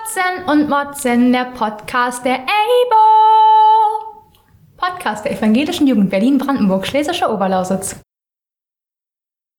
[0.00, 4.06] Kotzen und Motzen, der Podcast der EIBO.
[4.76, 8.00] Podcast der Evangelischen Jugend Berlin-Brandenburg, Schlesische Oberlausitz.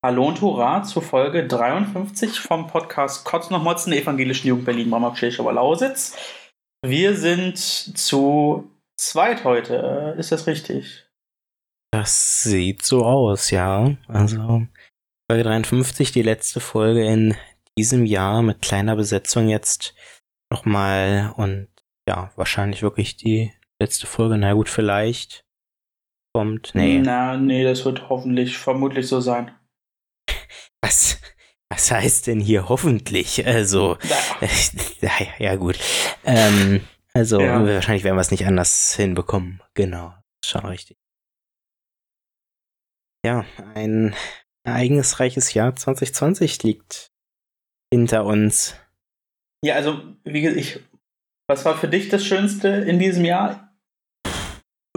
[0.04, 5.18] Hallo und Hurra zur Folge 53 vom Podcast Kotzen und Motzen der Evangelischen Jugend Berlin-Brandenburg,
[5.20, 6.18] Schlesische Oberlausitz.
[6.84, 11.08] Wir sind zu zweit heute, ist das richtig?
[11.92, 13.96] Das sieht so aus, ja.
[14.08, 14.66] Also
[15.30, 17.36] Folge 53, die letzte Folge in
[17.78, 19.94] diesem Jahr mit kleiner Besetzung jetzt
[20.52, 21.70] nochmal und
[22.08, 23.52] ja, wahrscheinlich wirklich die
[23.82, 24.38] letzte Folge.
[24.38, 25.46] Na gut, vielleicht
[26.34, 26.72] kommt.
[26.76, 27.00] Nee.
[27.00, 29.52] Na, nee, das wird hoffentlich, vermutlich so sein.
[30.84, 31.20] Was,
[31.70, 33.46] was heißt denn hier hoffentlich?
[33.46, 33.98] Also,
[35.02, 35.80] ja, ja gut.
[36.26, 36.82] Ähm,
[37.14, 37.64] also, ja.
[37.64, 39.62] wahrscheinlich werden wir es nicht anders hinbekommen.
[39.76, 40.14] Genau,
[40.44, 40.98] schon richtig.
[43.24, 44.16] Ja, ein
[44.64, 47.12] ereignisreiches Jahr 2020 liegt
[47.94, 48.76] hinter uns.
[49.64, 50.80] Ja, also, wie gesagt, ich,
[51.48, 53.72] was war für dich das Schönste in diesem Jahr?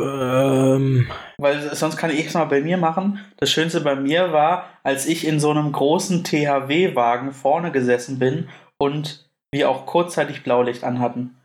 [0.00, 1.10] Ähm.
[1.36, 3.20] Weil sonst kann ich es mal bei mir machen.
[3.36, 8.48] Das Schönste bei mir war, als ich in so einem großen THW-Wagen vorne gesessen bin
[8.78, 11.36] und wir auch kurzzeitig Blaulicht anhatten.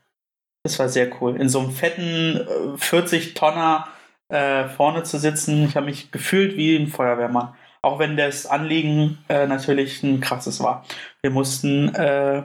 [0.63, 1.35] Das war sehr cool.
[1.39, 2.39] In so einem fetten
[2.77, 3.87] 40-Tonner
[4.29, 5.65] äh, vorne zu sitzen.
[5.65, 7.55] Ich habe mich gefühlt wie ein Feuerwehrmann.
[7.81, 10.85] Auch wenn das Anliegen äh, natürlich ein krasses war.
[11.21, 12.43] Wir mussten äh,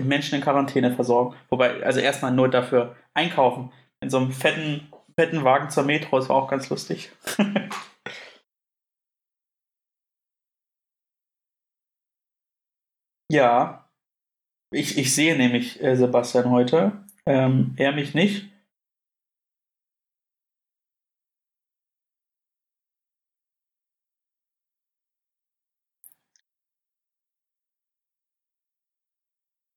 [0.00, 1.36] Menschen in Quarantäne versorgen.
[1.50, 3.70] Wobei, also erstmal nur dafür einkaufen.
[4.00, 7.10] In so einem fetten, fetten Wagen zur Metro, das war auch ganz lustig.
[13.30, 13.82] ja.
[14.72, 16.92] Ich, ich sehe nämlich äh, Sebastian heute.
[17.26, 18.48] Ähm, er mich nicht.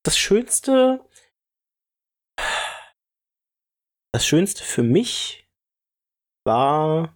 [0.09, 1.05] Das Schönste,
[4.11, 5.47] das Schönste für mich
[6.47, 7.13] war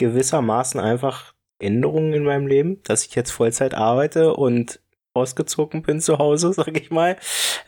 [0.00, 4.80] gewissermaßen einfach Änderungen in meinem Leben, dass ich jetzt Vollzeit arbeite und
[5.14, 7.18] ausgezogen bin zu Hause, sag ich mal.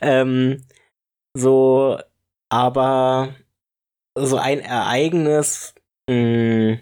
[0.01, 0.65] Ähm,
[1.37, 1.99] so,
[2.51, 3.35] aber
[4.17, 5.75] so ein Ereignis,
[6.09, 6.79] mh,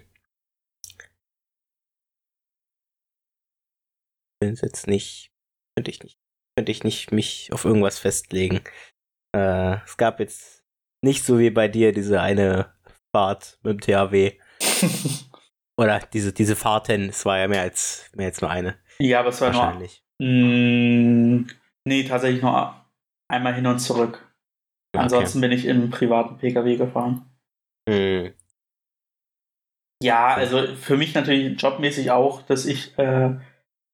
[4.41, 5.33] hm, jetzt nicht,
[5.75, 6.17] könnte ich nicht
[6.55, 8.61] könnte ich nicht mich auf irgendwas festlegen.
[9.35, 10.63] Äh, es gab jetzt
[11.03, 12.73] nicht so wie bei dir diese eine
[13.15, 14.33] Fahrt mit dem THW.
[15.77, 18.77] Oder diese, diese Fahrten, es war ja mehr als, mehr als nur eine.
[18.99, 20.03] Ja, aber es war Wahrscheinlich.
[20.19, 20.29] nur.
[20.29, 21.47] Mh,
[21.85, 22.75] nee, tatsächlich nur
[23.27, 24.31] einmal hin und zurück.
[24.93, 25.03] Okay.
[25.03, 27.25] Ansonsten bin ich im privaten Pkw gefahren.
[27.89, 28.33] Hm.
[30.03, 33.39] Ja, also für mich natürlich jobmäßig auch, dass ich äh,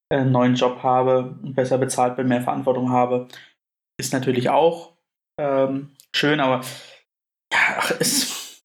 [0.09, 3.27] einen neuen Job habe, besser bezahlt bin, mehr Verantwortung habe,
[3.99, 4.93] ist natürlich auch
[5.39, 6.61] ähm, schön, aber
[7.53, 8.63] ja, es,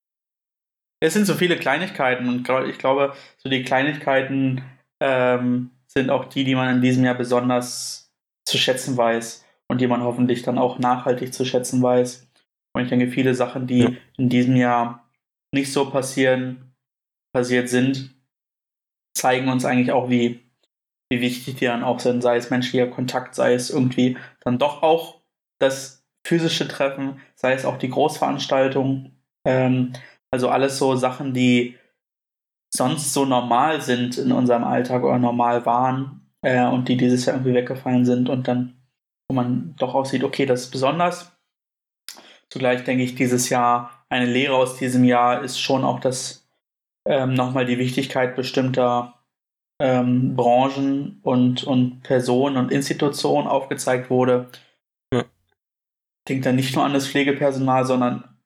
[1.01, 4.63] es sind so viele Kleinigkeiten und ich glaube, so die Kleinigkeiten
[5.01, 8.11] ähm, sind auch die, die man in diesem Jahr besonders
[8.45, 12.27] zu schätzen weiß und die man hoffentlich dann auch nachhaltig zu schätzen weiß.
[12.75, 13.91] Und ich denke, viele Sachen, die ja.
[14.17, 15.07] in diesem Jahr
[15.53, 16.73] nicht so passieren,
[17.33, 18.15] passiert sind,
[19.15, 20.39] zeigen uns eigentlich auch, wie
[21.13, 24.81] wie wichtig die dann auch sind, sei es menschlicher Kontakt, sei es irgendwie dann doch
[24.81, 25.21] auch
[25.59, 29.11] das physische Treffen, sei es auch die Großveranstaltung.
[29.45, 29.93] Ähm,
[30.31, 31.77] also alles so Sachen, die
[32.73, 37.35] sonst so normal sind in unserem Alltag oder normal waren äh, und die dieses Jahr
[37.35, 38.75] irgendwie weggefallen sind und dann,
[39.29, 41.31] wo man doch auch sieht, okay, das ist besonders.
[42.49, 46.47] Zugleich denke ich, dieses Jahr, eine Lehre aus diesem Jahr ist schon auch das
[47.07, 49.22] ähm, nochmal die Wichtigkeit bestimmter
[49.79, 54.49] ähm, Branchen und, und Personen und Institutionen aufgezeigt wurde.
[55.13, 55.25] Ja.
[56.27, 58.37] Denkt dann nicht nur an das Pflegepersonal, sondern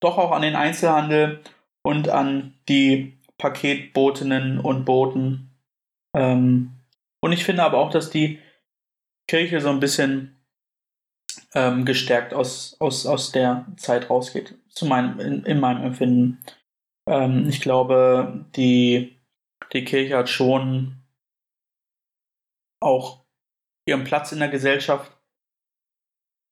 [0.00, 1.40] doch auch an den Einzelhandel
[1.82, 5.50] und an die Paketbotinnen und Boten.
[6.14, 6.72] Ähm,
[7.20, 8.38] und ich finde aber auch, dass die
[9.28, 10.36] Kirche so ein bisschen
[11.54, 16.44] ähm, gestärkt aus, aus, aus der Zeit rausgeht, zu meinem, in, in meinem Empfinden.
[17.08, 19.16] Ähm, ich glaube, die
[19.74, 20.96] die Kirche hat schon
[22.80, 23.24] auch
[23.86, 25.10] ihren Platz in der Gesellschaft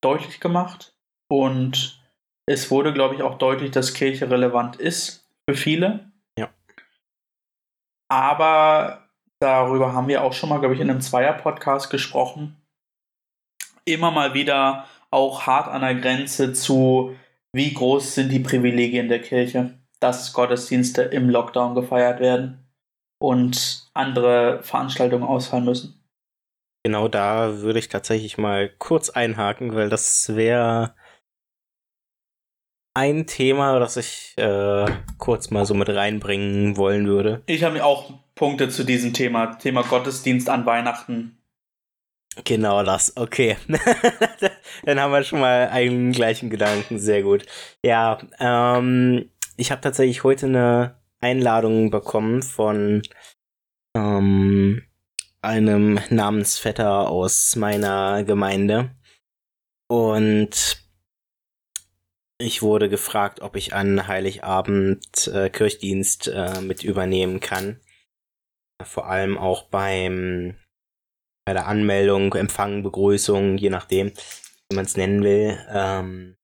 [0.02, 0.94] deutlich gemacht
[1.30, 2.02] und
[2.46, 6.10] es wurde, glaube ich, auch deutlich, dass Kirche relevant ist für viele.
[6.36, 6.50] Ja.
[8.10, 9.08] Aber
[9.38, 12.60] darüber haben wir auch schon mal, glaube ich, in einem Zweier-Podcast gesprochen.
[13.84, 17.16] Immer mal wieder auch hart an der Grenze zu,
[17.52, 22.61] wie groß sind die Privilegien der Kirche, dass Gottesdienste im Lockdown gefeiert werden
[23.22, 26.02] und andere Veranstaltungen ausfallen müssen.
[26.84, 30.94] genau da würde ich tatsächlich mal kurz einhaken, weil das wäre
[32.94, 34.86] ein Thema, das ich äh,
[35.18, 37.42] kurz mal so mit reinbringen wollen würde.
[37.46, 41.38] Ich habe auch Punkte zu diesem Thema, Thema Gottesdienst an Weihnachten.
[42.44, 43.56] Genau das, okay.
[44.84, 47.46] Dann haben wir schon mal einen gleichen Gedanken, sehr gut.
[47.84, 53.02] Ja, ähm, ich habe tatsächlich heute eine Einladung bekommen von
[53.96, 54.82] ähm,
[55.40, 58.94] einem Namensvetter aus meiner Gemeinde.
[59.88, 60.82] Und
[62.38, 67.80] ich wurde gefragt, ob ich an Heiligabend äh, Kirchdienst äh, mit übernehmen kann.
[68.82, 70.56] Vor allem auch beim
[71.44, 74.12] bei der Anmeldung, Empfang, Begrüßung, je nachdem,
[74.70, 75.58] wie man es nennen will.
[75.70, 76.36] Ähm,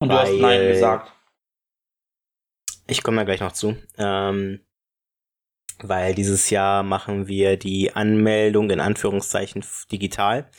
[0.00, 1.13] Und du hast Nein gesagt.
[2.86, 3.76] Ich komme da gleich noch zu.
[3.98, 4.60] Ähm,
[5.82, 10.50] weil dieses Jahr machen wir die Anmeldung in Anführungszeichen digital.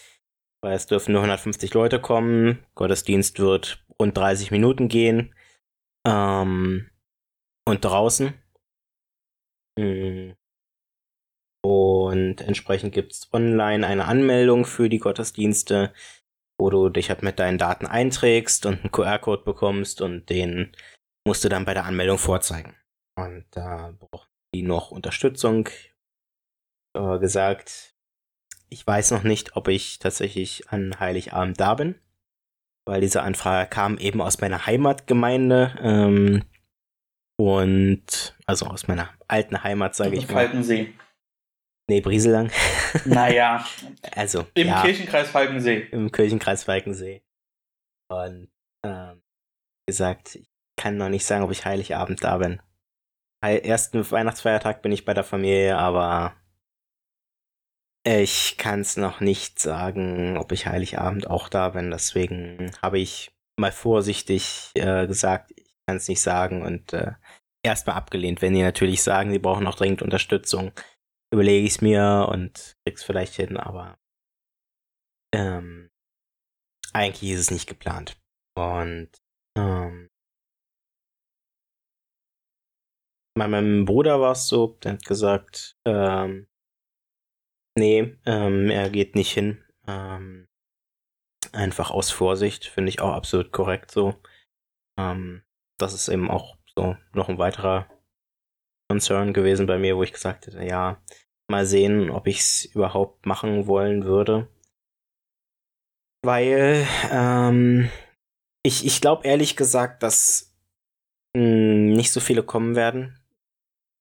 [0.62, 2.66] Weil es dürfen nur 150 Leute kommen.
[2.76, 5.36] Gottesdienst wird rund 30 Minuten gehen.
[6.06, 6.90] Ähm,
[7.68, 8.34] und draußen.
[9.78, 10.36] Mhm.
[11.64, 15.94] Und entsprechend gibt es online eine Anmeldung für die Gottesdienste,
[16.60, 20.76] wo du dich halt mit deinen Daten einträgst und einen QR-Code bekommst und den
[21.26, 22.76] musst du dann bei der Anmeldung vorzeigen.
[23.18, 25.70] Und da braucht die noch Unterstützung.
[26.96, 27.94] Äh, gesagt,
[28.70, 31.96] ich weiß noch nicht, ob ich tatsächlich an Heiligabend da bin,
[32.88, 36.44] weil diese Anfrage kam eben aus meiner Heimatgemeinde ähm,
[37.38, 40.34] und also aus meiner alten Heimat, sage ich mal.
[40.34, 40.94] Falkensee.
[41.90, 42.52] Nee, Brieselang.
[43.06, 43.66] Naja.
[44.14, 44.48] also.
[44.54, 45.88] Im ja, Kirchenkreis Falkensee.
[45.92, 47.22] Im Kirchenkreis Falkensee.
[48.10, 48.50] Und
[48.86, 49.22] ähm,
[49.86, 52.62] gesagt, ich kann noch nicht sagen, ob ich Heiligabend da bin.
[53.42, 56.36] Ersten Weihnachtsfeiertag bin ich bei der Familie, aber
[58.04, 61.92] ich kann es noch nicht sagen, ob ich Heiligabend auch da bin.
[61.92, 67.14] Deswegen habe ich mal vorsichtig äh, gesagt, ich kann es nicht sagen und äh,
[67.64, 68.42] erstmal abgelehnt.
[68.42, 70.72] Wenn die natürlich sagen, sie brauchen noch dringend Unterstützung,
[71.34, 73.98] überlege ich es mir und krieg's vielleicht hin, aber
[75.34, 75.90] ähm,
[76.94, 78.18] eigentlich ist es nicht geplant.
[78.58, 79.10] Und
[79.58, 80.10] ähm,
[83.38, 86.48] bei meinem Bruder war es so, der hat gesagt, ähm,
[87.78, 89.64] nee, ähm, er geht nicht hin.
[89.88, 90.48] Ähm,
[91.52, 94.16] einfach aus Vorsicht, finde ich auch absolut korrekt so.
[94.98, 95.44] Ähm,
[95.78, 97.90] das ist eben auch so noch ein weiterer
[98.90, 101.04] Concern gewesen bei mir, wo ich gesagt hätte, ja,
[101.50, 104.48] mal sehen, ob ich es überhaupt machen wollen würde.
[106.24, 107.90] Weil ähm,
[108.64, 110.56] ich, ich glaube ehrlich gesagt, dass
[111.36, 113.20] mh, hm, nicht so viele kommen werden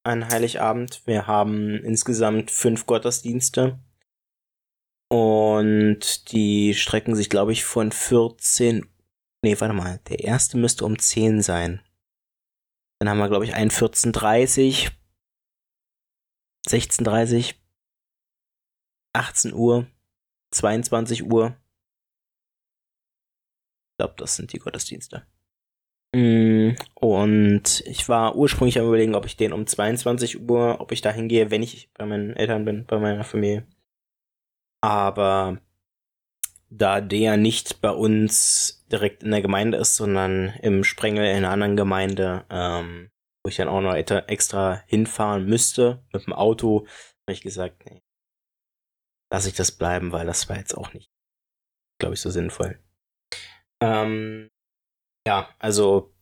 [0.05, 1.01] an Heiligabend.
[1.05, 3.79] Wir haben insgesamt fünf Gottesdienste.
[5.09, 8.87] Und die strecken sich, glaube ich, von 14.
[9.43, 9.99] Nee, warte mal.
[10.09, 11.81] Der erste müsste um 10 sein.
[12.99, 14.91] Dann haben wir, glaube ich, einen 14.30,
[16.67, 17.55] 16.30,
[19.13, 19.87] 18 Uhr,
[20.51, 21.55] 22 Uhr.
[23.91, 25.25] Ich glaube, das sind die Gottesdienste.
[26.13, 26.44] Mm,
[27.13, 31.11] und ich war ursprünglich am überlegen, ob ich den um 22 Uhr, ob ich da
[31.11, 33.67] hingehe, wenn ich bei meinen Eltern bin, bei meiner Familie.
[34.81, 35.59] Aber
[36.69, 41.51] da der nicht bei uns direkt in der Gemeinde ist, sondern im Sprengel in einer
[41.51, 43.11] anderen Gemeinde, ähm,
[43.43, 46.87] wo ich dann auch noch extra hinfahren müsste mit dem Auto,
[47.27, 48.01] habe ich gesagt, nee,
[49.31, 51.11] lasse ich das bleiben, weil das war jetzt auch nicht,
[51.99, 52.79] glaube ich, so sinnvoll.
[53.81, 54.49] Ähm,
[55.27, 56.14] ja, also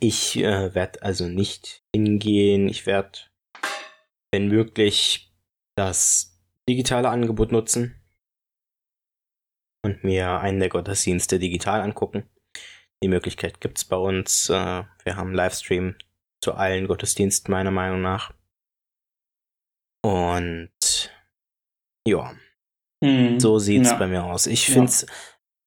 [0.00, 2.68] ich äh, werde also nicht hingehen.
[2.68, 3.18] Ich werde,
[4.32, 5.32] wenn möglich,
[5.76, 8.00] das digitale Angebot nutzen
[9.84, 12.28] und mir einen der Gottesdienste digital angucken.
[13.02, 14.48] Die Möglichkeit gibt es bei uns.
[14.48, 15.96] Äh, wir haben Livestream
[16.42, 18.32] zu allen Gottesdiensten meiner Meinung nach.
[20.04, 20.70] Und
[22.06, 22.34] ja,
[23.02, 23.96] hm, so sieht's ja.
[23.96, 24.46] bei mir aus.
[24.46, 24.74] Ich ja.
[24.74, 25.06] finde es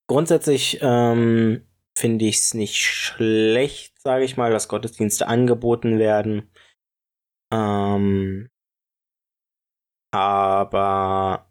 [0.08, 1.66] grundsätzlich ähm,
[1.98, 6.52] finde ich es nicht schlecht, sage ich mal, dass Gottesdienste angeboten werden.
[7.54, 8.50] Ähm,
[10.12, 11.50] aber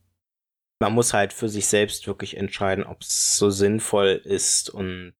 [0.80, 5.14] man muss halt für sich selbst wirklich entscheiden, ob es so sinnvoll ist und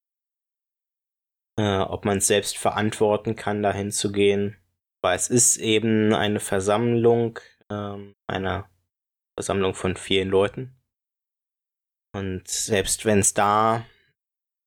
[1.59, 4.57] äh, ob man es selbst verantworten kann, dahin zu gehen.
[5.02, 7.38] Weil es ist eben eine Versammlung,
[7.71, 8.64] ähm, eine
[9.38, 10.76] Versammlung von vielen Leuten.
[12.14, 13.85] Und selbst wenn es da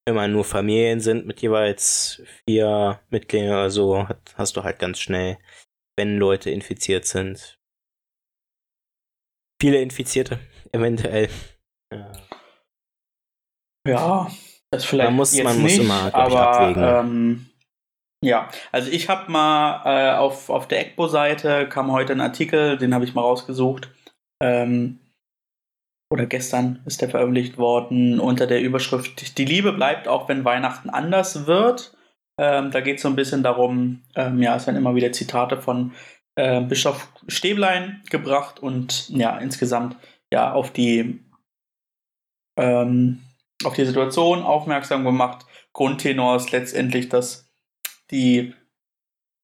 [0.07, 5.37] immer nur Familien sind mit jeweils vier Mitgliedern oder so, hast du halt ganz schnell,
[5.97, 7.57] wenn Leute infiziert sind,
[9.61, 10.39] viele Infizierte.
[10.71, 11.29] eventuell.
[11.93, 12.11] Ja.
[13.87, 14.31] Ja,
[14.71, 16.83] das vielleicht Man muss- jetzt man muss nicht, immer, glaub ich, aber abwägen.
[16.83, 17.49] ähm,
[18.23, 22.93] ja, also ich habe mal äh, auf, auf der ECBO-Seite kam heute ein Artikel, den
[22.93, 23.89] habe ich mal rausgesucht.
[24.43, 24.99] Ähm,
[26.09, 30.89] oder gestern ist der veröffentlicht worden unter der Überschrift Die Liebe bleibt auch wenn Weihnachten
[30.89, 31.95] anders wird.
[32.39, 35.57] Ähm, da geht es so ein bisschen darum, ähm, ja, es werden immer wieder Zitate
[35.57, 35.93] von
[36.35, 39.97] äh, Bischof Stäblein gebracht und ja, insgesamt
[40.31, 41.19] ja auf die
[42.57, 43.23] ähm,
[43.63, 45.45] auf die Situation aufmerksam gemacht.
[45.73, 47.51] Grundtenor ist letztendlich, dass
[48.11, 48.53] die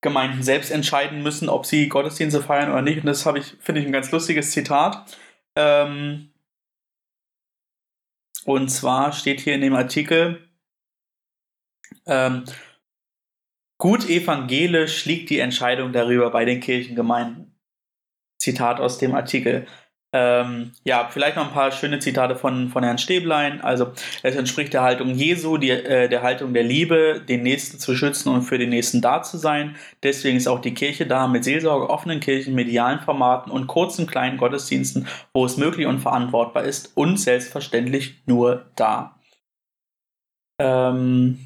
[0.01, 2.99] Gemeinden selbst entscheiden müssen, ob sie Gottesdienste feiern oder nicht.
[2.99, 5.17] Und das habe ich, finde ich, ein ganz lustiges Zitat.
[5.55, 6.32] Ähm,
[8.45, 10.49] und zwar steht hier in dem Artikel,
[12.05, 12.45] ähm,
[13.77, 17.59] gut evangelisch liegt die Entscheidung darüber bei den Kirchengemeinden.
[18.37, 19.67] Zitat aus dem Artikel.
[20.15, 23.61] Ähm, ja, vielleicht noch ein paar schöne Zitate von, von Herrn Stäblein.
[23.61, 27.95] Also, es entspricht der Haltung Jesu, die, äh, der Haltung der Liebe, den Nächsten zu
[27.95, 29.75] schützen und für den Nächsten da zu sein.
[30.03, 34.37] Deswegen ist auch die Kirche da mit Seelsorge, offenen Kirchen, medialen Formaten und kurzen kleinen
[34.37, 39.19] Gottesdiensten, wo es möglich und verantwortbar ist und selbstverständlich nur da.
[40.61, 41.39] Ähm,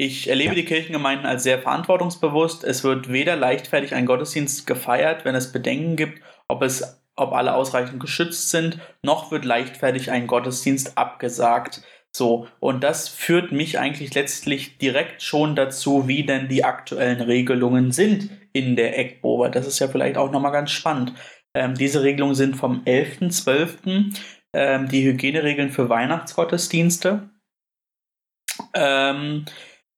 [0.00, 2.62] ich erlebe die Kirchengemeinden als sehr verantwortungsbewusst.
[2.64, 7.54] Es wird weder leichtfertig ein Gottesdienst gefeiert, wenn es Bedenken gibt, ob, es, ob alle
[7.54, 11.82] ausreichend geschützt sind, noch wird leichtfertig ein Gottesdienst abgesagt.
[12.10, 17.92] So, und das führt mich eigentlich letztlich direkt schon dazu, wie denn die aktuellen Regelungen
[17.92, 21.12] sind in der ECBO, das ist ja vielleicht auch nochmal ganz spannend.
[21.54, 24.16] Ähm, diese Regelungen sind vom 11.12.
[24.54, 27.30] Ähm, die Hygieneregeln für Weihnachtsgottesdienste.
[28.74, 29.44] Ähm,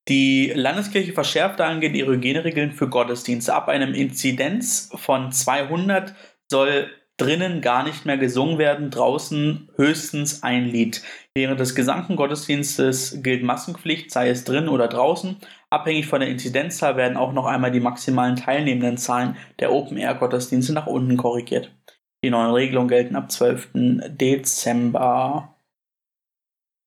[0.08, 3.54] die Landeskirche verschärft dahingehend ihre Hygieneregeln für Gottesdienste.
[3.54, 6.14] Ab einem Inzidenz von 200
[6.50, 11.02] soll drinnen gar nicht mehr gesungen werden, draußen höchstens ein Lied.
[11.34, 15.36] Während des gesamten Gottesdienstes gilt Maskenpflicht, sei es drin oder draußen.
[15.68, 20.86] Abhängig von der Inzidenzzahl werden auch noch einmal die maximalen teilnehmenden Zahlen der Open-Air-Gottesdienste nach
[20.86, 21.70] unten korrigiert.
[22.24, 23.68] Die neuen Regelungen gelten ab 12.
[24.08, 25.54] Dezember.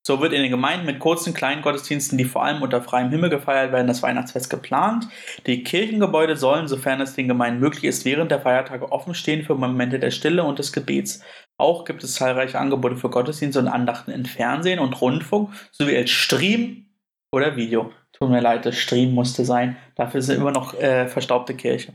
[0.05, 3.29] So wird in den Gemeinden mit kurzen kleinen Gottesdiensten, die vor allem unter freiem Himmel
[3.29, 5.07] gefeiert werden, das Weihnachtsfest geplant.
[5.47, 9.55] Die Kirchengebäude sollen, sofern es den Gemeinden möglich ist, während der Feiertage offen stehen für
[9.55, 11.21] Momente der Stille und des Gebets.
[11.57, 16.09] Auch gibt es zahlreiche Angebote für Gottesdienste und Andachten in Fernsehen und Rundfunk sowie als
[16.09, 16.87] Stream
[17.31, 17.91] oder Video.
[18.11, 19.77] Tut mir leid, das Stream musste sein.
[19.95, 21.93] Dafür ist immer noch äh, verstaubte Kirche.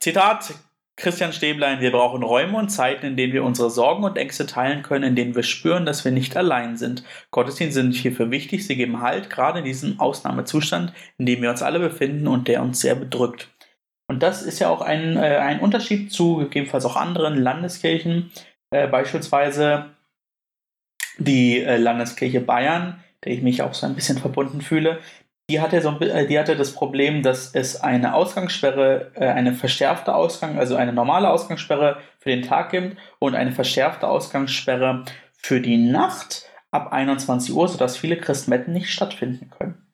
[0.00, 0.52] Zitat
[1.00, 4.82] Christian Stäblein, wir brauchen Räume und Zeiten, in denen wir unsere Sorgen und Ängste teilen
[4.82, 7.02] können, in denen wir spüren, dass wir nicht allein sind.
[7.30, 11.62] Gottesdienste sind hierfür wichtig, sie geben Halt, gerade in diesem Ausnahmezustand, in dem wir uns
[11.62, 13.48] alle befinden und der uns sehr bedrückt.
[14.08, 18.30] Und das ist ja auch ein, äh, ein Unterschied zu gegebenenfalls auch anderen Landeskirchen,
[18.70, 19.86] äh, beispielsweise
[21.18, 24.98] die äh, Landeskirche Bayern, der ich mich auch so ein bisschen verbunden fühle,
[25.50, 30.14] die hatte, so, äh, die hatte das Problem, dass es eine Ausgangssperre, äh, eine verschärfte
[30.14, 35.76] Ausgang, also eine normale Ausgangssperre für den Tag gibt und eine verschärfte Ausgangssperre für die
[35.76, 39.86] Nacht ab 21 Uhr, sodass viele Christmetten nicht stattfinden können.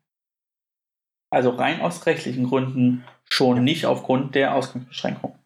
[1.30, 5.38] Also rein aus rechtlichen Gründen schon nicht aufgrund der Ausgangsbeschränkung.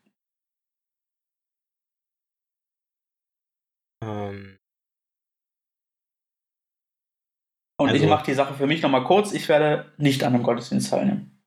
[7.81, 9.33] Und ich Also- mache die Sache für mich nochmal kurz.
[9.33, 11.43] Ich werde nicht an einem Gottesdienst teilnehmen.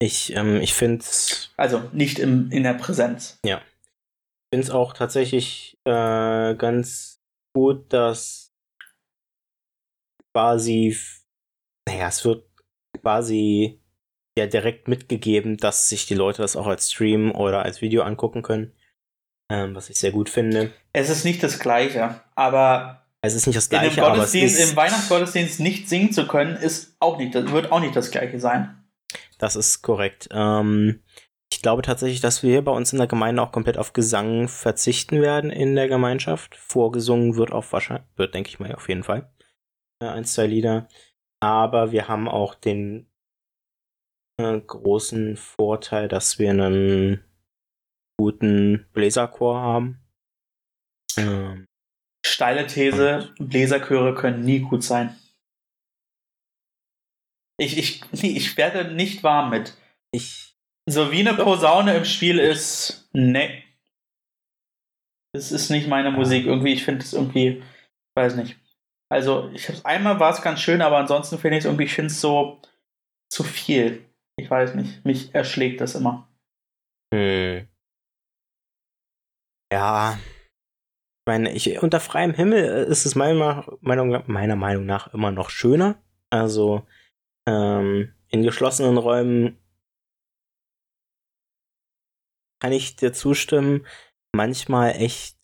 [0.00, 3.38] ich ähm, ich finde es Also nicht im, in der Präsenz.
[4.52, 7.20] find's auch tatsächlich äh, ganz
[7.54, 8.54] gut, dass
[10.34, 10.96] quasi,
[11.88, 12.44] naja, es wird
[13.02, 13.80] quasi
[14.38, 18.42] ja direkt mitgegeben, dass sich die Leute das auch als Stream oder als Video angucken
[18.42, 18.72] können.
[19.50, 20.72] Ähm, was ich sehr gut finde.
[20.92, 24.70] Es ist nicht das Gleiche, aber Es ist nicht das in gleiche, aber es ist,
[24.70, 28.38] im Weihnachtsgottesdienst nicht singen zu können, ist auch nicht, das wird auch nicht das Gleiche
[28.38, 28.84] sein.
[29.38, 30.28] Das ist korrekt.
[30.30, 31.02] Ähm,
[31.52, 35.20] ich glaube tatsächlich, dass wir bei uns in der Gemeinde auch komplett auf Gesang verzichten
[35.22, 36.56] werden in der Gemeinschaft.
[36.56, 39.32] Vorgesungen wird auf wahrscheinlich, wird, denke ich mal, auf jeden Fall.
[40.00, 40.88] Äh, ein, zwei Lieder.
[41.40, 43.10] Aber wir haben auch den
[44.38, 47.24] äh, großen Vorteil, dass wir einen
[48.18, 50.00] guten Bläserchor haben.
[51.16, 51.67] Ähm,
[52.38, 55.18] Steile These, Bläserchöre können nie gut sein.
[57.58, 59.76] Ich, ich, nee, ich werde nicht warm mit.
[60.14, 60.56] ich,
[60.88, 63.64] So wie eine Posaune im Spiel ist, nee.
[65.34, 66.46] Das ist nicht meine Musik.
[66.46, 67.60] Irgendwie, ich finde es irgendwie,
[68.16, 68.56] weiß nicht.
[69.10, 71.94] Also, ich hab's einmal war es ganz schön, aber ansonsten finde ich es irgendwie, ich
[71.94, 72.62] finde es so
[73.32, 74.08] zu viel.
[74.38, 75.04] Ich weiß nicht.
[75.04, 76.28] Mich erschlägt das immer.
[77.12, 77.66] hm.
[79.72, 80.16] Ja,
[81.28, 86.02] meine, ich, unter freiem Himmel ist es meiner Meinung, meiner Meinung nach immer noch schöner.
[86.30, 86.86] Also
[87.46, 89.58] ähm, in geschlossenen Räumen
[92.60, 93.86] kann ich dir zustimmen.
[94.34, 95.36] Manchmal echt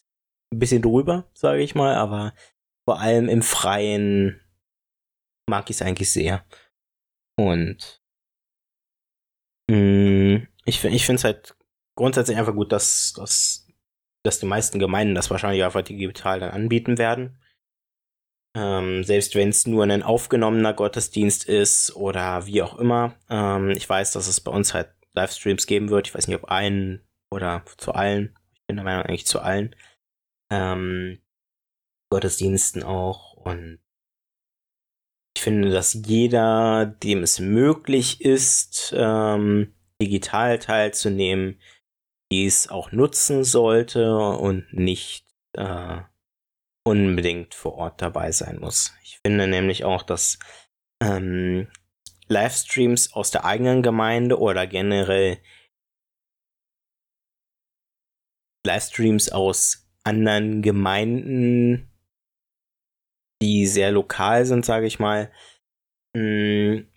[0.53, 2.35] ein bisschen drüber, sage ich mal, aber
[2.89, 4.41] vor allem im Freien
[5.47, 6.47] mag ich es eigentlich sehr.
[7.37, 8.03] Und
[9.71, 11.57] mh, mm, ich, ich finde es halt
[11.95, 13.64] grundsätzlich einfach gut, dass, dass,
[14.25, 17.39] dass die meisten Gemeinden das wahrscheinlich einfach digital dann anbieten werden.
[18.57, 23.15] Ähm, selbst wenn es nur ein aufgenommener Gottesdienst ist oder wie auch immer.
[23.29, 26.09] Ähm, ich weiß, dass es bei uns halt Livestreams geben wird.
[26.09, 28.37] Ich weiß nicht, ob einen oder zu allen.
[28.55, 29.75] Ich bin der Meinung eigentlich zu allen.
[30.51, 31.21] Ähm,
[32.11, 33.35] Gottesdiensten auch.
[33.35, 33.81] Und
[35.37, 41.61] ich finde, dass jeder, dem es möglich ist, ähm, digital teilzunehmen,
[42.35, 46.01] dies auch nutzen sollte und nicht äh,
[46.85, 48.93] unbedingt vor Ort dabei sein muss.
[49.05, 50.39] Ich finde nämlich auch, dass
[51.01, 51.69] ähm,
[52.27, 55.39] Livestreams aus der eigenen Gemeinde oder generell
[58.67, 61.91] Livestreams aus anderen Gemeinden,
[63.43, 65.31] die sehr lokal sind, sage ich mal,
[66.17, 66.91] mh, mm,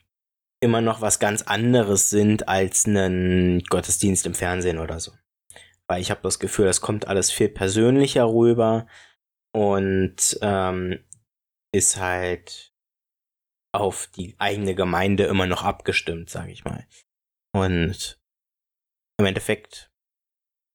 [0.59, 5.11] immer noch was ganz anderes sind als einen Gottesdienst im Fernsehen oder so.
[5.89, 8.87] Weil ich habe das Gefühl, das kommt alles viel persönlicher rüber
[9.53, 10.99] und ähm,
[11.73, 12.73] ist halt
[13.73, 16.85] auf die eigene Gemeinde immer noch abgestimmt, sage ich mal.
[17.53, 18.19] Und
[19.19, 19.91] im Endeffekt,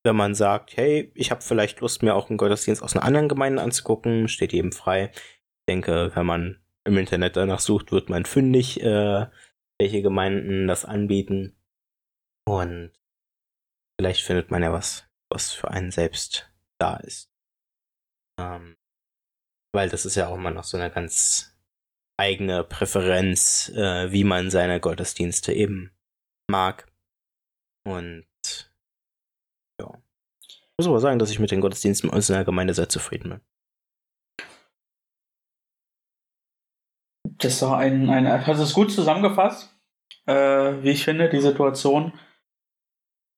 [0.05, 3.29] wenn man sagt, hey, ich habe vielleicht Lust, mir auch einen Gottesdienst aus einer anderen
[3.29, 5.11] Gemeinde anzugucken, steht jedem frei.
[5.15, 9.27] Ich denke, wenn man im Internet danach sucht, wird man fündig, äh,
[9.79, 11.57] welche Gemeinden das anbieten.
[12.45, 12.93] Und
[14.03, 17.31] vielleicht findet man ja was, was für einen selbst da ist.
[18.37, 18.77] Ähm,
[19.73, 21.57] weil das ist ja auch immer noch so eine ganz
[22.19, 25.93] eigene Präferenz, äh, wie man seine Gottesdienste eben
[26.51, 26.91] mag.
[27.87, 28.27] Und
[29.81, 30.03] ja.
[30.49, 33.41] Ich muss aber sagen, dass ich mit den Gottesdiensten in der Gemeinde sehr zufrieden bin.
[37.39, 39.73] Das war ein, ein hast es gut zusammengefasst,
[40.27, 42.19] äh, wie ich finde, die Situation.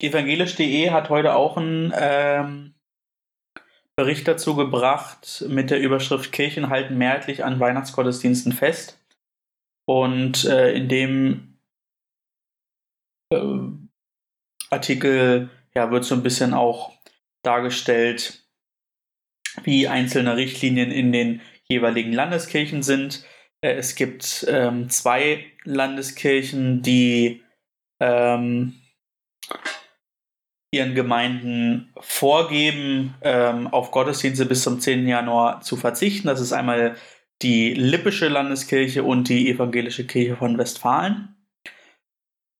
[0.00, 2.74] Evangelisch.de hat heute auch ein ähm,
[3.96, 8.98] Bericht dazu gebracht mit der Überschrift Kirchen halten mehrheitlich an Weihnachtsgottesdiensten fest.
[9.86, 11.58] Und äh, in dem
[13.30, 13.38] äh,
[14.70, 16.92] Artikel ja, wird so ein bisschen auch
[17.42, 18.44] dargestellt,
[19.62, 23.24] wie einzelne Richtlinien in den jeweiligen Landeskirchen sind.
[23.60, 27.42] Äh, es gibt ähm, zwei Landeskirchen, die
[28.00, 28.74] ähm,
[30.74, 35.06] ihren Gemeinden vorgeben, ähm, auf Gottesdienste bis zum 10.
[35.06, 36.28] Januar zu verzichten.
[36.28, 36.96] Das ist einmal
[37.42, 41.36] die Lippische Landeskirche und die Evangelische Kirche von Westfalen.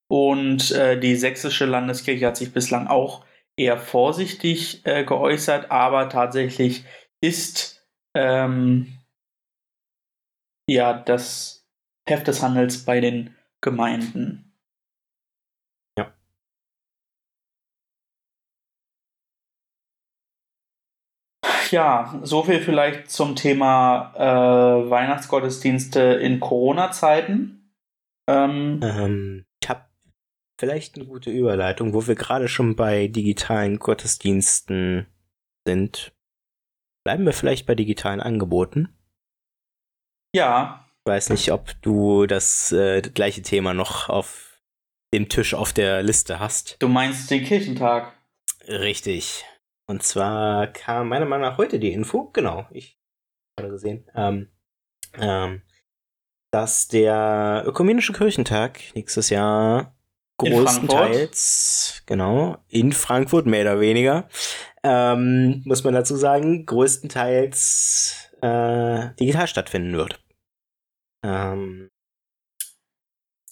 [0.08, 3.24] Und äh, die Sächsische Landeskirche hat sich bislang auch
[3.56, 6.84] eher vorsichtig äh, geäußert, aber tatsächlich
[7.20, 8.98] ist ähm,
[10.68, 11.66] ja das
[12.08, 14.43] Heft des Handels bei den Gemeinden.
[21.74, 27.72] Ja, so viel vielleicht zum Thema äh, Weihnachtsgottesdienste in Corona-Zeiten.
[28.28, 29.84] Ähm, ähm, ich habe
[30.58, 35.08] vielleicht eine gute Überleitung, wo wir gerade schon bei digitalen Gottesdiensten
[35.66, 36.14] sind.
[37.04, 38.96] Bleiben wir vielleicht bei digitalen Angeboten?
[40.34, 40.86] Ja.
[41.00, 44.60] Ich weiß nicht, ob du das, äh, das gleiche Thema noch auf
[45.12, 46.76] dem Tisch auf der Liste hast.
[46.78, 48.12] Du meinst den Kirchentag?
[48.68, 49.44] Richtig.
[49.86, 52.98] Und zwar kam meiner Meinung nach heute die Info, genau, ich
[53.58, 54.50] habe gesehen, ähm,
[55.18, 55.62] ähm,
[56.52, 59.94] dass der Ökumenische Kirchentag nächstes Jahr
[60.38, 64.28] größtenteils, genau, in Frankfurt mehr oder weniger,
[64.82, 70.22] ähm, muss man dazu sagen, größtenteils äh, digital stattfinden wird.
[71.24, 71.90] Ähm,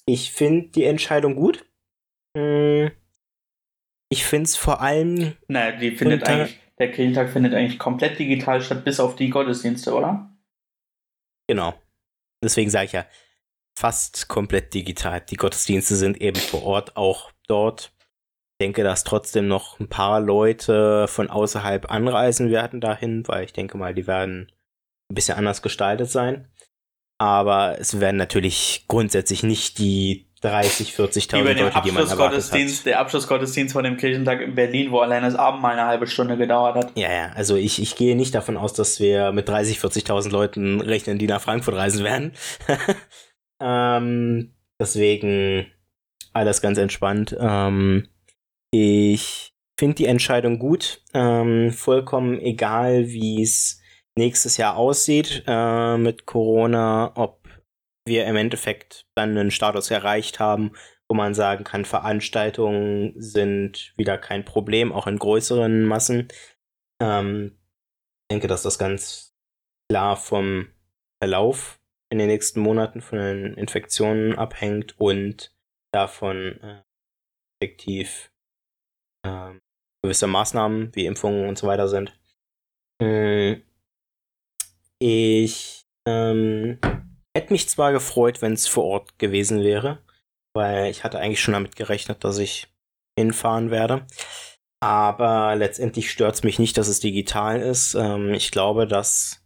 [0.07, 1.65] ich finde die Entscheidung gut.
[2.37, 2.91] Hm,
[4.13, 5.37] ich finde es vor allem.
[5.49, 9.95] Naja, die findet eigentlich, der Kirchentag findet eigentlich komplett digital statt, bis auf die Gottesdienste,
[9.95, 10.31] oder?
[11.49, 11.73] Genau.
[12.45, 13.07] Deswegen sage ich ja,
[13.75, 15.23] fast komplett digital.
[15.23, 17.95] Die Gottesdienste sind eben vor Ort auch dort.
[18.53, 23.55] Ich denke, dass trotzdem noch ein paar Leute von außerhalb anreisen werden dahin, weil ich
[23.55, 24.53] denke mal, die werden
[25.11, 26.49] ein bisschen anders gestaltet sein.
[27.17, 32.03] Aber es werden natürlich grundsätzlich nicht die 30, 40.000 Wie bei dem Leute, die man
[32.03, 32.87] Abschlussgottesdienst, hat.
[32.87, 36.75] der Abschlussgottesdienst von dem Kirchentag in Berlin, wo allein das Abendmahl eine halbe Stunde gedauert
[36.75, 36.93] hat.
[36.97, 40.81] Ja, ja, also ich, ich gehe nicht davon aus, dass wir mit 30, 40.000 Leuten
[40.81, 42.33] rechnen, die nach Frankfurt reisen werden.
[43.63, 45.67] ähm, deswegen
[46.33, 47.37] alles ganz entspannt.
[47.39, 48.09] Ähm,
[48.73, 51.03] ich finde die Entscheidung gut.
[51.15, 53.81] Ähm, vollkommen egal, wie es
[54.17, 57.42] nächstes Jahr aussieht äh, mit Corona, ob
[58.07, 60.73] wir im Endeffekt dann einen Status erreicht haben,
[61.09, 66.29] wo man sagen kann, Veranstaltungen sind wieder kein Problem, auch in größeren Massen.
[67.01, 67.59] Ähm,
[68.23, 69.35] ich denke, dass das ganz
[69.91, 70.69] klar vom
[71.23, 75.55] Verlauf in den nächsten Monaten von den Infektionen abhängt und
[75.93, 76.83] davon äh,
[77.61, 78.33] effektiv
[79.25, 79.53] äh,
[80.03, 82.19] gewisse Maßnahmen wie Impfungen und so weiter sind.
[83.01, 83.63] Ähm,
[84.99, 86.79] ich ähm,
[87.37, 89.99] hätte mich zwar gefreut, wenn es vor Ort gewesen wäre,
[90.55, 92.69] weil ich hatte eigentlich schon damit gerechnet, dass ich
[93.19, 94.07] hinfahren werde.
[94.81, 97.95] Aber letztendlich stört es mich nicht, dass es digital ist.
[97.95, 99.43] Ähm, ich glaube, dass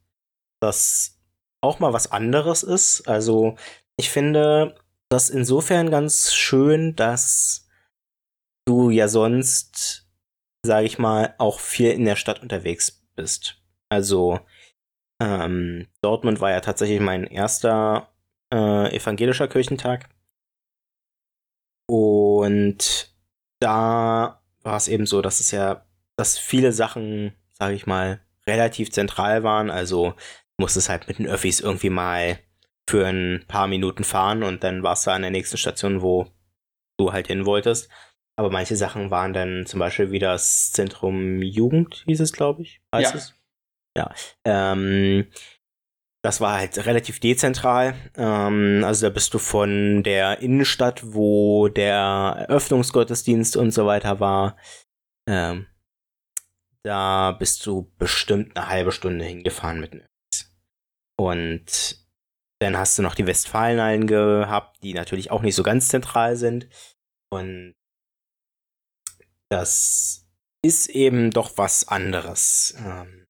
[0.62, 1.20] das
[1.62, 3.06] auch mal was anderes ist.
[3.06, 3.56] Also
[3.98, 4.74] ich finde
[5.10, 7.68] das insofern ganz schön, dass
[8.66, 10.08] du ja sonst,
[10.64, 13.62] sage ich mal, auch viel in der Stadt unterwegs bist.
[13.88, 14.40] Also
[15.20, 18.08] ähm, Dortmund war ja tatsächlich mein erster
[18.52, 20.08] äh, evangelischer Kirchentag.
[21.88, 23.14] Und
[23.60, 28.90] da war es eben so, dass es ja, dass viele Sachen, sage ich mal, relativ
[28.90, 29.70] zentral waren.
[29.70, 30.14] Also
[30.58, 32.38] musstest halt mit den Öffis irgendwie mal
[32.88, 36.28] für ein paar Minuten fahren und dann warst du an der nächsten Station, wo
[36.98, 37.88] du halt hin wolltest.
[38.36, 42.80] Aber manche Sachen waren dann zum Beispiel wie das Zentrum Jugend, hieß es, glaube ich.
[42.94, 43.18] Heißt Ja.
[43.18, 43.34] es?
[43.96, 44.14] Ja.
[44.44, 45.26] Ähm,
[46.22, 47.94] das war halt relativ dezentral.
[48.16, 54.56] Ähm, also da bist du von der Innenstadt, wo der Eröffnungsgottesdienst und so weiter war.
[55.28, 55.66] Ähm,
[56.84, 60.56] da bist du bestimmt eine halbe Stunde hingefahren mit Öffis.
[61.18, 62.06] Und
[62.60, 66.68] dann hast du noch die Westfalenhallen gehabt, die natürlich auch nicht so ganz zentral sind.
[67.30, 67.74] Und
[69.48, 70.26] das
[70.64, 72.74] ist eben doch was anderes.
[72.78, 73.25] Ähm,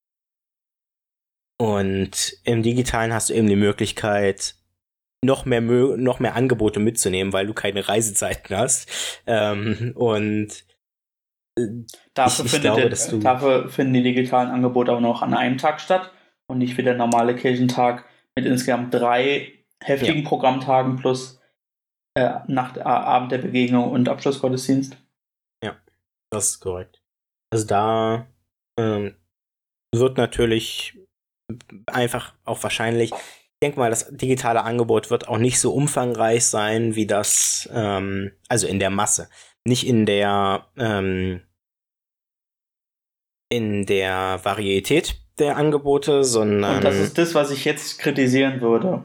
[1.58, 4.54] und im Digitalen hast du eben die Möglichkeit,
[5.24, 8.88] noch mehr, noch mehr Angebote mitzunehmen, weil du keine Reisezeiten hast.
[9.26, 10.64] Ähm, und
[12.12, 15.80] Dafür, Ich- ich glaube, der, dafür finden die digitalen Angebote auch noch an einem Tag
[15.80, 16.12] statt
[16.48, 18.04] und nicht wie der normale Kirchentag
[18.36, 21.40] mit insgesamt drei heftigen Programmtagen plus
[22.14, 24.96] äh, Nacht, äh, Abend der Begegnung und Abschlussgottesdienst.
[26.32, 27.00] Das ist korrekt.
[27.52, 28.26] Also da
[28.78, 29.14] ähm,
[29.94, 30.98] wird natürlich
[31.86, 36.94] einfach auch wahrscheinlich, ich denke mal, das digitale Angebot wird auch nicht so umfangreich sein
[36.94, 39.28] wie das, ähm, also in der Masse.
[39.64, 41.40] Nicht in der, ähm,
[43.48, 49.04] in der Varietät der Angebote, sondern Und das ist das, was ich jetzt kritisieren würde.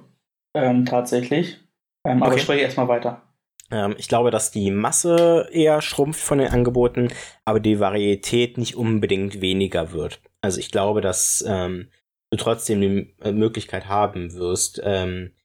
[0.56, 1.60] Ähm, tatsächlich.
[2.06, 2.38] Ähm, Aber Okay.
[2.38, 3.22] ich spreche erstmal weiter.
[3.70, 7.10] Ähm, ich glaube, dass die Masse eher schrumpft von den Angeboten,
[7.46, 10.22] aber die Varietät nicht unbedingt weniger wird.
[10.42, 11.90] Also ich glaube, dass ähm,
[12.32, 15.36] du trotzdem die äh, Möglichkeit haben wirst, ähm,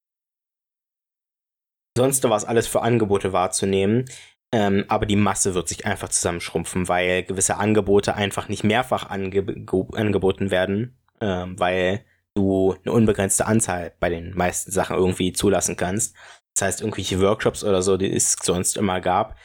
[1.96, 4.06] sonst was alles für Angebote wahrzunehmen.
[4.52, 9.44] Ähm, aber die Masse wird sich einfach zusammenschrumpfen, weil gewisse Angebote einfach nicht mehrfach ange
[9.92, 12.04] angeboten werden, ähm, weil
[12.36, 16.14] du eine unbegrenzte Anzahl bei den meisten Sachen irgendwie zulassen kannst.
[16.54, 19.36] Das heißt, irgendwelche Workshops oder so, die es sonst immer gab,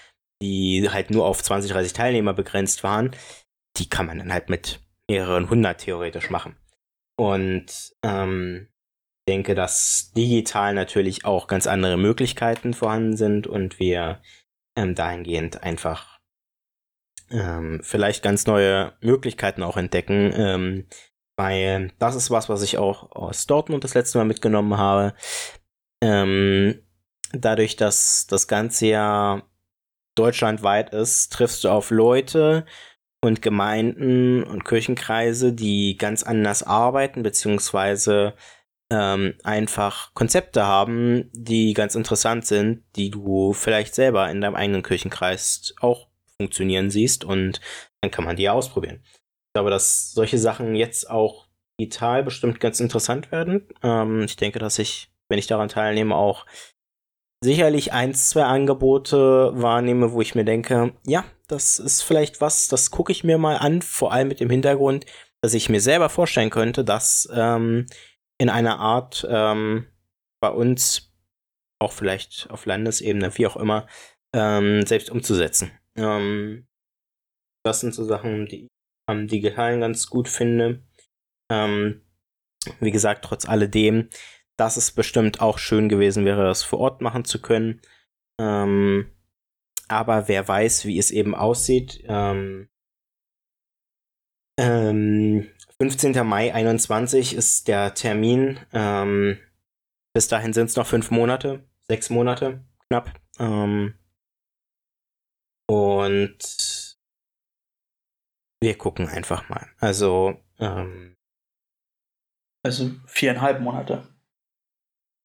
[0.41, 3.11] die halt nur auf 20, 30 Teilnehmer begrenzt waren,
[3.77, 6.55] die kann man dann halt mit mehreren hundert theoretisch machen.
[7.21, 8.67] Und ähm,
[9.27, 14.23] denke, dass digital natürlich auch ganz andere Möglichkeiten vorhanden sind und wir
[14.75, 16.19] ähm, dahingehend einfach
[17.29, 20.33] ähm, vielleicht ganz neue Möglichkeiten auch entdecken.
[20.35, 20.87] Ähm,
[21.37, 25.13] weil das ist was, was ich auch aus Dortmund das letzte Mal mitgenommen habe.
[26.01, 26.81] Ähm,
[27.33, 29.43] dadurch, dass das Ganze ja
[30.15, 32.65] deutschlandweit ist, triffst du auf Leute
[33.23, 38.33] und Gemeinden und Kirchenkreise, die ganz anders arbeiten, beziehungsweise
[38.91, 44.83] ähm, einfach Konzepte haben, die ganz interessant sind, die du vielleicht selber in deinem eigenen
[44.83, 46.07] Kirchenkreis auch
[46.37, 47.61] funktionieren siehst und
[48.01, 49.01] dann kann man die ausprobieren.
[49.03, 51.47] Ich glaube, dass solche Sachen jetzt auch
[51.79, 53.67] digital bestimmt ganz interessant werden.
[53.83, 56.45] Ähm, ich denke, dass ich, wenn ich daran teilnehme, auch
[57.43, 62.91] sicherlich eins, zwei Angebote wahrnehme, wo ich mir denke, ja, das ist vielleicht was, das
[62.91, 65.05] gucke ich mir mal an, vor allem mit dem Hintergrund,
[65.41, 67.87] dass ich mir selber vorstellen könnte, dass ähm,
[68.39, 69.87] in einer Art ähm,
[70.41, 71.13] bei uns
[71.81, 73.87] auch vielleicht auf Landesebene, wie auch immer,
[74.33, 75.71] ähm, selbst umzusetzen.
[75.97, 76.67] Ähm,
[77.65, 78.67] das sind so Sachen, die ich
[79.09, 80.83] am Digitalen ganz gut finde.
[81.51, 82.01] Ähm,
[82.79, 84.09] wie gesagt, trotz alledem,
[84.57, 87.81] dass es bestimmt auch schön gewesen wäre, das vor Ort machen zu können.
[88.39, 89.11] Ähm,
[89.91, 92.03] aber wer weiß, wie es eben aussieht.
[92.07, 92.69] Ähm,
[94.59, 96.15] 15.
[96.15, 98.59] Ähm, Mai 21 ist der Termin.
[98.73, 99.39] Ähm,
[100.13, 103.19] bis dahin sind es noch fünf Monate, sechs Monate knapp.
[103.39, 103.95] Ähm,
[105.69, 106.97] und
[108.61, 109.67] wir gucken einfach mal.
[109.79, 111.15] Also, ähm,
[112.63, 114.07] also viereinhalb Monate.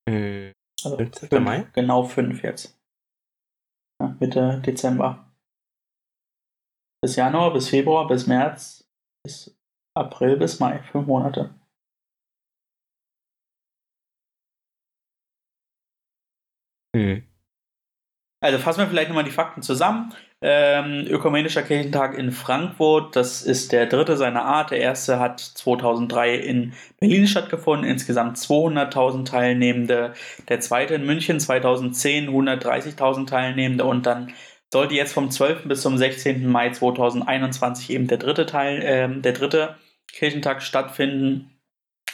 [0.09, 0.53] Mh,
[0.85, 1.67] also fünf, Mai?
[1.75, 2.76] Genau fünf jetzt.
[4.01, 5.33] Ja, Mitte Dezember.
[7.03, 8.91] Bis Januar, bis Februar, bis März,
[9.23, 9.57] bis
[9.95, 10.83] April, bis Mai.
[10.83, 11.55] Fünf Monate.
[16.95, 17.27] Hm.
[18.43, 20.15] Also fassen wir vielleicht nochmal die Fakten zusammen.
[20.43, 24.71] Ähm, Ökumenischer Kirchentag in Frankfurt, das ist der dritte seiner Art.
[24.71, 30.13] Der erste hat 2003 in Berlin stattgefunden, insgesamt 200.000 Teilnehmende.
[30.49, 34.35] Der zweite in München 2010 130.000 Teilnehmende und dann
[34.71, 35.69] sollte jetzt vom 12.
[35.69, 36.47] bis zum 16.
[36.47, 39.77] Mai 2021 eben der dritte Teil, äh, der dritte
[40.13, 41.51] Kirchentag stattfinden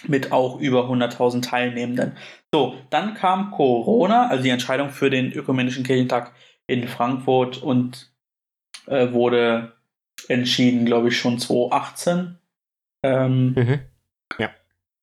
[0.07, 2.17] mit auch über 100.000 Teilnehmenden.
[2.55, 6.33] So, dann kam Corona, also die Entscheidung für den Ökumenischen Kirchentag
[6.67, 8.12] in Frankfurt und
[8.87, 9.73] äh, wurde
[10.29, 12.39] entschieden, glaube ich, schon 2018.
[13.03, 13.81] Ähm, mhm.
[14.39, 14.51] Ja.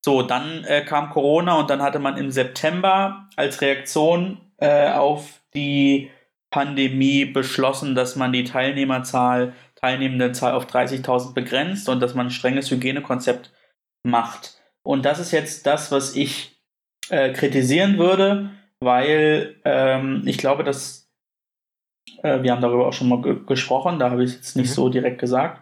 [0.03, 5.41] So, dann äh, kam Corona und dann hatte man im September als Reaktion äh, auf
[5.53, 6.09] die
[6.51, 12.71] Pandemie beschlossen, dass man die Teilnehmerzahl, Teilnehmendenzahl auf 30.000 begrenzt und dass man ein strenges
[12.71, 13.51] Hygienekonzept
[14.03, 14.59] macht.
[14.83, 16.59] Und das ist jetzt das, was ich
[17.09, 21.08] äh, kritisieren würde, weil ähm, ich glaube, dass
[22.23, 24.69] äh, wir haben darüber auch schon mal ge gesprochen, da habe ich es jetzt nicht
[24.69, 24.73] mhm.
[24.73, 25.61] so direkt gesagt.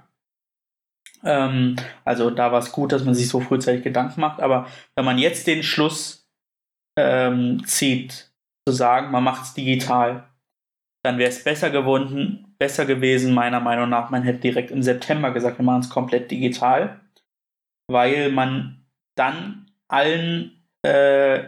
[1.23, 5.05] Ähm, also da war es gut, dass man sich so frühzeitig Gedanken macht, aber wenn
[5.05, 6.27] man jetzt den Schluss
[6.97, 8.31] ähm, zieht,
[8.67, 10.27] zu sagen, man macht es digital,
[11.03, 15.31] dann wäre es besser geworden, besser gewesen, meiner Meinung nach, man hätte direkt im September
[15.31, 16.99] gesagt, wir machen es komplett digital,
[17.89, 21.45] weil man dann allen äh,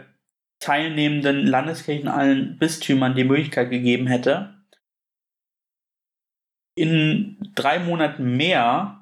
[0.60, 4.59] teilnehmenden Landeskirchen, allen Bistümern die Möglichkeit gegeben hätte,
[6.74, 9.00] in drei Monaten mehr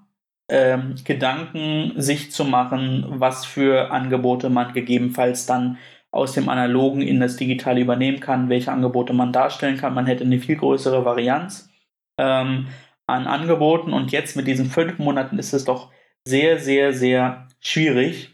[0.48, 5.78] ähm, Gedanken sich zu machen, was für Angebote man gegebenenfalls dann
[6.11, 9.94] aus dem Analogen in das Digitale übernehmen kann, welche Angebote man darstellen kann.
[9.94, 11.70] Man hätte eine viel größere Varianz
[12.18, 12.68] ähm,
[13.07, 15.90] an Angeboten und jetzt mit diesen fünf Monaten ist es doch
[16.24, 18.31] sehr, sehr, sehr schwierig.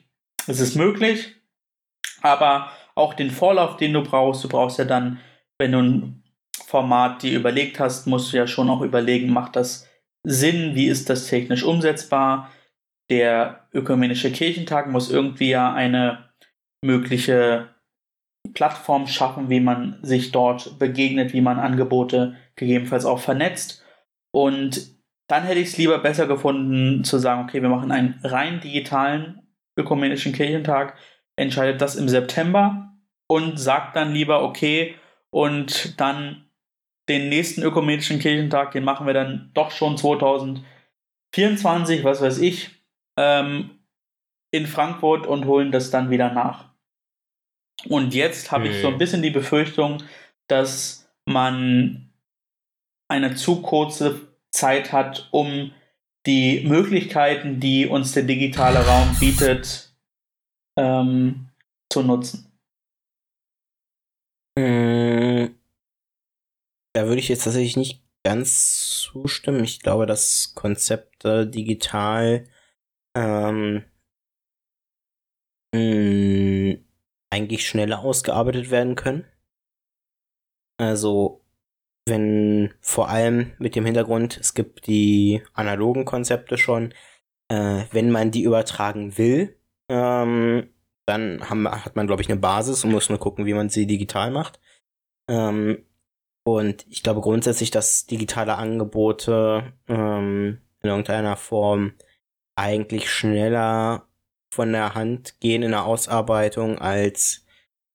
[0.47, 1.35] Es ist möglich,
[2.23, 5.18] aber auch den Vorlauf, den du brauchst, du brauchst ja dann,
[5.59, 6.24] wenn du ein
[6.75, 9.89] Format dir überlegt hast, musst du ja schon auch überlegen, macht das
[10.27, 12.51] Sinn, wie ist das technisch umsetzbar?
[13.11, 16.31] Der ökumenische Kirchentag muss irgendwie ja eine
[16.85, 17.69] mögliche
[18.55, 23.85] Plattform schaffen, wie man sich dort begegnet, wie man Angebote gegebenenfalls auch vernetzt.
[24.33, 28.61] Und dann hätte ich es lieber besser gefunden zu sagen, okay, wir machen einen rein
[28.61, 29.47] digitalen
[29.79, 30.97] ökumenischen Kirchentag,
[31.37, 32.97] entscheidet das im September
[33.29, 34.97] und sagt dann lieber, okay,
[35.31, 36.43] und dann
[37.09, 42.71] den nächsten ökumenischen Kirchentag, den machen wir dann doch schon 2024, was weiß ich,
[43.19, 43.71] ähm,
[44.53, 46.75] in Frankfurt und holen das dann wieder nach.
[47.88, 50.03] Und jetzt habe ich so ein bisschen die Befürchtung,
[50.49, 52.12] dass man
[53.09, 54.21] eine zu kurze
[54.53, 55.73] Zeit hat, um
[56.27, 59.95] die Möglichkeiten, die uns der digitale Raum bietet,
[60.79, 61.51] ähm,
[61.93, 62.51] zu nutzen.
[64.57, 64.93] Mhm.
[66.94, 69.64] Da würde ich jetzt tatsächlich nicht ganz zustimmen.
[69.64, 72.46] Ich glaube, dass Konzepte digital
[73.16, 73.85] ähm,
[75.74, 76.85] mh, hm,
[77.30, 79.26] eigentlich schneller ausgearbeitet werden können.
[80.78, 81.44] Also,
[82.07, 86.92] wenn vor allem mit dem Hintergrund, es gibt die analogen Konzepte schon,
[87.48, 90.70] äh, wenn man die übertragen will, ähm,
[91.07, 93.87] dann haben, hat man, glaube ich, eine Basis und muss nur gucken, wie man sie
[93.87, 94.61] digital macht.
[95.28, 95.85] Ähm,
[96.44, 101.94] und ich glaube grundsätzlich, dass digitale Angebote ähm, in irgendeiner Form
[102.57, 104.07] eigentlich schneller
[104.52, 107.44] von der Hand gehen in der Ausarbeitung als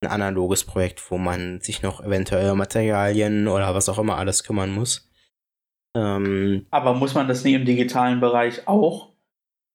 [0.02, 4.72] ein analoges Projekt, wo man sich noch eventuell Materialien oder was auch immer alles kümmern
[4.72, 5.10] muss.
[5.96, 9.10] Ähm, Aber muss man das nicht im digitalen Bereich auch?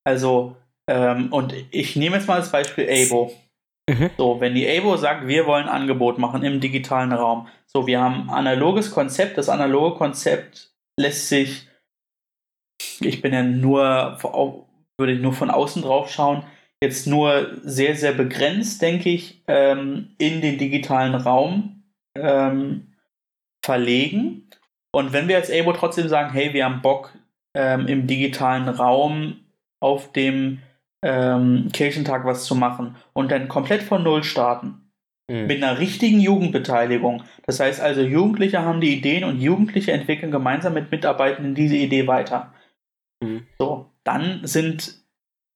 [0.05, 0.57] Also,
[0.89, 3.33] ähm, und ich nehme jetzt mal als Beispiel Abo.
[3.89, 4.11] Mhm.
[4.17, 7.49] So, wenn die ABO sagt, wir wollen Angebot machen im digitalen Raum.
[7.67, 9.37] So, wir haben ein analoges Konzept.
[9.37, 11.69] Das analoge Konzept lässt sich,
[13.01, 14.19] ich bin ja nur,
[14.99, 16.45] würde ich nur von außen drauf schauen,
[16.83, 21.83] jetzt nur sehr, sehr begrenzt, denke ich, ähm, in den digitalen Raum
[22.17, 22.95] ähm,
[23.65, 24.49] verlegen.
[24.95, 27.13] Und wenn wir als ABO trotzdem sagen, hey, wir haben Bock
[27.55, 29.41] ähm, im digitalen Raum
[29.81, 30.63] auf dem
[31.05, 34.91] ähm, Kirchentag was zu machen und dann komplett von Null starten.
[35.31, 35.47] Mhm.
[35.47, 37.23] Mit einer richtigen Jugendbeteiligung.
[37.47, 42.07] Das heißt also, Jugendliche haben die Ideen und Jugendliche entwickeln gemeinsam mit Mitarbeitenden diese Idee
[42.07, 42.55] weiter.
[43.23, 43.47] Mhm.
[43.59, 44.95] So, dann sind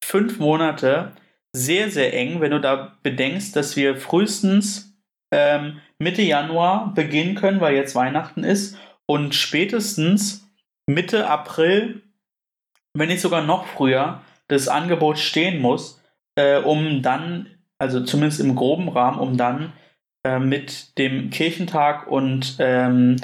[0.04, 1.12] fünf Monate
[1.52, 4.94] sehr, sehr eng, wenn du da bedenkst, dass wir frühestens
[5.32, 10.46] ähm, Mitte Januar beginnen können, weil jetzt Weihnachten ist, und spätestens
[10.86, 12.02] Mitte April,
[12.94, 16.02] wenn nicht sogar noch früher, das Angebot stehen muss,
[16.34, 17.46] äh, um dann,
[17.78, 19.72] also zumindest im groben Rahmen, um dann
[20.24, 23.16] äh, mit dem Kirchentag und ähm,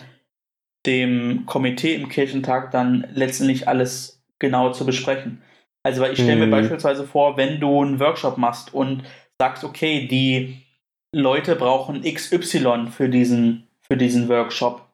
[0.86, 5.42] dem Komitee im Kirchentag dann letztendlich alles genau zu besprechen.
[5.82, 6.52] Also, weil ich stelle mir mhm.
[6.52, 9.02] beispielsweise vor, wenn du einen Workshop machst und
[9.38, 10.62] sagst, okay, die
[11.14, 14.88] Leute brauchen XY für diesen, für diesen Workshop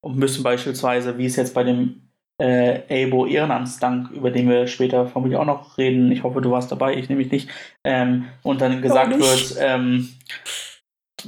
[0.00, 2.05] und müssen beispielsweise, wie es jetzt bei dem
[2.38, 6.70] äh, Abo Ehrenamtsdank, über den wir später vermutlich auch noch reden, ich hoffe, du warst
[6.70, 7.48] dabei, ich nämlich nicht,
[7.84, 10.08] ähm, und dann gesagt wird, ähm,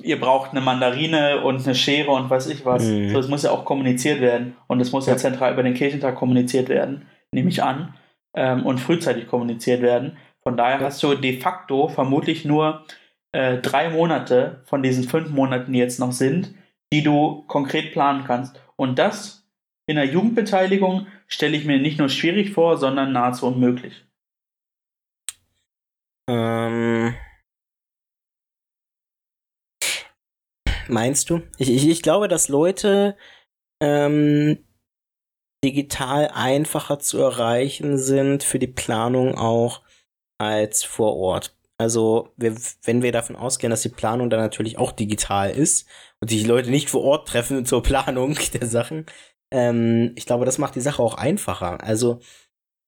[0.02, 2.84] ihr braucht eine Mandarine und eine Schere und weiß ich was.
[2.84, 3.10] Mhm.
[3.10, 5.14] So, es muss ja auch kommuniziert werden und es muss ja.
[5.14, 7.94] ja zentral über den Kirchentag kommuniziert werden, nehme ich an
[8.34, 10.16] ähm, und frühzeitig kommuniziert werden.
[10.42, 12.84] Von daher hast du de facto vermutlich nur
[13.32, 16.54] äh, drei Monate von diesen fünf Monaten, die jetzt noch sind,
[16.92, 18.60] die du konkret planen kannst.
[18.76, 19.37] Und das
[19.88, 24.04] in der Jugendbeteiligung stelle ich mir nicht nur schwierig vor, sondern nahezu unmöglich.
[26.28, 27.14] Ähm.
[30.88, 31.40] Meinst du?
[31.56, 33.16] Ich, ich, ich glaube, dass Leute
[33.82, 34.58] ähm,
[35.64, 39.82] digital einfacher zu erreichen sind für die Planung auch
[40.38, 41.56] als vor Ort.
[41.78, 45.88] Also, wir, wenn wir davon ausgehen, dass die Planung dann natürlich auch digital ist
[46.20, 49.06] und sich die Leute nicht vor Ort treffen zur Planung der Sachen,
[49.50, 51.82] ähm, ich glaube, das macht die Sache auch einfacher.
[51.82, 52.20] Also,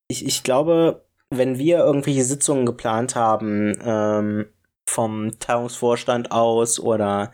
[0.07, 4.47] ich, ich glaube, wenn wir irgendwelche Sitzungen geplant haben, ähm,
[4.87, 7.31] vom Tagungsvorstand aus oder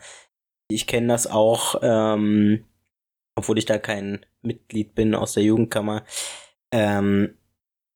[0.70, 2.64] ich kenne das auch, ähm,
[3.34, 6.04] obwohl ich da kein Mitglied bin aus der Jugendkammer,
[6.72, 7.38] ähm,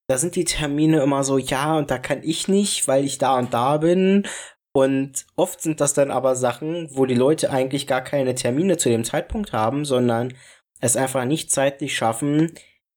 [0.07, 3.37] da sind die Termine immer so, ja, und da kann ich nicht, weil ich da
[3.39, 4.27] und da bin.
[4.73, 8.89] Und oft sind das dann aber Sachen, wo die Leute eigentlich gar keine Termine zu
[8.89, 10.33] dem Zeitpunkt haben, sondern
[10.83, 12.51] es einfach nicht zeitlich schaffen,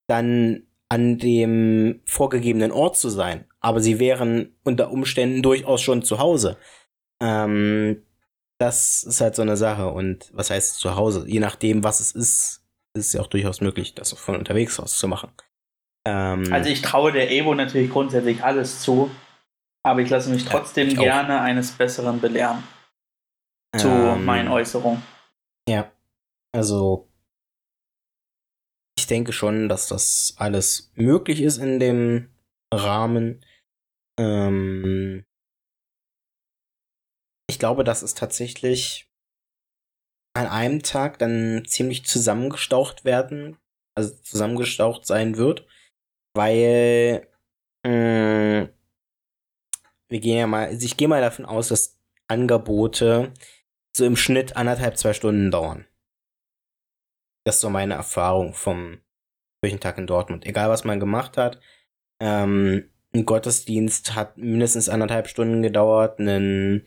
[0.09, 3.47] dann an dem vorgegebenen Ort zu sein.
[3.61, 6.57] Aber sie wären unter Umständen durchaus schon zu Hause.
[7.23, 8.03] Ähm,
[8.59, 9.89] das ist halt so eine Sache.
[9.89, 11.25] Und was heißt zu Hause?
[11.29, 14.97] Je nachdem, was es ist, ist es ja auch durchaus möglich, das von unterwegs aus
[14.97, 15.31] zu machen.
[16.07, 19.11] Ähm, also ich traue der Evo natürlich grundsätzlich alles zu,
[19.85, 22.65] aber ich lasse mich trotzdem ja, gerne eines Besseren belehren.
[23.77, 25.03] Zu ähm, meinen Äußerungen.
[25.69, 25.91] Ja.
[26.53, 27.06] Also
[29.07, 32.31] denke schon, dass das alles möglich ist in dem
[32.73, 33.45] Rahmen.
[34.19, 35.25] Ähm,
[37.49, 39.09] ich glaube, dass es tatsächlich
[40.35, 43.57] an einem Tag dann ziemlich zusammengestaucht werden,
[43.97, 45.67] also zusammengestaucht sein wird,
[46.35, 47.27] weil
[47.85, 48.69] mm,
[50.09, 53.33] wir gehen ja mal, also ich gehe mal davon aus, dass Angebote
[53.97, 55.87] so im Schnitt anderthalb, zwei Stunden dauern.
[57.47, 58.99] Das ist so meine Erfahrung vom
[59.63, 60.45] Kirchentag in Dortmund.
[60.45, 61.61] Egal, was man gemacht hat,
[62.21, 66.85] ähm, ein Gottesdienst hat mindestens anderthalb Stunden gedauert, ein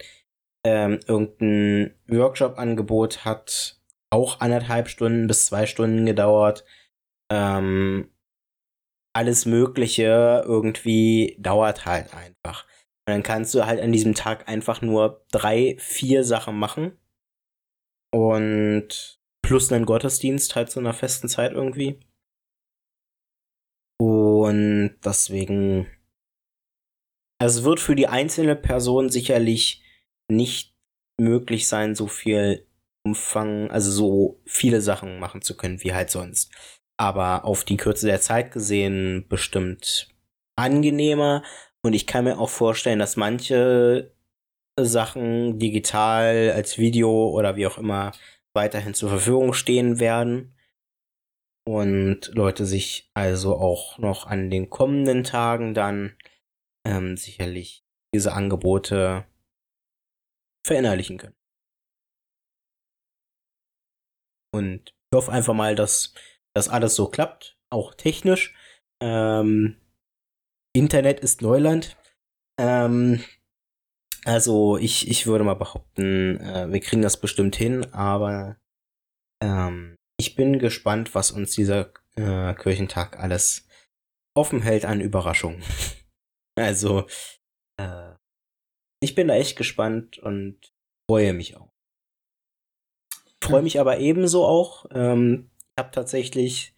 [0.66, 3.80] ähm, irgendein Workshop-Angebot hat
[4.12, 6.66] auch anderthalb Stunden bis zwei Stunden gedauert.
[7.32, 8.12] Ähm,
[9.16, 12.66] alles Mögliche irgendwie dauert halt einfach.
[13.08, 16.98] Und dann kannst du halt an diesem Tag einfach nur drei, vier Sachen machen.
[18.12, 19.19] Und
[19.50, 22.00] plus einen Gottesdienst halt zu einer festen Zeit irgendwie.
[24.00, 25.88] Und deswegen.
[27.42, 29.84] Also es wird für die einzelne Person sicherlich
[30.30, 30.76] nicht
[31.20, 32.68] möglich sein, so viel
[33.04, 36.54] Umfang, also so viele Sachen machen zu können wie halt sonst
[37.00, 40.10] aber auf die Kürze der Zeit gesehen bestimmt
[40.58, 41.44] angenehmer.
[41.82, 44.12] Und ich kann mir auch vorstellen, dass manche
[44.78, 48.12] Sachen digital als Video oder wie auch immer
[48.54, 50.56] weiterhin zur Verfügung stehen werden.
[51.68, 56.18] Und Leute sich also auch noch an den kommenden Tagen dann
[56.86, 59.26] ähm, sicherlich diese Angebote
[60.66, 61.36] verinnerlichen können.
[64.52, 66.14] Und ich hoffe einfach mal, dass
[66.56, 68.56] das alles so klappt, auch technisch.
[69.02, 69.80] Ähm,
[70.76, 71.98] Internet ist Neuland.
[72.60, 73.24] Ähm,
[74.26, 78.58] also ich, ich würde mal behaupten, äh, wir kriegen das bestimmt hin, aber
[79.42, 83.68] ähm, ich bin gespannt, was uns dieser äh, Kirchentag alles
[84.36, 85.64] offen hält an Überraschungen.
[86.58, 87.06] also
[87.78, 88.14] äh,
[89.02, 90.74] ich bin da echt gespannt und
[91.10, 91.72] freue mich auch.
[93.42, 94.86] Freue mich aber ebenso auch.
[94.92, 96.76] Ähm, ich habe tatsächlich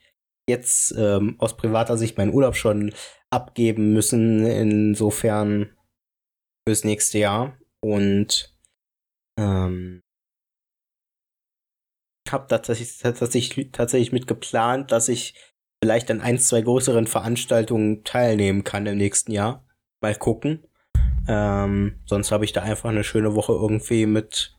[0.47, 2.93] jetzt ähm, aus privater Sicht meinen Urlaub schon
[3.31, 5.75] abgeben müssen, insofern
[6.67, 7.57] fürs nächste Jahr.
[7.83, 8.55] Und
[9.39, 10.01] ähm,
[12.31, 15.35] habe tatsächlich, tatsächlich, tatsächlich mit geplant, dass ich
[15.83, 19.65] vielleicht an ein, zwei größeren Veranstaltungen teilnehmen kann im nächsten Jahr.
[20.01, 20.65] Mal gucken.
[21.27, 24.57] Ähm, sonst habe ich da einfach eine schöne Woche irgendwie mit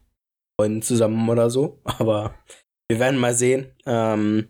[0.59, 1.81] Freunden zusammen oder so.
[1.85, 2.35] Aber
[2.89, 3.75] wir werden mal sehen.
[3.87, 4.49] Ähm,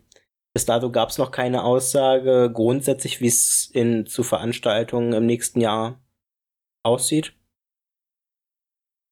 [0.53, 3.71] bis dato gab es noch keine Aussage grundsätzlich, wie es
[4.05, 6.03] zu Veranstaltungen im nächsten Jahr
[6.83, 7.33] aussieht.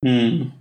[0.04, 0.52] Hm.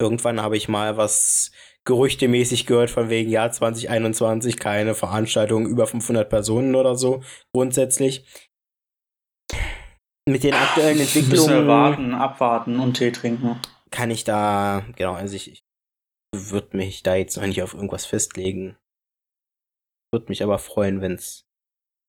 [0.00, 1.52] Irgendwann habe ich mal was
[1.84, 7.22] gerüchtemäßig gehört von wegen Jahr 2021 keine Veranstaltung über 500 Personen oder so
[7.54, 8.24] grundsätzlich.
[10.28, 11.30] Mit den aktuellen Entwicklungen.
[11.30, 13.60] Müssen wir warten, abwarten und Tee trinken.
[13.90, 15.64] Kann ich da, genau, also ich, ich
[16.34, 18.76] würde mich da jetzt noch nicht auf irgendwas festlegen.
[20.12, 21.46] Würde mich aber freuen, wenn es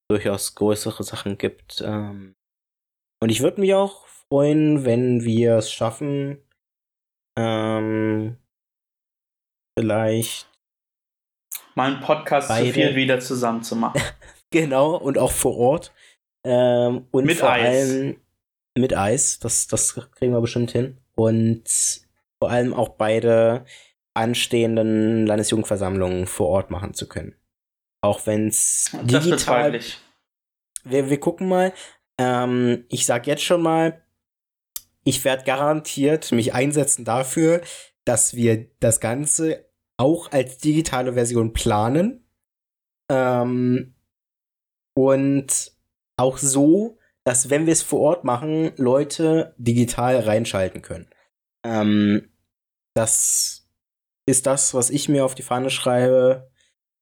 [0.10, 1.82] durchaus größere Sachen gibt.
[1.86, 2.36] Ähm,
[3.22, 6.44] und ich würde mich auch freuen, wenn wir es schaffen,
[7.38, 8.38] ähm,
[9.78, 10.50] vielleicht
[11.76, 12.68] mal einen Podcast beide.
[12.68, 14.02] zu viel wieder zusammen zu machen.
[14.52, 15.94] genau, und auch vor Ort.
[16.46, 17.90] Ähm, und mit vor Eis.
[17.90, 18.22] allem
[18.78, 20.98] mit Eis, das, das kriegen wir bestimmt hin.
[21.16, 21.64] Und
[22.42, 23.66] vor allem auch beide
[24.14, 27.36] anstehenden Landesjugendversammlungen vor Ort machen zu können.
[28.02, 29.80] Auch wenn es digital.
[30.84, 31.74] Wir, wir gucken mal.
[32.20, 34.01] Ähm, ich sag jetzt schon mal,
[35.04, 37.62] ich werde garantiert mich einsetzen dafür,
[38.06, 39.66] dass wir das Ganze
[39.98, 42.26] auch als digitale Version planen.
[43.10, 43.96] Ähm,
[44.96, 45.72] und
[46.18, 51.10] auch so, dass wenn wir es vor Ort machen, Leute digital reinschalten können.
[51.64, 52.32] Ähm,
[52.96, 53.70] das
[54.26, 56.52] ist das, was ich mir auf die Fahne schreibe.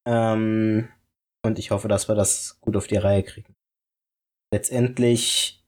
[0.06, 0.89] Ähm,
[1.43, 3.56] und ich hoffe, dass wir das gut auf die Reihe kriegen.
[4.54, 5.66] Letztendlich,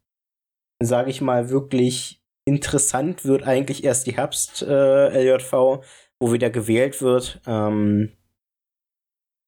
[0.82, 2.21] sage ich mal, wirklich
[2.52, 5.80] interessant wird eigentlich erst die Herbst-LJV, äh,
[6.20, 7.42] wo wieder gewählt wird.
[7.48, 8.12] Ähm,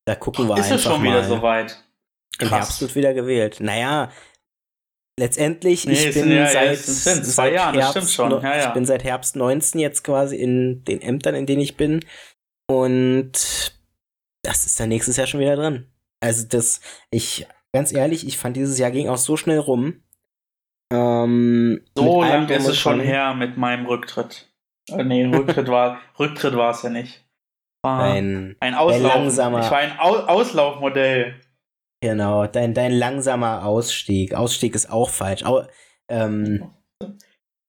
[0.05, 1.09] da gucken wir ist einfach es schon mal.
[1.09, 1.83] wieder soweit?
[2.39, 3.59] Im Herbst wird wieder gewählt.
[3.59, 4.11] Naja,
[5.19, 8.67] letztendlich, nee, ich bin ja, seit, ja, zwei Jahren, Herbst, ja.
[8.67, 12.03] Ich bin seit Herbst 19 jetzt quasi in den Ämtern, in denen ich bin.
[12.67, 13.31] Und
[14.43, 15.87] das ist dann nächstes Jahr schon wieder drin.
[16.21, 16.81] Also das,
[17.11, 20.03] ich, ganz ehrlich, ich fand dieses Jahr ging auch so schnell rum.
[20.93, 24.47] Ähm, so lange ist es schon her mit meinem Rücktritt.
[24.89, 27.25] Äh, nee, Rücktritt war Rücktritt war es ja nicht.
[27.81, 29.01] War ein, ein Auslauf.
[29.01, 31.35] Langsamer, ich war ein Au Auslaufmodell.
[32.01, 34.35] Genau, dein, dein langsamer Ausstieg.
[34.35, 35.43] Ausstieg ist auch falsch.
[35.43, 35.63] Au,
[36.09, 36.69] ähm,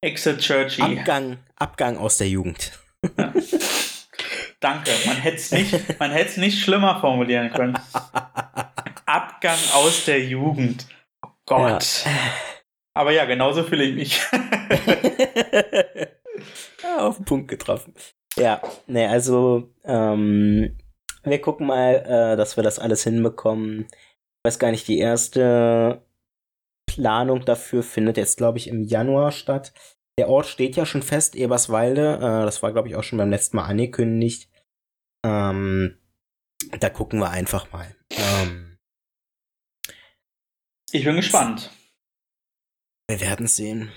[0.02, 0.82] Exit Churchy.
[0.82, 2.78] Abgang, Abgang aus der Jugend.
[3.16, 3.32] Ja.
[4.60, 4.90] Danke.
[5.06, 7.78] Man hätte es nicht, nicht schlimmer formulieren können.
[9.06, 10.86] Abgang aus der Jugend.
[11.22, 12.04] Oh Gott.
[12.04, 12.10] Ja.
[12.94, 14.20] Aber ja, genauso fühle ich mich.
[16.82, 17.94] ja, auf den Punkt getroffen.
[18.36, 20.78] Ja, ne, also ähm,
[21.24, 23.86] wir gucken mal, äh, dass wir das alles hinbekommen.
[23.90, 26.06] Ich weiß gar nicht, die erste
[26.86, 29.72] Planung dafür findet jetzt, glaube ich, im Januar statt.
[30.18, 32.16] Der Ort steht ja schon fest, Eberswalde.
[32.16, 34.48] Äh, das war, glaube ich, auch schon beim letzten Mal angekündigt.
[35.24, 35.98] Ähm,
[36.78, 37.96] da gucken wir einfach mal.
[38.10, 38.78] Ähm,
[40.92, 41.70] ich bin gespannt.
[43.08, 43.92] Wir werden sehen.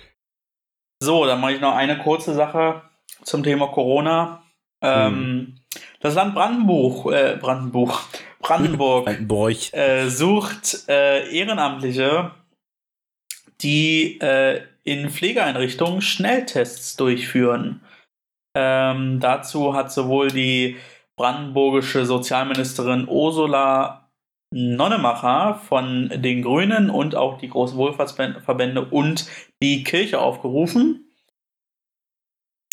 [1.01, 2.81] So, dann mache ich noch eine kurze Sache
[3.23, 4.43] zum Thema Corona.
[4.81, 5.55] Ähm, hm.
[5.99, 7.93] Das Land Brandenburg, äh, Brandenburg,
[8.39, 9.73] Brandenburg, Brandenburg.
[9.73, 12.31] Äh, sucht äh, Ehrenamtliche,
[13.61, 17.81] die äh, in Pflegeeinrichtungen Schnelltests durchführen.
[18.55, 20.77] Ähm, dazu hat sowohl die
[21.15, 24.06] brandenburgische Sozialministerin Ursula
[24.51, 29.27] Nonnemacher von den Grünen und auch die großen Wohlfahrtsverbände und
[29.61, 31.03] die Kirche aufgerufen.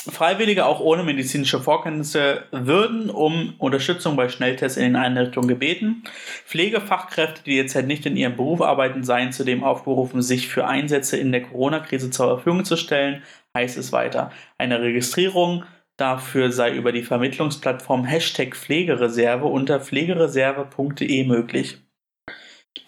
[0.06, 6.04] Freiwillige auch ohne medizinische Vorkenntnisse würden um Unterstützung bei Schnelltests in den Einrichtungen gebeten.
[6.44, 11.32] Pflegefachkräfte, die derzeit nicht in ihrem Beruf arbeiten, seien zudem aufgerufen, sich für Einsätze in
[11.32, 13.22] der Corona-Krise zur Verfügung zu stellen,
[13.56, 14.30] heißt es weiter.
[14.58, 15.64] Eine Registrierung
[15.96, 21.78] Dafür sei über die Vermittlungsplattform Hashtag Pflegereserve unter pflegereserve.de möglich.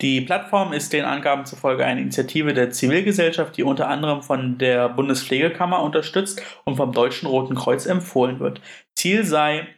[0.01, 4.89] Die Plattform ist den Angaben zufolge eine Initiative der Zivilgesellschaft, die unter anderem von der
[4.89, 8.61] Bundespflegekammer unterstützt und vom Deutschen Roten Kreuz empfohlen wird.
[8.95, 9.69] Ziel sei,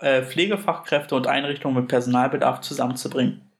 [0.00, 3.51] äh, Pflegefachkräfte und Einrichtungen mit Personalbedarf zusammenzubringen.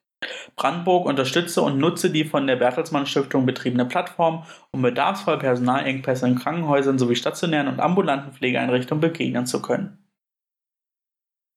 [0.56, 6.38] Brandenburg unterstütze und nutze die von der Bertelsmann Stiftung betriebene Plattform, um bedarfsvoll Personalengpässe in
[6.38, 9.98] Krankenhäusern sowie stationären und ambulanten Pflegeeinrichtungen begegnen zu können.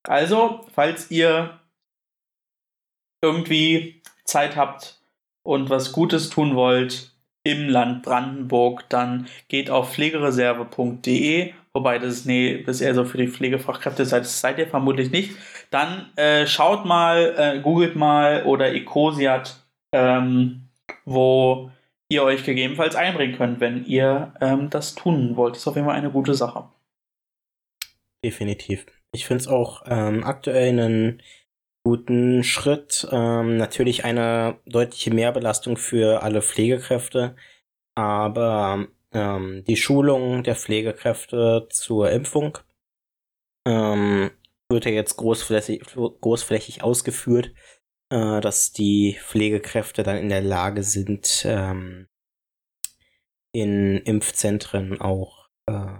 [0.07, 1.59] Also, falls ihr
[3.21, 5.01] irgendwie Zeit habt
[5.43, 7.11] und was Gutes tun wollt
[7.43, 13.05] im Land Brandenburg, dann geht auf pflegereserve.de, wobei das ist, nee, das ist eher so
[13.05, 15.31] für die Pflegefachkräfte, das seid ihr vermutlich nicht.
[15.75, 19.61] Dann äh, schaut mal, äh, googelt mal oder Ecosiat,
[19.93, 20.69] ähm,
[21.03, 21.69] wo
[22.07, 25.55] ihr euch gegebenenfalls einbringen könnt, wenn ihr ähm, das tun wollt.
[25.55, 26.69] Das ist auf jeden Fall eine gute Sache.
[28.23, 28.85] Definitiv.
[29.13, 31.21] Ich finde es auch ähm, aktuell einen
[31.83, 33.05] guten Schritt.
[33.11, 37.35] Ähm, natürlich eine deutliche Mehrbelastung für alle Pflegekräfte,
[37.95, 42.59] aber ähm, die Schulung der Pflegekräfte zur Impfung
[43.67, 44.31] ähm,
[44.69, 45.83] wird ja jetzt großflächig,
[46.21, 47.53] großflächig ausgeführt,
[48.09, 52.07] äh, dass die Pflegekräfte dann in der Lage sind, ähm,
[53.53, 55.99] in Impfzentren auch äh,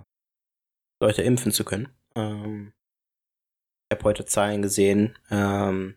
[1.01, 1.89] Leute impfen zu können.
[2.15, 2.73] Ähm,
[3.89, 5.95] ich habe heute Zahlen gesehen, ähm,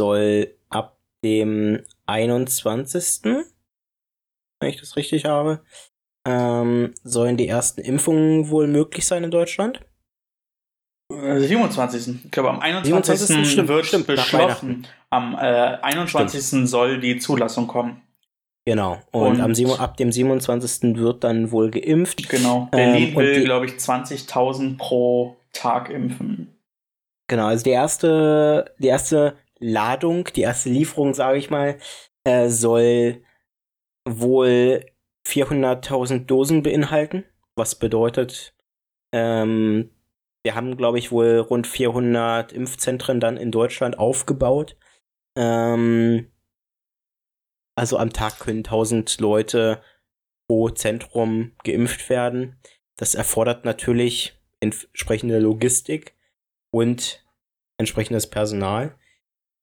[0.00, 3.44] soll ab dem 21.,
[4.60, 5.64] wenn ich das richtig habe,
[6.26, 9.80] ähm, sollen die ersten Impfungen wohl möglich sein in Deutschland.
[11.10, 12.06] 27.
[12.06, 13.26] Äh, ich glaube, am 21.
[13.26, 13.52] 27.
[13.52, 14.86] Stimmt, wird stimmt, beschlossen.
[15.10, 16.44] Am äh, 21.
[16.44, 16.68] Stimmt.
[16.68, 18.02] soll die Zulassung kommen.
[18.66, 18.98] Genau.
[19.12, 20.96] Und, Und am, ab dem 27.
[20.96, 22.28] wird dann wohl geimpft.
[22.28, 22.68] Genau.
[22.70, 26.58] Berlin ähm, will, glaube ich, 20.000 pro Tag impfen.
[27.28, 31.78] Genau, also die erste, die erste Ladung, die erste Lieferung, sage ich mal,
[32.24, 33.22] äh, soll
[34.06, 34.84] wohl
[35.26, 37.24] 400.000 Dosen beinhalten,
[37.56, 38.54] was bedeutet,
[39.14, 39.90] ähm,
[40.44, 44.76] wir haben, glaube ich, wohl rund 400 Impfzentren dann in Deutschland aufgebaut.
[45.36, 46.30] Ähm,
[47.76, 49.82] also am Tag können 1000 Leute
[50.46, 52.60] pro Zentrum geimpft werden.
[52.96, 56.14] Das erfordert natürlich entsprechende Logistik
[56.70, 57.24] und
[57.78, 58.96] entsprechendes Personal.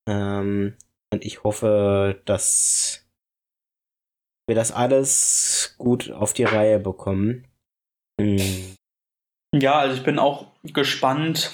[0.08, 0.76] Ähm,
[1.12, 3.06] und ich hoffe, dass
[4.48, 7.46] wir das alles gut auf die Reihe bekommen.
[8.20, 8.76] Hm.
[9.54, 11.52] Ja, also ich bin auch gespannt.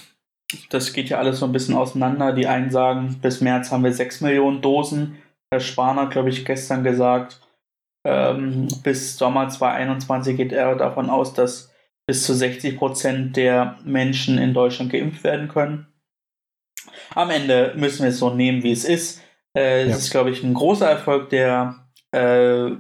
[0.71, 2.33] Das geht ja alles so ein bisschen auseinander.
[2.33, 5.19] Die einen sagen, bis März haben wir 6 Millionen Dosen.
[5.51, 7.41] Herr Spahn hat, glaube ich, gestern gesagt,
[8.07, 11.75] ähm, bis Sommer 2021 geht er davon aus, dass
[12.07, 15.87] bis zu 60 Prozent der Menschen in Deutschland geimpft werden können.
[17.15, 19.23] Am Ende müssen wir es so nehmen, wie es ist.
[19.55, 19.91] Äh, ja.
[19.91, 22.71] Es ist, glaube ich, ein großer Erfolg der äh,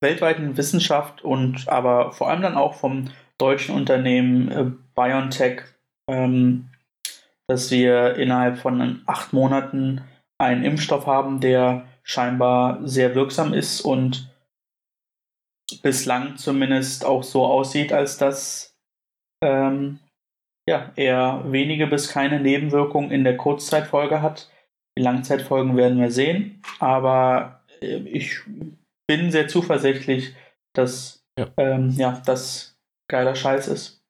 [0.00, 5.62] weltweiten Wissenschaft und aber vor allem dann auch vom deutschen Unternehmen äh, BioNTech,
[6.08, 6.68] ähm,
[7.48, 10.02] dass wir innerhalb von acht Monaten
[10.38, 14.32] einen Impfstoff haben, der scheinbar sehr wirksam ist und
[15.82, 18.76] bislang zumindest auch so aussieht, als dass
[19.42, 19.98] ähm,
[20.68, 24.50] ja, er wenige bis keine Nebenwirkungen in der Kurzzeitfolge hat.
[24.98, 28.40] Die Langzeitfolgen werden wir sehen, aber äh, ich
[29.08, 30.34] bin sehr zuversichtlich,
[30.74, 31.48] dass ja.
[31.58, 32.75] Ähm, ja, das
[33.08, 34.02] geiler Scheiß ist.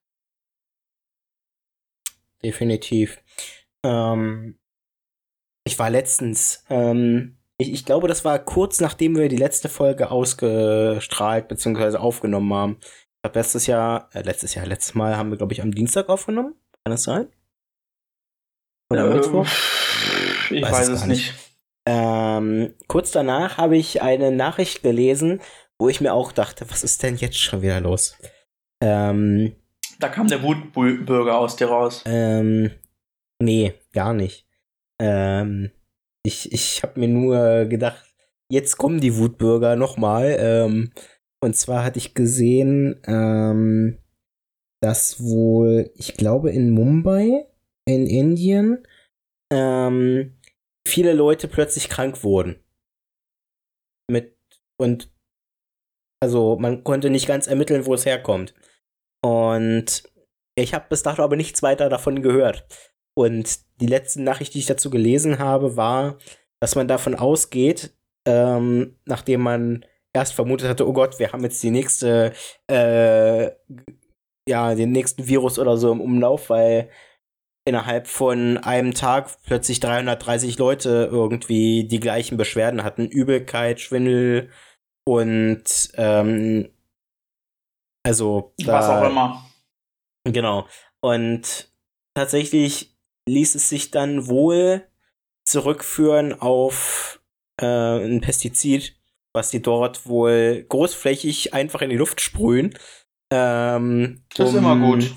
[2.43, 3.21] Definitiv.
[3.83, 4.59] Ähm,
[5.65, 10.11] ich war letztens ähm, ich, ich glaube, das war kurz nachdem wir die letzte Folge
[10.11, 11.97] ausgestrahlt bzw.
[11.97, 12.77] aufgenommen haben.
[12.81, 16.09] Ich glaube, letztes Jahr, äh, letztes Jahr, letztes Mal haben wir, glaube ich, am Dienstag
[16.09, 16.53] aufgenommen.
[16.83, 17.27] Kann das sein?
[18.91, 19.47] Oder ähm, Mittwoch?
[20.51, 21.33] Ich weiß, weiß es nicht.
[21.33, 21.33] nicht.
[21.85, 25.41] Ähm, kurz danach habe ich eine Nachricht gelesen,
[25.79, 28.17] wo ich mir auch dachte, was ist denn jetzt schon wieder los?
[28.83, 29.55] Ähm,
[29.99, 32.03] da kam der Wutbürger aus dir raus.
[32.05, 32.71] Ähm,
[33.41, 34.47] nee, gar nicht.
[35.01, 35.71] Ähm,
[36.23, 38.05] ich, ich habe mir nur gedacht,
[38.51, 40.35] jetzt kommen die Wutbürger nochmal.
[40.39, 40.91] Ähm,
[41.43, 43.99] und zwar hatte ich gesehen, ähm,
[44.81, 47.47] dass wohl, ich glaube in Mumbai,
[47.87, 48.85] in Indien,
[49.51, 50.37] ähm,
[50.87, 52.63] viele Leute plötzlich krank wurden.
[54.09, 54.37] Mit,
[54.79, 55.11] und
[56.21, 58.53] also man konnte nicht ganz ermitteln, wo es herkommt.
[59.23, 60.03] Und
[60.55, 62.65] ich habe bis dato aber nichts weiter davon gehört.
[63.15, 66.17] Und die letzte Nachricht, die ich dazu gelesen habe, war,
[66.59, 67.95] dass man davon ausgeht,
[68.27, 72.33] ähm, nachdem man erst vermutet hatte, oh Gott, wir haben jetzt die nächste
[72.67, 73.51] äh,
[74.47, 76.89] ja, den nächsten Virus oder so im Umlauf, weil
[77.65, 83.07] innerhalb von einem Tag plötzlich 330 Leute irgendwie die gleichen Beschwerden hatten.
[83.07, 84.49] Übelkeit, Schwindel
[85.05, 85.65] und
[85.95, 86.69] ähm,
[88.07, 89.45] also da, was auch immer.
[90.23, 90.67] Genau.
[91.01, 91.71] Und
[92.13, 92.97] tatsächlich
[93.27, 94.87] ließ es sich dann wohl
[95.45, 97.21] zurückführen auf
[97.61, 98.95] äh, ein Pestizid,
[99.33, 102.77] was die dort wohl großflächig einfach in die Luft sprühen.
[103.31, 105.13] Ähm, das um, ist immer gut.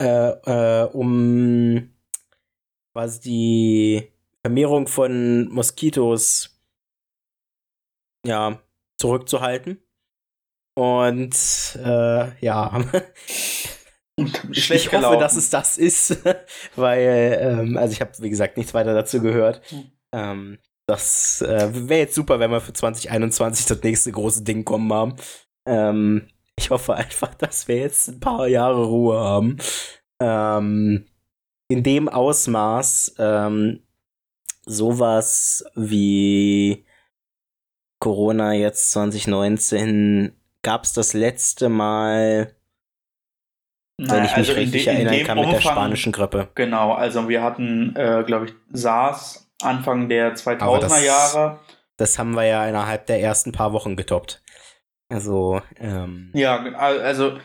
[0.00, 1.90] Äh, äh, um
[2.92, 4.12] quasi die
[4.42, 6.60] Vermehrung von Moskitos
[8.26, 8.60] ja,
[8.98, 9.85] zurückzuhalten.
[10.78, 12.84] Und äh, ja,
[14.50, 16.18] ich hoffe, dass es das ist,
[16.76, 19.62] weil, ähm, also ich habe, wie gesagt, nichts weiter dazu gehört.
[19.72, 19.92] Mhm.
[20.12, 24.92] Ähm, das äh, wäre jetzt super, wenn wir für 2021 das nächste große Ding kommen
[24.92, 25.16] haben.
[25.66, 29.56] Ähm, ich hoffe einfach, dass wir jetzt ein paar Jahre Ruhe haben.
[30.20, 31.06] Ähm,
[31.68, 33.82] in dem Ausmaß ähm,
[34.66, 36.84] sowas wie
[37.98, 40.36] Corona jetzt 2019
[40.66, 42.52] gab es das letzte Mal
[43.98, 46.48] naja, wenn ich mich also richtig de, erinnern kann, Umfang, mit der spanischen Grippe.
[46.56, 51.60] Genau, also wir hatten, äh, glaube ich, SARS Anfang der 2000er das, Jahre.
[51.96, 54.42] Das haben wir ja innerhalb der ersten paar Wochen getoppt.
[55.08, 57.38] Also, ähm, Ja, also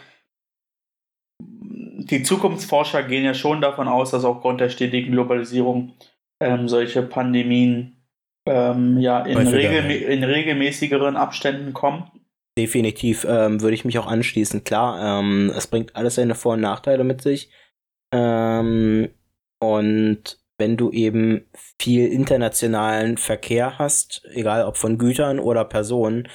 [1.39, 5.93] die Zukunftsforscher gehen ja schon davon aus, dass aufgrund der stetigen Globalisierung
[6.41, 8.03] ähm, solche Pandemien
[8.47, 12.11] ähm, ja in, regel, in regelmäßigeren Abständen kommen.
[12.57, 14.63] Definitiv ähm, würde ich mich auch anschließen.
[14.63, 17.49] Klar, ähm, es bringt alles seine Vor- und Nachteile mit sich.
[18.13, 19.09] Ähm,
[19.59, 21.49] und wenn du eben
[21.79, 26.27] viel internationalen Verkehr hast, egal ob von Gütern oder Personen,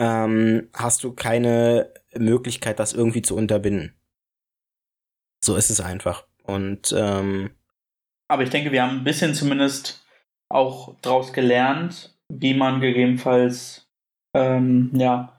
[0.00, 3.94] ähm, hast du keine Möglichkeit, das irgendwie zu unterbinden.
[5.44, 6.26] So ist es einfach.
[6.44, 7.50] Und ähm,
[8.28, 10.04] aber ich denke, wir haben ein bisschen zumindest
[10.48, 13.90] auch daraus gelernt, wie man gegebenenfalls
[14.34, 15.33] ähm, ja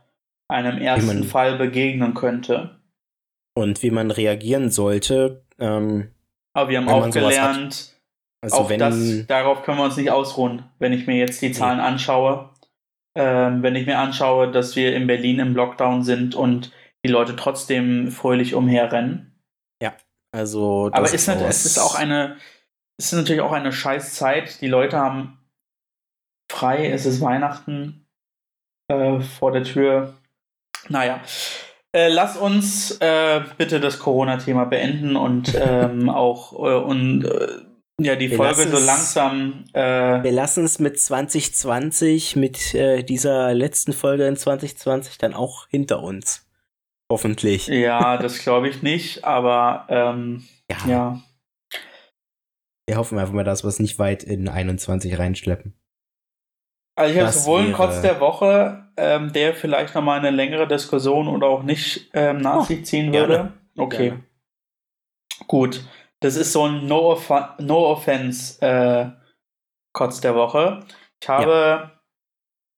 [0.48, 2.80] einem ersten man, Fall begegnen könnte.
[3.56, 5.46] Und wie man reagieren sollte.
[5.60, 6.12] Ähm,
[6.54, 7.96] Aber wir haben auch gelernt,
[8.42, 11.52] also auch wenn, das, darauf können wir uns nicht ausruhen, wenn ich mir jetzt die
[11.52, 11.86] Zahlen ja.
[11.86, 12.52] anschaue.
[13.18, 16.72] Ähm, wenn ich mir anschaue, dass wir in Berlin im Lockdown sind und
[17.06, 19.42] die Leute trotzdem fröhlich umherrennen.
[19.82, 19.96] Ja,
[20.32, 20.90] also.
[20.92, 22.36] Aber ist nicht, es ist auch eine,
[22.98, 24.60] es ist natürlich auch eine scheiß Zeit.
[24.62, 25.40] Die Leute haben
[26.52, 28.06] frei, es ist Weihnachten
[28.90, 30.14] äh, vor der Tür.
[30.90, 31.22] Naja.
[31.96, 37.48] Äh, lass uns äh, bitte das Corona-Thema beenden und ähm, auch äh, und äh,
[38.02, 39.64] ja die wir Folge so langsam.
[39.74, 45.68] Äh, wir lassen es mit 2020, mit äh, dieser letzten Folge in 2020 dann auch
[45.70, 46.46] hinter uns.
[47.10, 47.68] Hoffentlich.
[47.68, 50.78] Ja, das glaube ich nicht, aber ähm, ja.
[50.88, 51.22] ja.
[52.88, 55.74] Wir hoffen einfach mal, dass wir es nicht weit in 21 reinschleppen.
[56.96, 61.28] Also ich habe sowohl einen Kotz der Woche, ähm, der vielleicht nochmal eine längere Diskussion
[61.28, 63.34] oder auch nicht ähm, nach oh, sich ziehen würde.
[63.34, 63.54] Gerne.
[63.78, 64.10] Okay.
[64.10, 64.24] Gerne.
[65.48, 65.82] Gut.
[66.22, 67.30] Das ist so ein No, Off
[67.60, 69.12] no Offense äh,
[69.94, 70.86] Kotz der Woche.
[71.22, 71.92] Ich habe ja.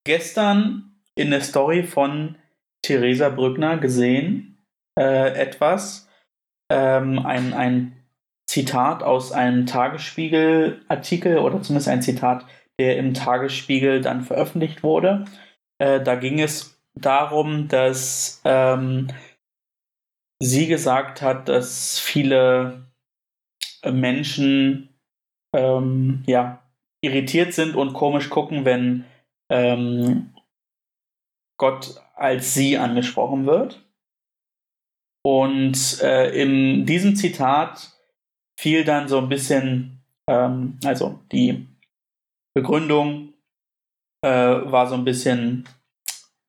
[0.04, 2.38] gestern in der Story von
[2.82, 4.58] Theresa Brückner gesehen
[4.98, 6.10] äh, etwas,
[6.72, 8.06] ähm, ein, ein
[8.48, 12.46] Zitat aus einem Tagesspiegel-Artikel oder zumindest ein Zitat,
[12.80, 15.26] der im Tagesspiegel dann veröffentlicht wurde.
[15.80, 19.08] Äh, da ging es darum, dass ähm,
[20.40, 22.86] sie gesagt hat, dass viele
[23.86, 24.90] Menschen
[25.56, 26.62] ähm, ja,
[27.02, 29.06] irritiert sind und komisch gucken, wenn
[29.50, 30.34] ähm,
[31.58, 33.84] Gott als sie angesprochen wird.
[35.24, 37.92] Und äh, in diesem Zitat
[38.60, 41.68] fiel dann so ein bisschen, ähm, also die
[42.58, 43.34] Begründung
[44.24, 45.70] äh, war so ein bisschen,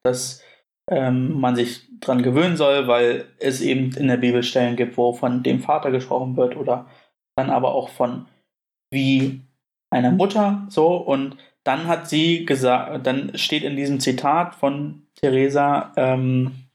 [0.03, 0.43] dass
[0.91, 5.13] ähm, man sich dran gewöhnen soll, weil es eben in der Bibel Stellen gibt, wo
[5.13, 6.89] von dem Vater gesprochen wird oder
[7.37, 8.27] dann aber auch von
[8.91, 9.43] wie
[9.91, 15.93] einer Mutter so und dann hat sie gesagt, dann steht in diesem Zitat von Theresa,
[15.97, 16.71] ähm,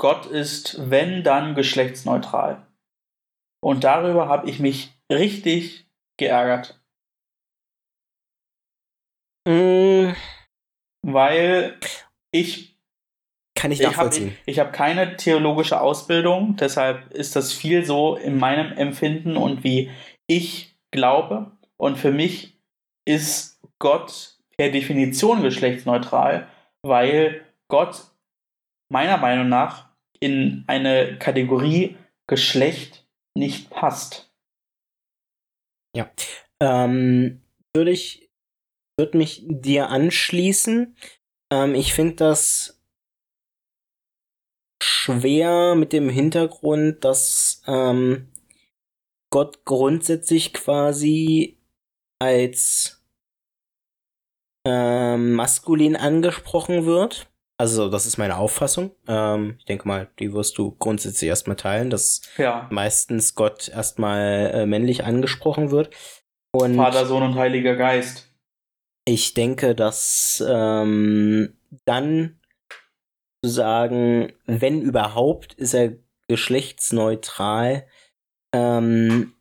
[0.00, 2.66] Gott ist, wenn dann, geschlechtsneutral.
[3.62, 5.86] Und darüber habe ich mich richtig
[6.18, 6.75] geärgert.
[9.46, 10.14] Mm.
[11.02, 11.78] Weil
[12.32, 12.76] ich.
[13.54, 14.36] Kann ich nachvollziehen.
[14.44, 19.64] Ich habe hab keine theologische Ausbildung, deshalb ist das viel so in meinem Empfinden und
[19.64, 19.90] wie
[20.26, 21.52] ich glaube.
[21.78, 22.58] Und für mich
[23.06, 26.48] ist Gott per Definition geschlechtsneutral,
[26.82, 28.10] weil Gott
[28.90, 29.90] meiner Meinung nach
[30.20, 31.96] in eine Kategorie
[32.28, 34.32] Geschlecht nicht passt.
[35.94, 36.10] Ja.
[36.60, 37.42] Ähm,
[37.74, 38.25] würde ich,
[38.96, 40.96] würde mich dir anschließen.
[41.52, 42.82] Ähm, ich finde das
[44.82, 48.28] schwer mit dem Hintergrund, dass ähm,
[49.30, 51.58] Gott grundsätzlich quasi
[52.18, 53.04] als
[54.66, 57.30] ähm, maskulin angesprochen wird.
[57.58, 58.94] Also, das ist meine Auffassung.
[59.08, 62.68] Ähm, ich denke mal, die wirst du grundsätzlich erstmal teilen, dass Ja.
[62.70, 65.94] meistens Gott erstmal äh, männlich angesprochen wird.
[66.52, 68.30] Und Vater, Sohn und Heiliger Geist.
[69.06, 72.40] Ich denke, dass ähm, dann
[73.44, 75.96] zu sagen, wenn überhaupt, ist er
[76.28, 77.86] geschlechtsneutral,
[78.52, 79.34] ähm,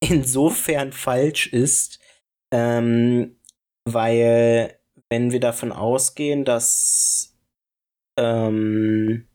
[0.00, 1.98] insofern falsch ist,
[2.52, 3.40] ähm,
[3.84, 4.78] weil
[5.10, 7.36] wenn wir davon ausgehen, dass
[8.18, 9.28] ähm,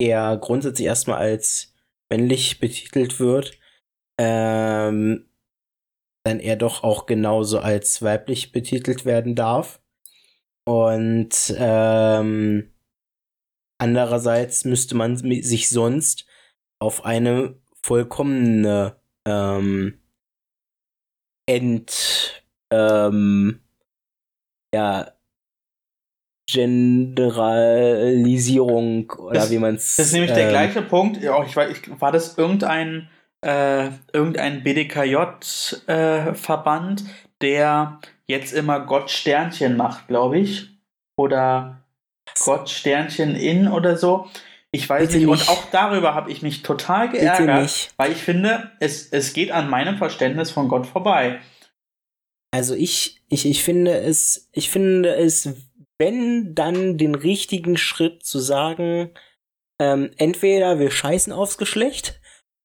[0.00, 1.74] er grundsätzlich erstmal als
[2.10, 3.58] männlich betitelt wird,
[4.18, 5.28] ähm,
[6.28, 9.80] dann er doch auch genauso als weiblich betitelt werden darf.
[10.66, 12.72] Und ähm,
[13.78, 16.26] andererseits müsste man sich sonst
[16.80, 20.00] auf eine vollkommene ähm,
[21.46, 23.60] Ent ähm,
[24.74, 25.12] ja
[26.50, 31.18] Generalisierung oder Das- wie man es Das ist nämlich der gleiche Punkt.
[31.18, 33.08] Ich ich, war das irgendein,
[33.44, 37.04] äh, irgendein BDKJ-Verband,
[37.40, 40.68] der jetzt immer Gott Sternchen macht, glaube ich.
[41.16, 41.82] Oder
[42.44, 44.28] Gott Sternchen in oder so.
[44.70, 45.26] Ich weiß nicht.
[45.26, 45.28] nicht.
[45.28, 49.70] Und auch darüber habe ich mich total geärgert, weil ich finde, es, es geht an
[49.70, 51.40] meinem Verständnis von Gott vorbei.
[52.50, 55.54] Also ich, ich, ich finde es, ich finde es,
[55.98, 59.10] wenn dann den richtigen Schritt zu sagen,
[59.80, 62.17] ähm, entweder wir scheißen aufs Geschlecht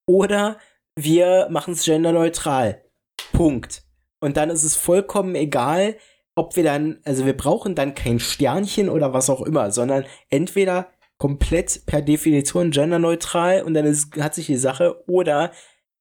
[0.05, 0.57] oder
[0.95, 2.83] wir machen es genderneutral.
[3.31, 3.83] Punkt.
[4.19, 5.97] Und dann ist es vollkommen egal,
[6.35, 10.87] ob wir dann, also wir brauchen dann kein Sternchen oder was auch immer, sondern entweder
[11.17, 15.51] komplett per Definition genderneutral und dann ist, hat sich die Sache oder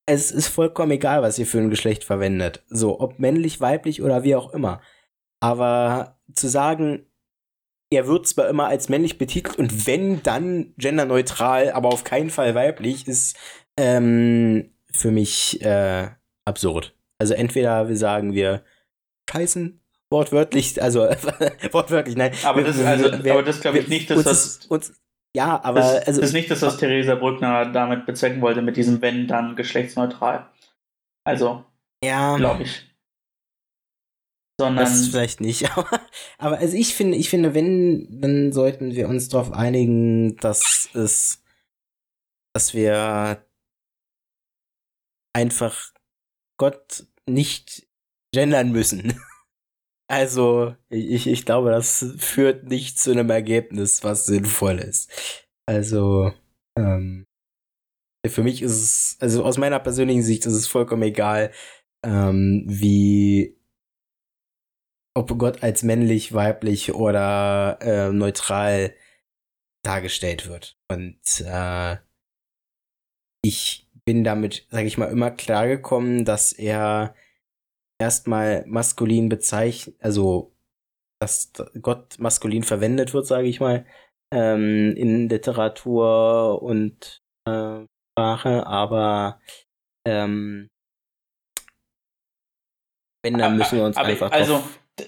[0.07, 2.65] es ist vollkommen egal, was ihr für ein Geschlecht verwendet.
[2.69, 4.81] So, ob männlich, weiblich oder wie auch immer.
[5.41, 7.07] Aber zu sagen,
[7.91, 12.55] er wird zwar immer als männlich betitelt und wenn, dann genderneutral, aber auf keinen Fall
[12.55, 13.37] weiblich, ist
[13.79, 16.09] ähm, für mich äh,
[16.45, 16.95] absurd.
[17.19, 18.65] Also entweder wir sagen, wir
[19.31, 21.01] scheißen wortwörtlich, also
[21.73, 22.33] wortwörtlich, nein.
[22.45, 24.93] Aber das, also, wir- aber das glaube ich wir- nicht, dass uns das, uns,
[25.35, 29.01] ja, aber das, also ist nicht, dass das Theresa Brückner damit bezwecken wollte, mit diesem
[29.01, 30.51] Wenn, dann geschlechtsneutral.
[31.25, 31.65] Also,
[32.05, 32.89] ja, glaube ich.
[34.61, 34.85] Sondern.
[34.85, 35.89] Das vielleicht nicht, aber,
[36.39, 41.43] aber also ich finde, ich finde, wenn, dann sollten wir uns darauf einigen, dass es,
[42.55, 43.45] dass wir
[45.33, 45.93] einfach
[46.59, 47.87] Gott nicht
[48.33, 49.21] gendern müssen.
[50.09, 55.11] Also, ich, ich glaube, das führt nicht zu einem Ergebnis, was sinnvoll ist.
[55.67, 56.35] Also,
[56.77, 57.25] ähm,
[58.27, 61.51] für mich ist es, also aus meiner persönlichen Sicht ist es vollkommen egal,
[62.05, 63.59] ähm, wie
[65.15, 68.95] ob Gott als männlich, weiblich oder äh, neutral
[69.83, 70.79] dargestellt wird.
[70.91, 71.97] Und äh,
[73.43, 77.15] ich bin damit, sage ich mal, immer klargekommen, dass er
[78.01, 80.55] erstmal maskulin bezeichnet, also
[81.21, 83.87] dass Gott maskulin verwendet wird, sage ich mal,
[84.35, 87.85] ähm, in Literatur und äh,
[88.19, 89.41] Sprache, aber
[90.07, 90.69] ähm,
[93.25, 94.65] wenn, dann müssen wir uns aber, einfach also,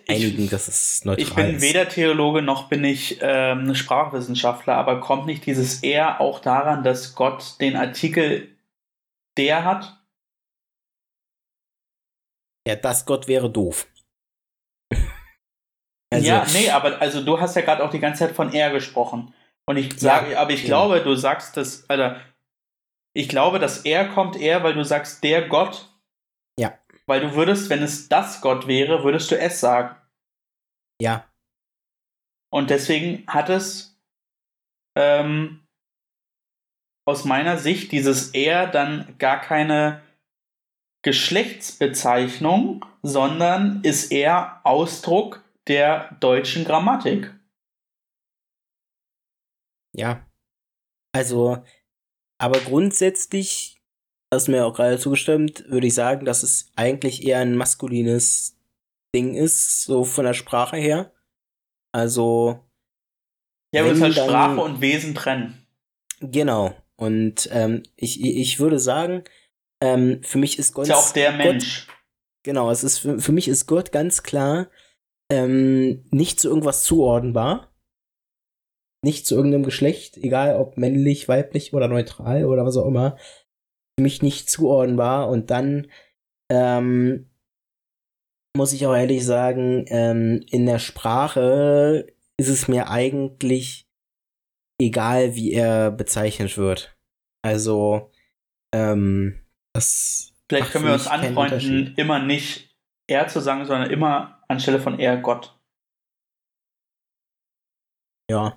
[0.06, 1.62] ich- einigen, dass es neutral Ich bin ist.
[1.62, 7.16] weder Theologe noch bin ich ähm, Sprachwissenschaftler, aber kommt nicht dieses eher auch daran, dass
[7.16, 8.53] Gott den Artikel
[9.38, 10.00] der hat?
[12.66, 13.86] Ja, das Gott wäre doof.
[16.12, 18.70] Also, ja, nee, aber also du hast ja gerade auch die ganze Zeit von er
[18.70, 19.34] gesprochen.
[19.68, 20.66] Und ich sage, Ja, aber ich ja.
[20.66, 22.20] glaube, du sagst das, Alter,
[23.16, 25.92] ich glaube, dass er kommt eher, weil du sagst der Gott.
[26.56, 26.78] Ja.
[27.06, 29.96] Weil du würdest, wenn es das Gott wäre, würdest du es sagen.
[31.02, 31.28] ja,
[32.52, 34.00] Und deswegen hat es
[34.96, 35.63] ähm,
[37.06, 40.02] aus meiner Sicht dieses er dann gar keine
[41.02, 47.34] Geschlechtsbezeichnung, sondern ist eher Ausdruck der deutschen Grammatik.
[49.94, 50.26] ja.
[51.12, 51.62] Also,
[52.38, 53.80] aber grundsätzlich,
[54.32, 58.58] hast du mir auch gerade zugestimmt, würde ich sagen, dass es eigentlich eher ein maskulines
[59.14, 61.12] Ding ist, so von der Sprache her.
[61.92, 62.64] Also,
[63.72, 65.64] Ja, es ist halt Sprache und Wesen trennen.
[66.20, 66.74] Genau.
[66.96, 69.24] Und ähm, ich, ich würde sagen,
[69.82, 70.84] ähm, für mich ist Gott.
[70.84, 71.88] Ist ja auch der Gott, Mensch.
[72.44, 74.68] Genau, es ist für, für mich ist Gott ganz klar
[75.30, 77.70] ähm, nicht zu irgendwas zuordnenbar.
[79.04, 83.18] Nicht zu irgendeinem Geschlecht, egal ob männlich, weiblich oder neutral oder was auch immer.
[83.98, 85.28] Für mich nicht zuordnenbar.
[85.28, 85.88] Und dann
[86.50, 87.28] ähm,
[88.56, 92.06] muss ich auch ehrlich sagen, ähm, in der Sprache
[92.38, 93.88] ist es mir eigentlich
[94.86, 96.96] egal, wie er bezeichnet wird.
[97.42, 98.10] Also,
[98.74, 99.40] ähm,
[99.74, 102.76] das Vielleicht können wir uns anfreunden, immer nicht
[103.06, 105.58] er zu sagen, sondern immer anstelle von er Gott.
[108.30, 108.56] Ja.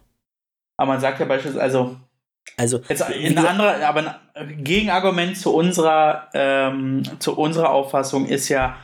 [0.78, 1.98] Aber man sagt ja beispielsweise, also
[2.58, 8.78] Also, Jetzt ein anderer, aber ein Gegenargument zu unserer, ähm, zu unserer Auffassung ist ja,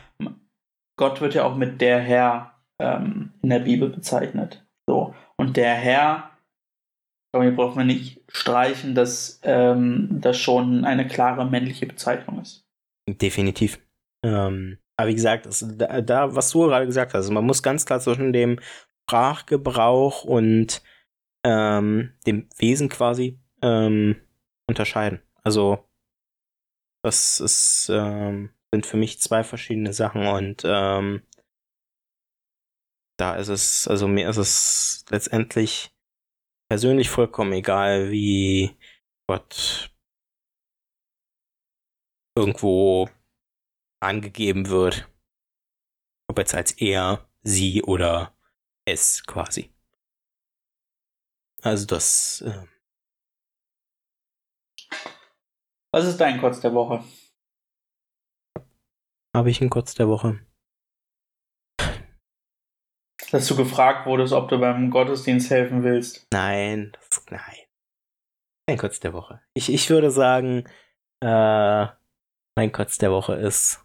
[0.97, 4.65] Gott wird ja auch mit der Herr ähm, in der Bibel bezeichnet.
[4.87, 5.15] So.
[5.37, 6.31] Und der Herr,
[7.33, 12.65] glaube, hier brauchen wir nicht streichen, dass ähm, das schon eine klare männliche Bezeichnung ist.
[13.09, 13.79] Definitiv.
[14.23, 17.63] Ähm, aber wie gesagt, es, da, da, was du gerade gesagt hast, also man muss
[17.63, 18.59] ganz klar zwischen dem
[19.09, 20.83] Sprachgebrauch und
[21.43, 24.15] ähm, dem Wesen quasi ähm,
[24.67, 25.21] unterscheiden.
[25.41, 25.83] Also
[27.03, 31.23] das ist, ähm, sind für mich zwei verschiedene Sachen und ähm,
[33.17, 35.92] da ist es, also mir ist es letztendlich
[36.69, 38.77] persönlich vollkommen egal, wie
[39.27, 39.93] Gott
[42.37, 43.09] irgendwo
[44.01, 45.09] angegeben wird.
[46.27, 48.35] Ob jetzt als er, sie oder
[48.85, 49.73] es quasi.
[51.61, 52.67] Also das, äh,
[55.91, 57.03] Was ist dein Kotz der Woche?
[59.35, 60.39] habe ich in kurz der Woche.
[63.33, 66.27] Dass du gefragt wurdest, ob du beim Gottesdienst helfen willst.
[66.31, 67.41] Nein, das, nein.
[68.69, 69.41] Mein Kotz der Woche.
[69.55, 70.65] Ich, ich würde sagen,
[71.21, 71.87] äh,
[72.55, 73.83] mein Kotz der Woche ist,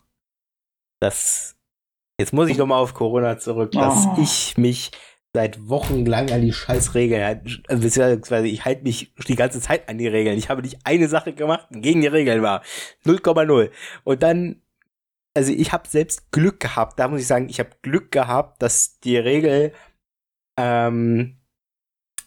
[1.00, 1.56] dass,
[2.20, 4.16] jetzt muss ich nochmal auf Corona zurück, dass Oh.
[4.20, 4.90] ich mich
[5.34, 9.60] seit Wochen lang an die scheiß Regeln halte, äh, beziehungsweise ich halte mich die ganze
[9.62, 10.36] Zeit an die Regeln.
[10.36, 12.62] Ich habe nicht eine Sache gemacht, die gegen die Regeln war.
[13.06, 13.70] 0,0.
[14.04, 14.60] Und dann,
[15.38, 18.98] also ich habe selbst Glück gehabt, da muss ich sagen, ich habe Glück gehabt, dass
[18.98, 19.72] die Regel,
[20.58, 21.38] ähm,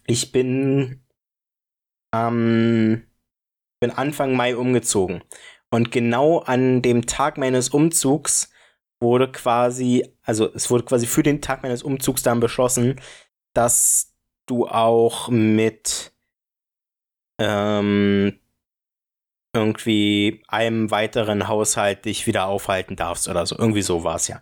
[0.08, 1.04] ich bin,
[2.16, 3.06] ähm,
[3.82, 5.26] bin Anfang Mai umgezogen.
[5.70, 8.50] Und genau an dem Tag meines Umzugs
[9.02, 13.02] wurde quasi, also es wurde quasi für den Tag meines Umzugs dann beschlossen,
[13.54, 16.14] dass du auch mit
[17.42, 18.40] ähm,
[19.54, 23.58] irgendwie einem weiteren Haushalt dich wieder aufhalten darfst oder so.
[23.58, 24.42] Irgendwie so war es ja.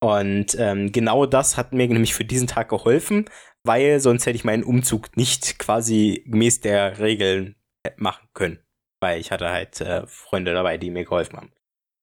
[0.00, 3.28] Und ähm, genau das hat mir nämlich für diesen Tag geholfen,
[3.64, 8.58] weil sonst hätte ich meinen Umzug nicht quasi gemäß der Regeln äh, machen können.
[9.00, 11.52] Weil ich hatte halt äh, Freunde dabei, die mir geholfen haben.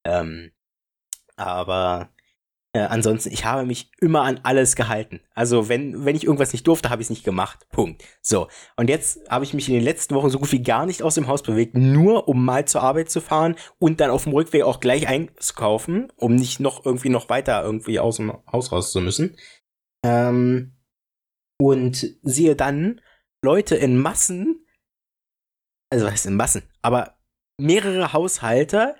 [0.05, 0.51] Ähm,
[1.35, 2.09] aber
[2.77, 5.19] äh, ansonsten, ich habe mich immer an alles gehalten.
[5.33, 7.67] Also wenn, wenn ich irgendwas nicht durfte, habe ich es nicht gemacht.
[7.69, 8.03] Punkt.
[8.21, 8.47] So.
[8.75, 11.15] Und jetzt habe ich mich in den letzten Wochen so gut wie gar nicht aus
[11.15, 14.61] dem Haus bewegt, nur um mal zur Arbeit zu fahren und dann auf dem Rückweg
[14.61, 19.01] auch gleich einzukaufen, um nicht noch irgendwie noch weiter irgendwie aus dem Haus raus zu
[19.01, 19.35] müssen.
[20.05, 20.75] Ähm,
[21.59, 23.01] und siehe dann
[23.43, 24.67] Leute in Massen,
[25.91, 27.17] also was heißt in Massen, aber
[27.59, 28.95] mehrere Haushalte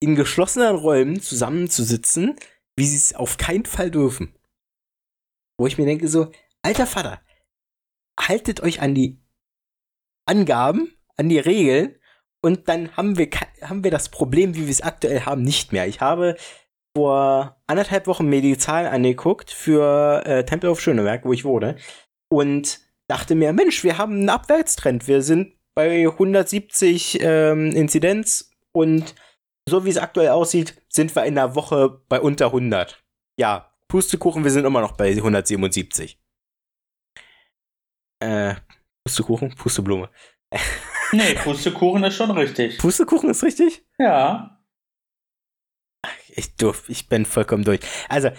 [0.00, 2.36] in geschlossenen Räumen zusammenzusitzen,
[2.76, 4.34] wie sie es auf keinen Fall dürfen.
[5.58, 6.30] Wo ich mir denke so,
[6.62, 7.20] alter Vater,
[8.18, 9.18] haltet euch an die
[10.26, 11.96] Angaben, an die Regeln
[12.42, 13.28] und dann haben wir,
[13.62, 15.86] haben wir das Problem, wie wir es aktuell haben, nicht mehr.
[15.86, 16.36] Ich habe
[16.96, 21.76] vor anderthalb Wochen mir die Zahlen angeguckt für äh, Tempelhof Schöneberg, wo ich wohne,
[22.28, 25.06] und dachte mir, Mensch, wir haben einen Abwärtstrend.
[25.06, 29.14] Wir sind bei 170 ähm, Inzidenz und
[29.68, 33.02] so wie es aktuell aussieht, sind wir in einer Woche bei unter 100.
[33.38, 36.20] Ja, Pustekuchen, wir sind immer noch bei 177.
[38.20, 38.54] Äh,
[39.04, 39.54] Pustekuchen?
[39.54, 40.10] Pusteblume.
[41.12, 42.78] Nee, Pustekuchen ist schon richtig.
[42.78, 43.86] Pustekuchen ist richtig?
[43.96, 44.60] Ja.
[46.28, 47.78] Ich durf, ich bin vollkommen durch.
[48.08, 48.30] Also,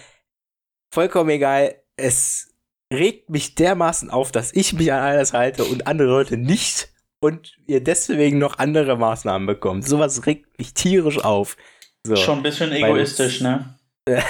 [0.94, 1.82] vollkommen egal.
[1.96, 2.54] Es
[2.92, 6.90] regt mich dermaßen auf, dass ich mich an alles halte und andere Leute nicht
[7.20, 9.88] und ihr deswegen noch andere Maßnahmen bekommt.
[9.88, 11.58] Sowas regt mich tierisch auf.
[12.04, 12.16] So.
[12.16, 13.76] Schon ein bisschen egoistisch, ne?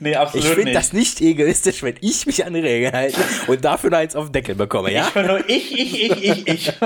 [0.00, 3.64] Nee, absolut Ich finde das nicht egoistisch, wenn ich mich an die Regeln halte und
[3.64, 5.08] dafür noch eins auf den Deckel bekomme, ja?
[5.08, 6.72] Ich bin nur ich, ich, ich, ich, ich.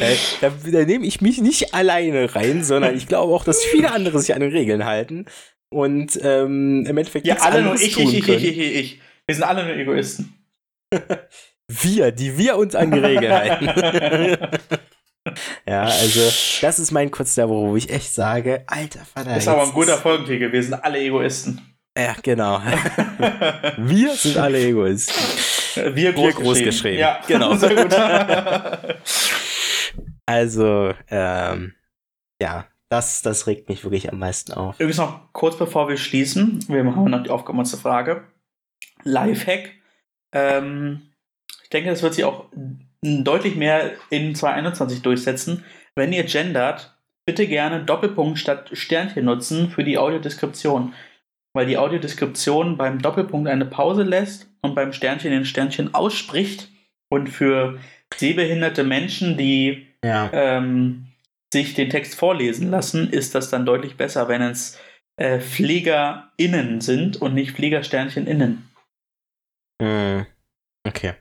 [0.00, 3.92] Äh, da, da nehme ich mich nicht alleine rein, sondern ich glaube auch, dass viele
[3.92, 5.26] andere sich an die Regeln halten
[5.68, 9.00] und ähm, im Endeffekt ja, alle nur ich, ich, ich, ich, ich, ich.
[9.26, 10.34] Wir sind alle nur Egoisten.
[11.68, 13.66] Wir, die wir uns an die Regeln halten.
[15.66, 16.20] ja, also,
[16.60, 19.30] das ist mein kurz der Woche, wo ich echt sage, alter Vater.
[19.30, 20.52] Das ist aber ein guter Folgentitel.
[20.52, 21.60] Wir sind alle Egoisten.
[21.98, 22.60] Ja, genau.
[23.78, 25.14] wir sind alle Egoisten.
[25.94, 26.98] Wir groß, Wir groß geschrieben.
[26.98, 27.54] Ja, Genau.
[27.56, 27.94] Sehr gut.
[30.26, 31.74] Also, ähm,
[32.40, 34.76] ja, das, das regt mich wirklich am meisten auf.
[34.78, 38.24] Übrigens noch kurz bevor wir schließen, wir haben noch die aufgemotzte Frage.
[39.02, 39.70] Lifehack.
[40.32, 41.05] Ähm,
[41.66, 42.44] ich denke, das wird sich auch
[43.02, 45.64] deutlich mehr in 2021 durchsetzen.
[45.96, 46.96] Wenn ihr gendert,
[47.26, 50.94] bitte gerne Doppelpunkt statt Sternchen nutzen für die Audiodeskription.
[51.54, 56.68] Weil die Audiodeskription beim Doppelpunkt eine Pause lässt und beim Sternchen den Sternchen ausspricht.
[57.10, 57.80] Und für
[58.14, 60.30] sehbehinderte Menschen, die Ja.
[60.32, 61.08] ähm,
[61.52, 64.78] sich den Text vorlesen lassen, ist das dann deutlich besser, wenn es
[65.16, 68.70] äh, PflegerInnen sind und nicht Pflegersternchen innen.
[69.82, 70.26] Hm.
[70.86, 71.14] Okay.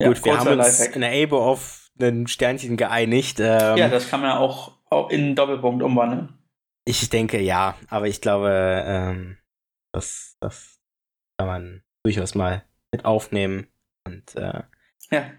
[0.00, 0.94] Ja, Gut, wir haben uns Lifehack.
[0.94, 3.40] in der Abo auf ein Sternchen geeinigt.
[3.40, 6.38] Ähm, Ja, das kann man ja auch, auch in Doppelpunkt umwandeln.
[6.84, 8.50] ich denke ja, aber ich glaube,
[8.86, 9.38] ähm,
[9.92, 10.80] das, das
[11.36, 13.66] kann man durchaus mal mit aufnehmen
[14.06, 14.62] und äh,
[15.10, 15.32] Ja.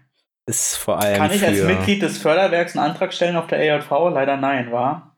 [0.46, 3.58] ist vor allem Kann ich für, als Mitglied des Förderwerks einen Antrag stellen auf der
[3.58, 3.90] AJV?
[4.12, 5.16] Leider nein, war.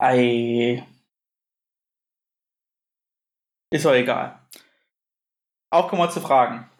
[0.00, 0.86] Ei.
[3.72, 4.38] Ist doch egal.
[5.70, 6.70] Aufgemotzte Fragen.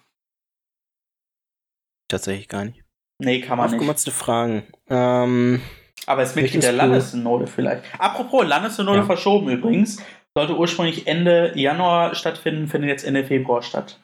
[2.09, 2.83] Tatsächlich gar nicht.
[3.21, 3.75] Nee, kann man nicht.
[3.77, 4.67] Aufgemotzte Fragen.
[4.89, 5.61] Ähm,
[6.07, 7.85] Aber als Mitglied Welches der Landessynode vielleicht.
[8.01, 9.05] Apropos, Landessynode Ja.
[9.07, 10.03] verschoben übrigens.
[10.37, 14.01] Sollte ursprünglich Ende Januar stattfinden, findet jetzt Ende Februar statt.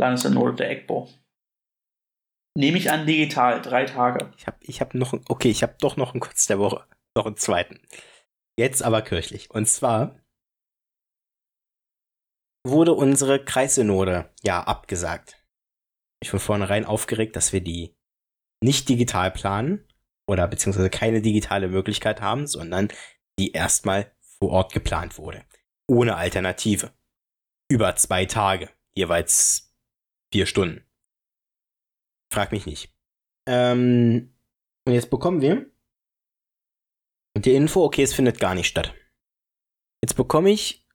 [0.00, 1.08] Landessynode der EGBO.
[2.58, 4.30] Nehme ich an, digital, drei Tage.
[4.36, 6.84] ich habe ich hab noch, okay, ich habe doch noch einen kurz der Woche,
[7.16, 7.80] noch einen zweiten.
[8.58, 9.50] Jetzt aber kirchlich.
[9.50, 10.16] Und zwar
[12.66, 15.41] wurde unsere Kreissynode ja abgesagt.
[16.22, 17.96] Ich von vornherein aufgeregt, dass wir die
[18.62, 19.86] nicht digital planen
[20.28, 22.88] oder beziehungsweise keine digitale Möglichkeit haben, sondern
[23.38, 25.44] die erstmal vor Ort geplant wurde.
[25.88, 26.92] Ohne Alternative.
[27.68, 28.70] Über zwei Tage.
[28.94, 29.74] Jeweils
[30.32, 30.86] vier Stunden.
[32.32, 32.94] Frag mich nicht.
[33.48, 34.32] Ähm,
[34.86, 35.70] und jetzt bekommen wir
[37.36, 38.94] die Info, okay, es findet gar nicht statt.
[40.04, 40.86] Jetzt bekomme ich,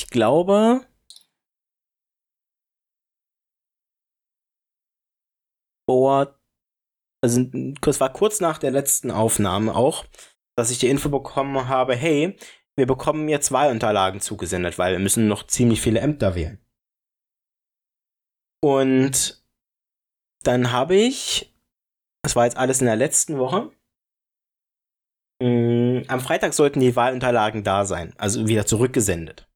[0.00, 0.86] ich glaube,
[5.88, 6.38] vor,
[7.24, 7.40] also
[7.86, 10.04] es war kurz nach der letzten Aufnahme auch,
[10.54, 12.36] dass ich die Info bekommen habe, hey,
[12.76, 16.62] wir bekommen jetzt Wahlunterlagen zugesendet, weil wir müssen noch ziemlich viele Ämter wählen.
[18.62, 19.42] Und
[20.44, 21.56] dann habe ich,
[22.22, 23.72] das war jetzt alles in der letzten Woche,
[25.42, 29.48] mh, am Freitag sollten die Wahlunterlagen da sein, also wieder zurückgesendet.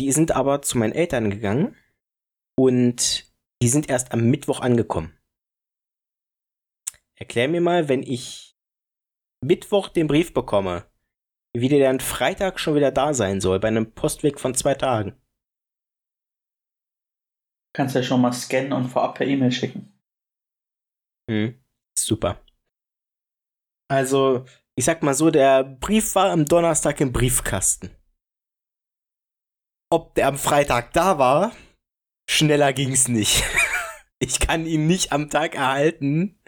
[0.00, 1.76] Die sind aber zu meinen Eltern gegangen
[2.58, 3.32] und
[3.62, 5.18] die sind erst am Mittwoch angekommen.
[7.16, 8.56] Erklär mir mal, wenn ich
[9.44, 10.90] Mittwoch den Brief bekomme,
[11.54, 15.20] wie der dann Freitag schon wieder da sein soll, bei einem Postweg von zwei Tagen.
[17.74, 19.92] Kannst ja schon mal scannen und vorab per E-Mail schicken.
[21.30, 21.62] Hm,
[21.96, 22.44] super.
[23.88, 24.44] Also,
[24.76, 27.90] ich sag mal so, der Brief war am Donnerstag im Briefkasten.
[29.92, 31.52] Ob der am Freitag da war,
[32.30, 33.42] schneller ging's nicht.
[34.22, 36.38] Ich kann ihn nicht am Tag erhalten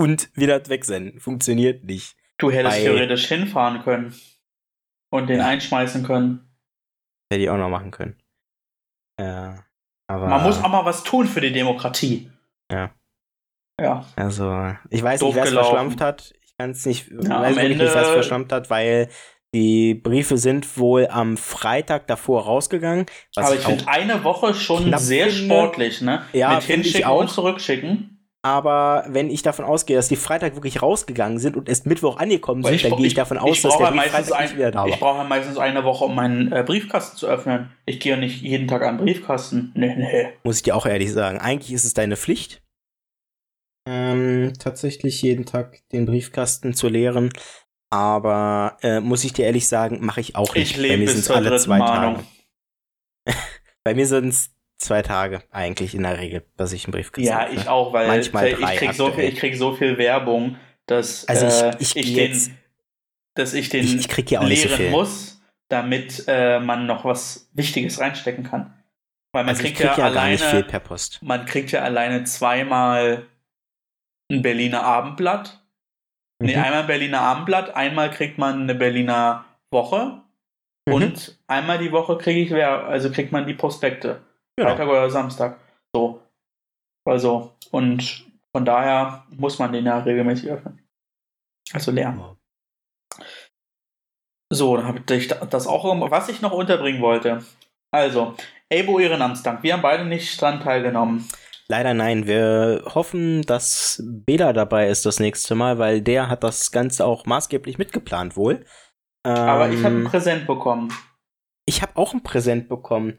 [0.00, 1.20] und wieder wegsenden.
[1.20, 2.16] Funktioniert nicht.
[2.38, 4.12] Du hättest Bei- theoretisch hinfahren können
[5.12, 5.46] und den Ja.
[5.46, 6.52] einschmeißen können.
[7.30, 8.20] Hätte ich auch noch machen können.
[9.20, 9.64] Ja,
[10.08, 10.26] aber.
[10.26, 12.32] Man muss auch mal was tun für die Demokratie.
[12.72, 12.92] Ja.
[13.80, 14.04] Ja.
[14.16, 16.34] Also, ich weiß Doof nicht, wer es verschlampt hat.
[16.42, 19.08] Ich kann es nicht, Ja, weiß nicht, wer es verschlammt hat, weil
[19.54, 23.06] die Briefe sind wohl am Freitag davor rausgegangen.
[23.36, 25.44] Aber ich finde eine Woche schon sehr finde.
[25.44, 26.22] sportlich, ne?
[26.34, 27.20] Ja, Mit ich hinschicken auch.
[27.20, 28.10] und zurückschicken.
[28.42, 32.62] aber wenn ich davon ausgehe, dass die Freitag wirklich rausgegangen sind und erst Mittwoch angekommen
[32.62, 34.32] Weil sind, ich dann gehe ich ich- davon ich aus, dass brauche der Brief Freitag
[34.36, 34.98] ein- nicht wieder da Ich war.
[34.98, 37.70] brauche ja meistens eine Woche, um meinen äh, Briefkasten zu öffnen.
[37.86, 39.72] Ich gehe ja nicht jeden Tag an den Briefkasten.
[39.74, 40.28] Nee, nee.
[40.42, 41.38] Muss ich dir auch ehrlich sagen.
[41.38, 42.60] Eigentlich ist es deine Pflicht,
[43.88, 47.30] ähm, tatsächlich jeden Tag den Briefkasten zu leeren.
[47.90, 50.72] Aber äh, muss ich dir ehrlich sagen, mache ich auch nicht.
[50.72, 52.24] Ich lebe bis zur alle zwei Mahnung.
[53.26, 53.38] Tage.
[53.84, 57.44] Bei mir sind es zwei Tage eigentlich in der Regel, dass ich einen Briefkasten Ja,
[57.44, 57.60] öffne.
[57.60, 60.56] ich auch, weil Manchmal ich drei krieg so viel, ich krieg so viel Werbung,
[60.86, 62.50] dass Also ich- äh, ich ich, geh den, jetzt-
[63.34, 64.90] dass ich den Ich, ich so leeren viel.
[64.90, 68.74] muss, damit äh, man noch was Wichtiges reinstecken kann.
[69.32, 70.66] Weil man also ich kriegt krieg ja, ja alleine,
[71.22, 73.26] man kriegt ja alleine zweimal
[74.30, 75.63] ein Berliner Abendblatt.
[76.44, 76.62] Nee, Mhm.
[76.62, 80.20] einmal ein Berliner Abendblatt, einmal kriegt man eine Berliner Woche
[80.88, 80.94] Mhm.
[80.94, 84.22] und einmal die Woche kriege ich, also kriegt man die Prospekte.
[84.56, 84.70] Genau.
[84.70, 85.58] Freitag oder Samstag.
[85.94, 86.20] So.
[87.06, 90.86] Also, und von daher muss man den ja regelmäßig öffnen.
[91.72, 91.92] Also.
[91.92, 92.36] Ja.
[94.52, 97.44] So, dann habe ich das auch, um- was ich noch unterbringen wollte.
[97.92, 98.36] Also,
[98.72, 99.62] Abo Ehrenamtsdank.
[99.62, 101.26] Wir haben beide nicht dran teilgenommen.
[101.68, 102.26] Leider nein.
[102.26, 107.24] Wir hoffen, dass Bela dabei ist das nächste Mal, weil der hat das Ganze auch
[107.26, 108.64] maßgeblich mitgeplant wohl.
[109.22, 110.92] Aber ich habe Ähm, ein Präsent bekommen.
[111.66, 113.16] Ich habe auch ein Präsent bekommen.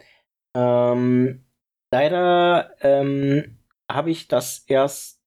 [0.56, 1.46] Ähm,
[1.91, 3.58] leider ähm,
[3.91, 5.20] habe ich das erst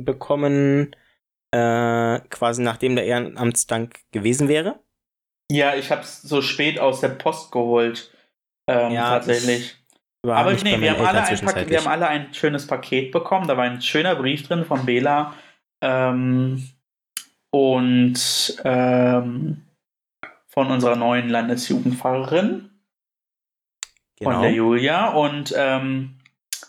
[0.00, 0.94] bekommen,
[1.52, 4.80] äh, quasi nachdem der Ehrenamtsdank gewesen wäre.
[5.50, 8.12] Ja, ich habe es so spät aus der Post geholt.
[8.68, 9.76] Ähm, Ja, tatsächlich.
[10.26, 13.46] War Aber nee, wir haben, alle ein Paket, wir haben alle ein schönes Paket bekommen.
[13.46, 15.34] Da war ein schöner Brief drin von Bela.
[15.80, 16.68] Ähm,
[17.52, 19.62] und ähm,
[20.48, 22.70] von unserer neuen Landesjugendpfarrerin.
[24.18, 24.40] von Genau.
[24.42, 25.12] der Julia.
[25.12, 26.18] Und ähm,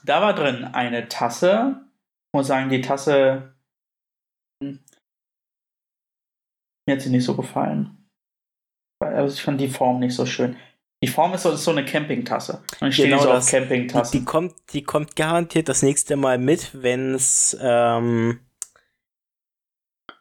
[0.04, 1.82] da war drin eine Tasse.
[2.28, 3.56] Ich muss sagen, die Tasse.
[4.62, 4.80] hm,
[6.86, 8.10] Mir hat sie nicht so gefallen.
[9.00, 10.58] Also ich fand die Form nicht so schön.
[11.04, 12.64] Die Form ist so, ist so eine Campingtasse.
[12.82, 13.46] Und ich stehe Genau so auf das.
[13.48, 14.20] Die, Campingtassen.
[14.20, 18.40] die, kommt, die kommt garantiert das nächste Mal mit, wenn es ähm,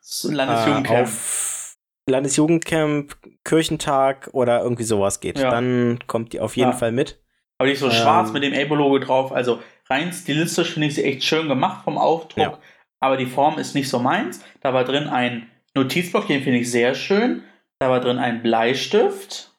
[0.01, 1.03] So äh, Landesjugendcamp.
[1.09, 1.77] auf
[2.09, 5.39] Landesjugendcamp, Kirchentag oder irgendwie sowas geht.
[5.39, 5.51] Ja.
[5.51, 6.77] Dann kommt die auf jeden Ja.
[6.77, 7.21] Fall mit.
[7.59, 9.33] Aber die ist so ähm, schwarz mit dem Abo-Logo drauf.
[9.33, 12.39] Also rein stilistisch finde ich sie echt schön gemacht vom Aufdruck.
[12.39, 12.59] Ja.
[13.01, 14.43] Aber die Form ist nicht so meins.
[14.61, 17.43] Da war drin ein Notizblock, den finde ich sehr schön.
[17.79, 19.53] Da war drin ein Bleistift.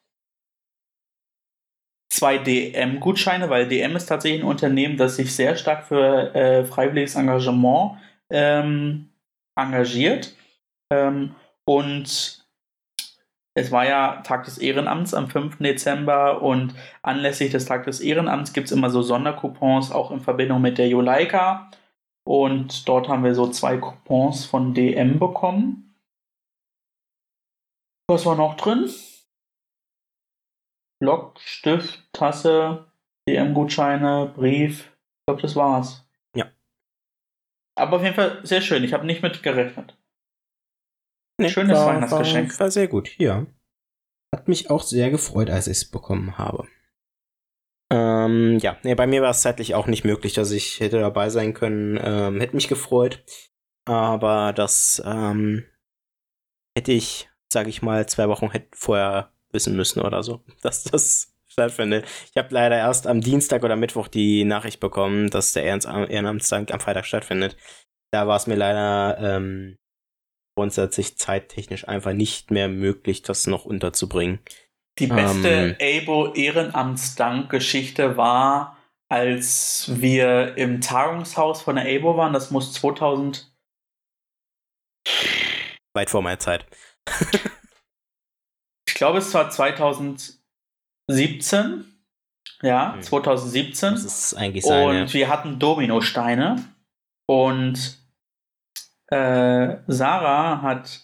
[2.18, 7.13] Zwei DM-Gutscheine, weil DM ist tatsächlich ein Unternehmen, das sich sehr stark für äh, freiwilliges
[7.13, 7.99] Engagement
[8.32, 9.09] ähm,
[9.55, 10.36] engagiert.
[10.91, 12.43] Ähm, und
[13.55, 15.59] es war ja Tag des Ehrenamts am 5.
[15.59, 20.59] Dezember und anlässlich des Tag des Ehrenamts gibt es immer so Sondercoupons, auch in Verbindung
[20.59, 21.70] mit der Juleika.
[22.28, 25.95] Und dort haben wir so zwei Coupons von DM bekommen.
[28.09, 28.89] Was war noch drin?
[31.00, 32.91] Block, Stift, Tasse,
[33.28, 34.86] DM-Gutscheine, Brief.
[34.86, 36.08] Ich glaube, das war's.
[36.36, 36.52] Ja.
[37.76, 38.84] Aber auf jeden Fall sehr schön.
[38.84, 39.98] Ich habe nicht mit gerechnet.
[41.39, 42.52] Nee, Schönes war, Weihnachtsgeschenk.
[42.54, 43.45] War, war sehr gut, ja.
[44.34, 46.68] Hat mich auch sehr gefreut, als ich es bekommen habe.
[47.89, 51.30] Ähm, ja, nee, bei mir war es zeitlich auch nicht möglich, dass ich hätte dabei
[51.30, 52.00] sein können.
[52.02, 53.24] Ähm, hätte mich gefreut.
[53.86, 55.66] Aber das ähm,
[56.78, 62.05] hätte ich, sage ich mal, zwei Wochen vorher wissen müssen oder so, dass das stattfindet.
[62.32, 66.80] Ich habe leider erst am Dienstag oder Mittwoch die Nachricht bekommen, dass der Ehrenamtstag am
[66.80, 67.58] Freitag stattfindet.
[68.12, 69.78] Da war es mir leider ähm,
[70.55, 74.39] grundsätzlich zeittechnisch einfach nicht mehr möglich, das noch unterzubringen.
[74.99, 76.01] Die beste Ähm.
[76.03, 78.78] Abo Ehrenamtsdank-Geschichte war,
[79.10, 82.34] als wir im Tagungshaus von der Abo waren.
[82.34, 83.51] Das muss 2000.
[85.93, 86.66] Weit vor meiner Zeit.
[88.98, 90.41] Ich glaube, es war 2017.
[92.64, 93.04] Ja, Hm.
[93.04, 93.91] 2017.
[93.91, 94.88] Das ist eigentlich sein.
[94.88, 95.14] Und ja.
[95.14, 96.66] wir hatten Dominosteine.
[97.28, 98.00] Und
[99.12, 101.02] äh, Sarah hat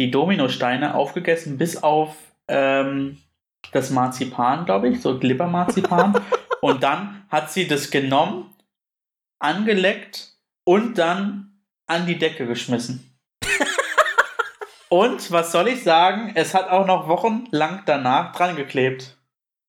[0.00, 2.16] die Dominosteine aufgegessen bis auf
[2.48, 3.18] ähm,
[3.72, 6.18] das Marzipan, glaube ich, so Glibbermarzipan.
[6.62, 8.54] und dann hat sie das genommen,
[9.38, 13.13] angeleckt und dann an die Decke geschmissen.
[14.94, 16.32] Und was soll ich sagen?
[16.36, 19.16] Es hat auch noch wochenlang danach dran geklebt.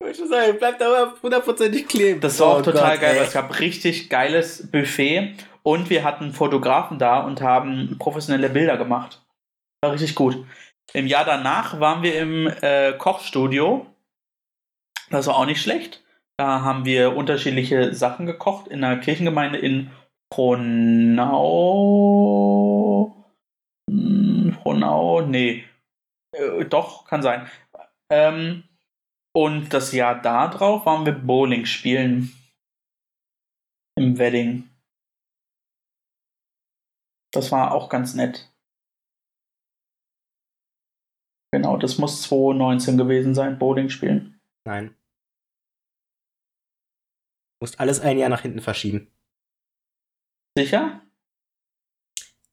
[0.07, 2.21] Ich muss sagen, bleibt aber hundertprozentig kleben.
[2.21, 3.23] Das war auch Oh total Gott, geil, ey.
[3.23, 5.33] es gab richtig geiles Buffet
[5.63, 9.25] und wir hatten Fotografen da und haben professionelle Bilder gemacht.
[9.81, 10.45] War richtig gut.
[10.93, 13.87] Im Jahr danach waren wir im äh, Kochstudio.
[15.09, 16.03] Das war auch nicht schlecht.
[16.37, 19.89] Da haben wir unterschiedliche Sachen gekocht in einer Kirchengemeinde in
[20.31, 21.25] Frohnau.
[24.85, 25.21] Frohnau?
[25.21, 25.65] Nee.
[26.31, 27.49] Äh, doch, kann sein.
[28.09, 28.63] Ähm,
[29.33, 32.33] und das Jahr da drauf waren wir Bowling spielen.
[33.97, 34.69] Im Wedding.
[37.33, 38.51] Das war auch ganz nett.
[41.51, 44.41] Genau, das muss 2019 gewesen sein, Bowling spielen.
[44.65, 44.95] Nein.
[47.61, 49.09] Musst alles ein Jahr nach hinten verschieben.
[50.57, 51.01] Sicher?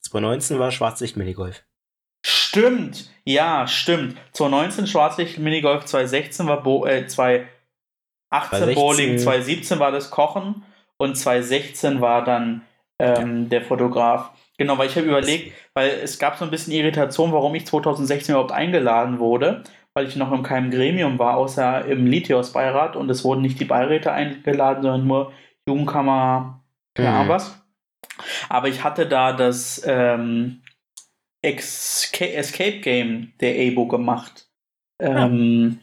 [0.03, 1.65] 2019 war Schwarzlicht-Minigolf.
[2.53, 4.19] Stimmt, ja, stimmt.
[4.33, 7.49] 2019 Schwarzlicht Minigolf, 2016 war Bo äh, 2018
[8.31, 10.63] 2016 Bowling, 2017 war das Kochen
[10.99, 12.61] und 2016 war dann
[12.99, 14.33] ähm, der Fotograf.
[14.59, 18.35] Genau, weil ich habe überlegt, weil es gab so ein bisschen Irritation, warum ich 2016
[18.35, 19.63] überhaupt eingeladen wurde,
[19.95, 23.65] weil ich noch in keinem Gremium war, außer im Lithios-Beirat und es wurden nicht die
[23.65, 25.33] Beiräte eingeladen, sondern nur
[25.67, 26.63] Jugendkammer,
[26.95, 27.29] keine Mhm.
[27.29, 27.59] was.
[28.51, 30.61] Aber ich hatte da das ähm,
[31.43, 34.49] Escape Game der EBO gemacht.
[35.01, 35.81] Ähm,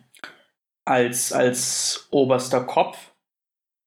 [0.86, 3.12] als, als oberster Kopf.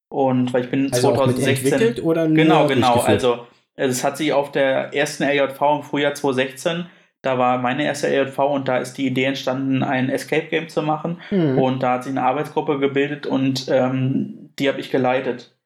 [0.08, 1.72] Und weil ich bin Also auch mit 2016.
[1.72, 2.94] entwickelt oder Genau, genau.
[2.94, 3.24] durchgeführt?
[3.24, 6.86] Also es hat sich auf der ersten LJV im Frühjahr 2016,
[7.22, 10.82] da war meine erste LJV und da ist die Idee entstanden, ein Escape Game zu
[10.82, 11.20] machen.
[11.28, 11.56] Hm.
[11.56, 15.56] Und da hat sich eine Arbeitsgruppe gebildet und ähm, die habe ich geleitet.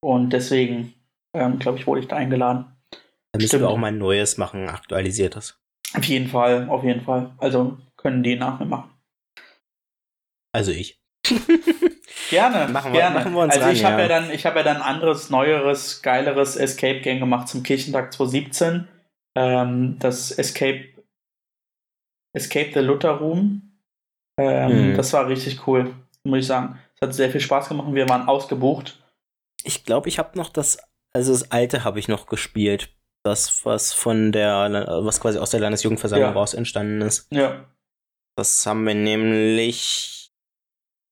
[0.00, 0.94] Und deswegen,
[1.34, 2.64] ähm, glaube ich, wurde ich da eingeladen.
[3.32, 5.58] Da müssen wir auch mal ein neues machen, aktualisiertes.
[5.94, 7.34] Auf jeden Fall, auf jeden Fall.
[7.38, 8.90] Also können die nach mir machen.
[10.52, 11.00] Also ich.
[12.30, 13.14] Gerne, Machen wir- gerne.
[13.16, 14.00] machen wir uns also ran, ich habe ja.
[14.02, 18.12] ja dann, ich habe ja dann ein anderes, neueres, geileres Escape Game gemacht zum Kirchentag
[18.12, 18.86] 2017.
[19.34, 20.88] Ähm, das Escape
[22.34, 23.62] Escape the Luther Room.
[24.38, 24.96] Ähm, Mhm.
[24.96, 25.94] Das war richtig cool,
[26.24, 26.78] muss ich sagen.
[26.96, 29.02] Es hat sehr viel Spaß gemacht wir waren ausgebucht.
[29.64, 30.78] Ich glaube, ich habe noch das,
[31.12, 32.94] also das alte habe ich noch gespielt.
[33.28, 36.34] Das, was von der, was quasi aus der Landesjugendversammlung Ja.
[36.34, 37.26] raus entstanden ist.
[37.30, 37.64] Ja.
[38.36, 40.30] Das haben wir nämlich.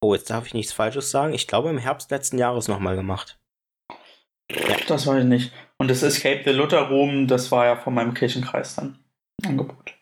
[0.02, 1.34] Oh, jetzt darf ich nichts Falsches sagen.
[1.34, 3.38] Ich glaube, im Herbst letzten Jahres nochmal gemacht.
[4.88, 5.52] Das weiß ich nicht.
[5.78, 8.98] Und das Escape the Luther Room, das war ja von meinem Kirchenkreis dann
[9.44, 9.93] Angebot.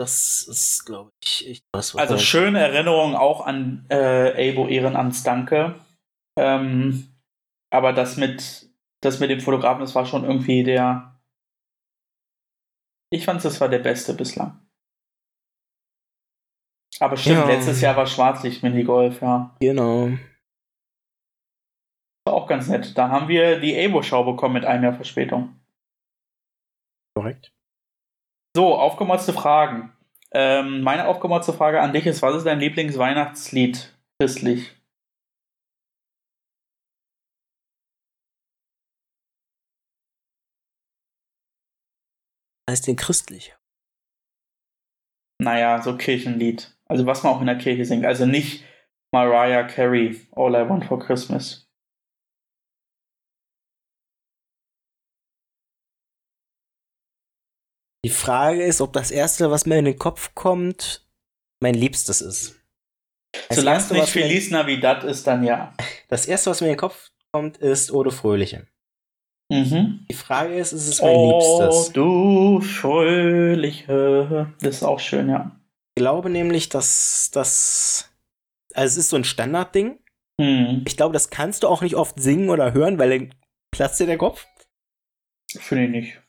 [0.00, 4.68] Das ist, glaube ich, ich was, was Also ich- schöne Erinnerung auch an äh, Abo
[4.68, 5.74] Ehrenamtsdanke.
[6.38, 7.08] Ähm,
[7.70, 8.67] aber das mit,
[9.00, 11.18] das mit dem Fotografen, das war schon irgendwie der.
[13.10, 14.60] Ich fand, das war der beste bislang.
[17.00, 17.46] Aber stimmt, Ja.
[17.46, 19.56] letztes Jahr war Schwarzlicht Minigolf, ja.
[19.60, 20.08] Genau.
[22.26, 22.96] War auch ganz nett.
[22.98, 25.58] Da haben wir die Abo-Schau bekommen mit einem Jahr Verspätung.
[27.16, 27.52] Korrekt.
[28.56, 29.92] So, aufgemotzte Fragen.
[30.32, 34.77] Ähm, meine aufgemotzte Frage an dich ist: Was ist dein Lieblingsweihnachtslied christlich?
[42.68, 43.56] Heißt den christlich.
[45.40, 46.76] Naja, so Kirchenlied.
[46.84, 48.04] Also was man auch in der Kirche singt.
[48.04, 48.62] Also nicht
[49.10, 51.66] Mariah Carey, All I Want for Christmas.
[58.04, 61.08] Die Frage ist, ob das erste, was mir in den Kopf kommt,
[61.60, 62.60] mein Liebstes ist.
[63.48, 65.74] Das Solange es nicht Feliz Navidad ist, dann ja.
[66.08, 68.66] Das erste, was mir in den Kopf kommt, ist Ode Fröhliche.
[69.50, 70.04] Mhm.
[70.10, 71.92] Die Frage ist, ist es mein Oh, Liebstes?
[71.92, 74.52] du Fröhliche.
[74.60, 75.58] Das ist auch schön, ja.
[75.96, 78.10] Ich glaube nämlich, dass das.
[78.74, 79.98] Also, es ist so ein Standardding.
[80.40, 80.84] Hm.
[80.86, 83.34] Ich glaube, das kannst du auch nicht oft singen oder hören, weil dann
[83.72, 84.46] platzt dir der Kopf.
[85.50, 86.22] Finde ich nicht.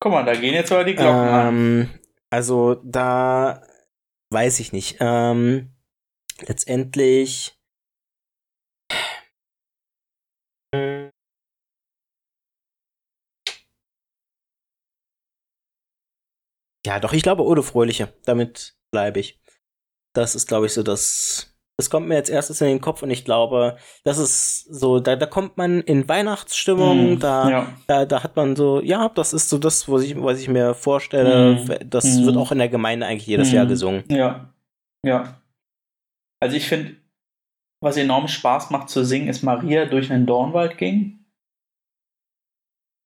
[0.00, 1.48] Guck mal, da gehen jetzt aber die Glocken an.
[1.54, 1.90] Ähm,
[2.30, 3.62] also, da
[4.30, 4.98] weiß ich nicht.
[5.00, 5.74] Ähm,
[6.46, 7.55] letztendlich.
[16.86, 18.12] Ja, doch, ich glaube Ode Fröhliche.
[18.24, 19.40] Damit bleibe ich.
[20.14, 21.52] Das ist, glaube ich, so das.
[21.78, 25.14] Das kommt mir jetzt erstes in den Kopf und ich glaube, das ist so, da,
[25.14, 27.72] da kommt man in Weihnachtsstimmung, Hm, da, ja.
[27.86, 30.72] da, da hat man so, ja, das ist so das, was ich, was ich mir
[30.72, 31.56] vorstelle.
[31.56, 31.90] Mhm.
[31.90, 32.24] Das Mhm.
[32.26, 33.54] wird auch in der Gemeinde eigentlich jedes Mhm.
[33.56, 34.04] Jahr gesungen.
[34.08, 34.54] Ja.
[35.04, 35.42] Ja.
[36.40, 36.96] Also ich finde,
[37.82, 41.26] was enorm Spaß macht zu singen, ist Maria durch einen Dornwald ging.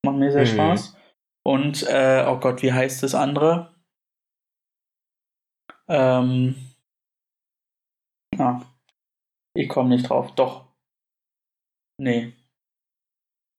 [0.07, 0.47] Macht mir sehr Mhm.
[0.47, 0.97] Spaß.
[1.44, 3.69] Und, äh, oh Gott, wie heißt das andere?
[5.91, 6.55] Ähm.
[8.39, 8.62] Ah.
[9.55, 10.33] Ich komme nicht drauf.
[10.37, 10.69] Doch.
[11.99, 12.33] Nee.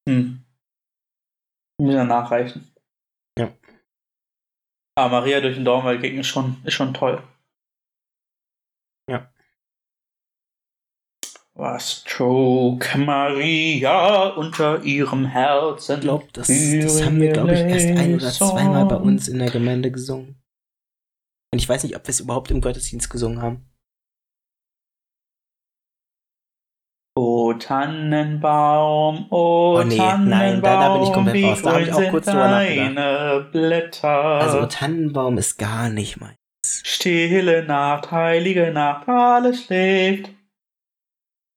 [0.08, 0.44] Hm.
[1.80, 2.74] Müssen wir nachreichen.
[3.38, 3.52] Ja.
[4.98, 7.22] Aber Maria durch den Dornwald ging ist schon, ist schon toll.
[9.10, 9.32] Ja.
[11.54, 15.96] Was trug Maria unter ihrem Herzen?
[15.96, 19.40] Ich glaube, das, das haben wir, glaube ich, erst ein oder zweimal bei uns in
[19.40, 20.41] der Gemeinde gesungen.
[21.54, 23.66] Und ich weiß nicht, ob wir es überhaupt im Gottesdienst gesungen haben.
[27.18, 31.62] O Tannenbaum, o Oh nee, Tannenbaum, nein, da- da bin ich komplett raus.
[31.62, 32.98] Da hab ich auch kurz drüber nachgedacht.
[32.98, 34.08] deine Blätter.
[34.08, 36.36] Also Tannenbaum ist gar nicht mein.
[36.66, 40.30] Stille Nacht, heilige Nacht, alles schläft.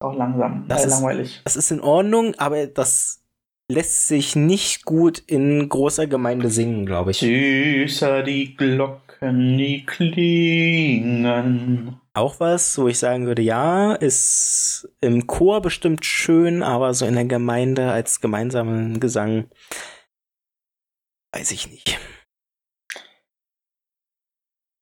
[0.03, 1.41] Auch langsam, Das äh, ist- langweilig.
[1.45, 3.23] Das ist in Ordnung, aber das
[3.71, 7.19] lässt sich nicht gut in großer Gemeinde singen, glaube ich.
[7.19, 8.55] Süßer die
[9.25, 11.27] Glocken, die klingen.
[12.13, 17.15] Auch was, wo ich sagen würde, ja, ist im Chor bestimmt schön, aber so in
[17.15, 19.51] der Gemeinde als gemeinsamen Gesang
[21.35, 21.99] weiß ich nicht.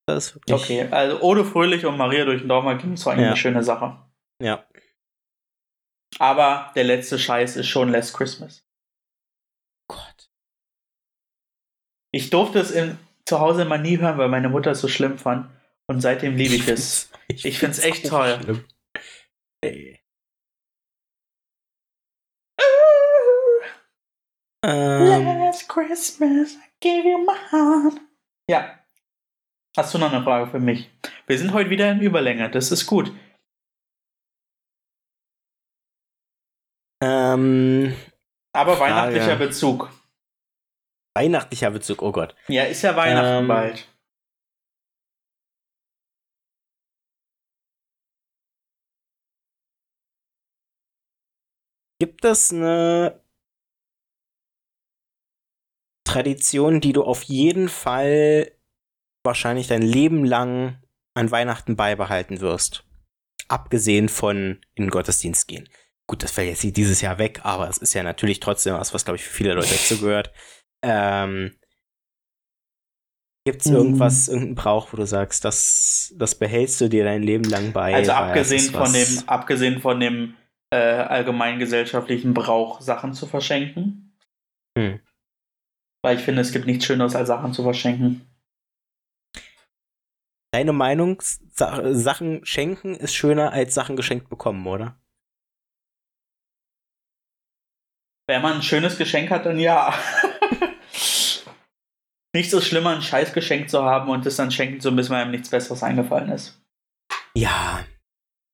[0.06, 3.20] Das ist wirklich, Okay, also Ode Fröhlich und Maria durch den Dorf ging ist eigentlich
[3.22, 3.28] Ja.
[3.28, 4.04] eine schöne Sache.
[4.42, 4.66] Ja.
[6.18, 8.66] Aber der letzte Scheiß ist schon Last Christmas.
[9.88, 10.30] Gott.
[12.14, 15.18] Ich durfte es in, zu Hause immer nie hören, weil meine Mutter es so schlimm
[15.18, 15.50] fand.
[15.88, 17.10] Und seitdem liebe ich es.
[17.28, 18.38] Ich find's echt auch toll.
[18.42, 18.64] schlimm.
[19.64, 19.98] Ey.
[24.64, 28.00] Ähm, Last Christmas, I gave you my heart.
[28.48, 28.78] Ja.
[29.76, 30.90] Hast du noch eine Frage für mich?
[31.26, 33.12] Wir sind heute wieder in Überlänge, das ist gut.
[37.02, 37.94] ähm,
[38.52, 38.92] Aber Frage.
[38.94, 39.90] weihnachtlicher Bezug.
[41.14, 42.34] Weihnachtlicher Bezug, oh Gott.
[42.48, 43.88] Ja, ist ja Weihnachten Ähm, bald.
[52.00, 53.22] Gibt es eine
[56.04, 58.50] Tradition, die du auf jeden Fall
[59.24, 60.82] wahrscheinlich dein Leben lang
[61.14, 62.84] an Weihnachten beibehalten wirst?
[63.46, 65.68] Abgesehen von in den Gottesdienst gehen.
[66.08, 68.92] Gut, das fällt jetzt nicht dieses Jahr weg, aber es ist ja natürlich trotzdem was,
[68.92, 70.32] was glaube ich für viele Leute dazu gehört.
[70.82, 71.56] Ähm,
[73.44, 73.76] Gibt es Mhm.
[73.76, 77.92] irgendwas, irgendeinen Brauch, wo du sagst, das, das behältst du dir dein Leben lang bei?
[77.94, 80.36] Also abgesehen von dem, abgesehen von dem
[80.72, 84.16] äh, allgemeingesellschaftlichen Brauch, Sachen zu verschenken.
[84.78, 85.00] Hm.
[86.04, 88.26] Weil ich finde, es gibt nichts Schöneres, als Sachen zu verschenken.
[90.54, 95.00] Deine Meinung, Sa Sachen schenken ist schöner als Sachen geschenkt bekommen, oder?
[98.28, 99.92] Wenn man ein schönes Geschenk hat, dann ja.
[102.34, 105.32] Nichts so schlimmer, ein Scheißgeschenk zu haben und es dann schenken zu müssen, weil einem
[105.32, 106.60] nichts Besseres eingefallen ist.
[107.34, 107.84] Ja.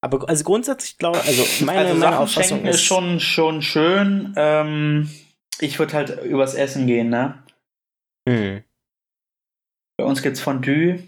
[0.00, 4.32] Aber also grundsätzlich glaube also meine, also meine Auffassung ist, ist schon, schon schön.
[4.36, 5.10] Ähm,
[5.60, 7.42] ich würde halt übers Essen gehen, ne?
[8.28, 8.62] Hm.
[9.96, 11.02] Bei uns gibt's Fondue.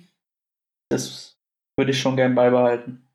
[0.90, 1.36] Das
[1.76, 3.06] würde ich schon gern beibehalten.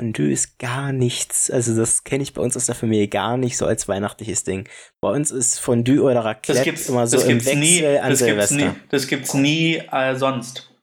[0.00, 1.50] Fondue ist gar nichts.
[1.50, 4.66] Also das kenne ich bei uns aus der Familie gar nicht so als weihnachtliches Ding.
[5.02, 8.10] Bei uns ist Fondue oder Raclette gibt's, immer so das im gibt's Wechsel nie, an
[8.10, 8.56] das gibt's Silvester.
[8.56, 10.74] nie, das gibt's nie äh, sonst.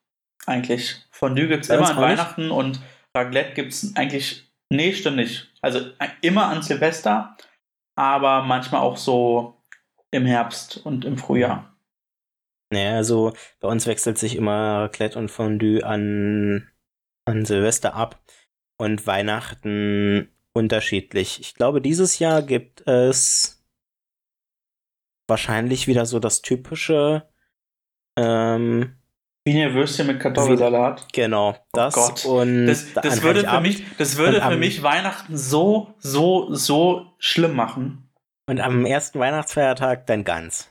[0.45, 0.97] Eigentlich.
[1.09, 2.19] Fondue gibt's Bei immer an auch nicht?
[2.19, 2.79] Weihnachten und
[3.15, 4.51] Raclette gibt's eigentlich.
[4.69, 5.51] Nee, stimmt nicht.
[5.63, 7.35] Also äh, immer an Silvester,
[7.95, 9.63] aber manchmal auch so
[10.11, 11.75] im Herbst und im Frühjahr.
[12.71, 16.69] Naja, also bei uns wechselt sich immer Raclette und Fondue an,
[17.25, 18.21] an Silvester ab
[18.77, 21.39] und Weihnachten unterschiedlich.
[21.39, 23.63] Ich glaube, dieses Jahr gibt es
[25.27, 27.27] wahrscheinlich wieder so das typische,
[28.17, 28.93] ähm,
[29.45, 31.07] Wiener Würstchen mit Kartoffelsalat.
[31.13, 32.25] genau, das Gott.
[32.25, 33.67] und Das, das würde für Heiligabend.
[33.79, 38.09] mich, das würde für mich Weihnachten so, so, so schlimm machen.
[38.49, 40.69] Und am ersten Weihnachtsfeiertag dann ganz.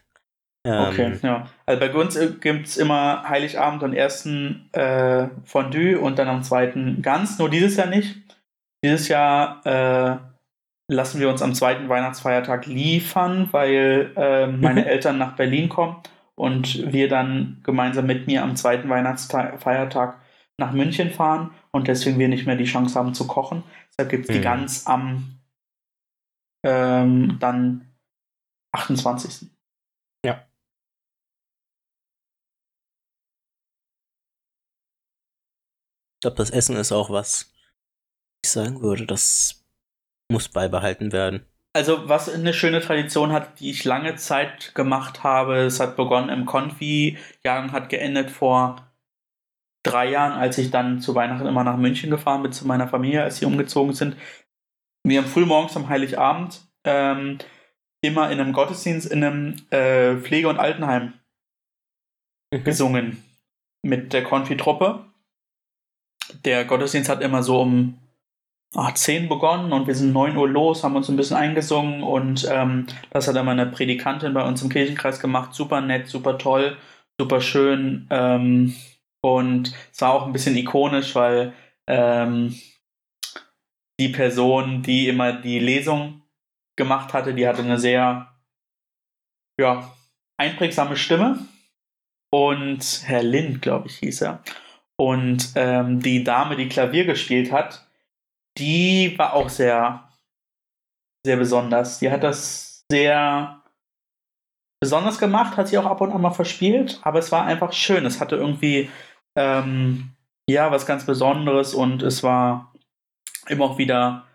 [0.66, 1.46] Ähm, Okay, ja.
[1.66, 7.02] Also bei uns gibt es immer Heiligabend und ersten äh, Fondue und dann am zweiten
[7.02, 7.38] Gans.
[7.38, 8.16] Nur dieses Jahr nicht.
[8.84, 10.18] Dieses Jahr äh,
[10.92, 14.86] lassen wir uns am zweiten Weihnachtsfeiertag liefern, weil äh, meine Mhm.
[14.86, 15.96] Eltern nach Berlin kommen
[16.34, 20.20] und wir dann gemeinsam mit mir am zweiten Weihnachtsfeiertag
[20.58, 23.62] nach München fahren und deswegen wir nicht mehr die Chance haben zu kochen.
[23.90, 24.44] Deshalb gibt es die Mhm.
[24.44, 25.38] Gans am
[26.64, 27.86] ähm, dann
[28.72, 29.48] 28.
[36.16, 37.52] Ich glaube, das Essen ist auch was,
[38.44, 39.64] ich sagen würde, das
[40.30, 41.46] muss beibehalten werden.
[41.74, 46.30] Also, was eine schöne Tradition hat, die ich lange Zeit gemacht habe, es hat begonnen
[46.30, 48.86] im Konfi-Jahren, hat geendet vor
[49.82, 53.22] drei Jahren, als ich dann zu Weihnachten immer nach München gefahren bin, zu meiner Familie,
[53.22, 54.16] als sie umgezogen sind.
[55.04, 57.38] Wir haben frühmorgens am Heiligabend ähm,
[58.02, 61.12] immer in einem Gottesdienst in einem äh, Pflege- und Altenheim
[62.50, 63.22] gesungen
[63.82, 65.04] mit der Konfi-Truppe.
[66.44, 67.98] Der Gottesdienst hat immer so um
[68.74, 72.46] ah, 10 begonnen und wir sind 9 Uhr los, haben uns ein bisschen eingesungen und
[72.50, 75.54] ähm, das hat immer eine Predikantin bei uns im Kirchenkreis gemacht.
[75.54, 76.76] Super nett, super toll,
[77.20, 78.74] super schön ähm,
[79.22, 81.52] und es war auch ein bisschen ikonisch, weil
[81.86, 82.54] ähm,
[83.98, 86.22] die Person, die immer die Lesung
[86.76, 88.28] gemacht hatte, die hatte eine sehr
[89.58, 89.90] ja,
[90.36, 91.38] einprägsame Stimme
[92.30, 94.42] und Herr Lind, glaube ich, hieß er.
[94.98, 97.86] Und ähm, die Dame, die Klavier gespielt hat,
[98.58, 100.08] die war auch sehr,
[101.24, 101.98] sehr besonders.
[101.98, 103.62] Die hat das sehr
[104.80, 108.06] besonders gemacht, hat sie auch ab und an mal verspielt, aber es war einfach schön.
[108.06, 108.88] Es hatte irgendwie,
[109.36, 110.12] ähm,
[110.48, 112.72] ja, was ganz Besonderes und es war
[113.48, 114.26] immer auch wieder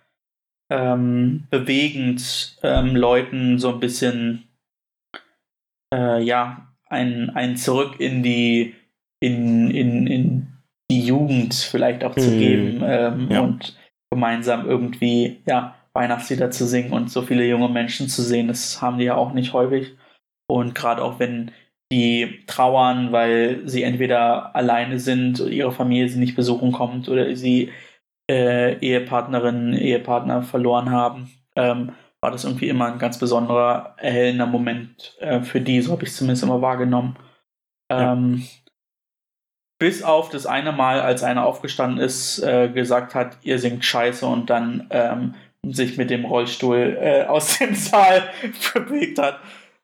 [0.69, 4.47] ähm, bewegend, ähm, Leuten so ein bisschen
[5.93, 8.75] äh, ja, ein, ein Zurück in die,
[9.19, 10.20] in, in, in
[10.91, 12.38] die Jugend vielleicht auch zu Mhm.
[12.39, 13.39] geben ähm, Ja.
[13.41, 13.76] und
[14.11, 18.97] gemeinsam irgendwie, ja, Weihnachtslieder zu singen und so viele junge Menschen zu sehen, das haben
[18.97, 19.95] die ja auch nicht häufig.
[20.49, 21.51] Und gerade auch wenn
[21.91, 27.72] die trauern, weil sie entweder alleine sind, ihre Familie sie nicht besuchen kommt oder sie
[28.30, 31.91] äh, Ehepartnerinnen, Ehepartner verloren haben, ähm,
[32.22, 36.09] war das irgendwie immer ein ganz besonderer, erhellender Moment äh, für die, so habe ich
[36.09, 37.18] es zumindest immer wahrgenommen.
[37.91, 38.13] Ja.
[39.81, 44.27] Bis auf das eine Mal, als einer aufgestanden ist, äh, gesagt hat, ihr singt scheiße
[44.27, 45.33] und dann ähm,
[45.63, 48.29] sich mit dem Rollstuhl äh, aus dem Saal
[48.75, 49.39] bewegt hat.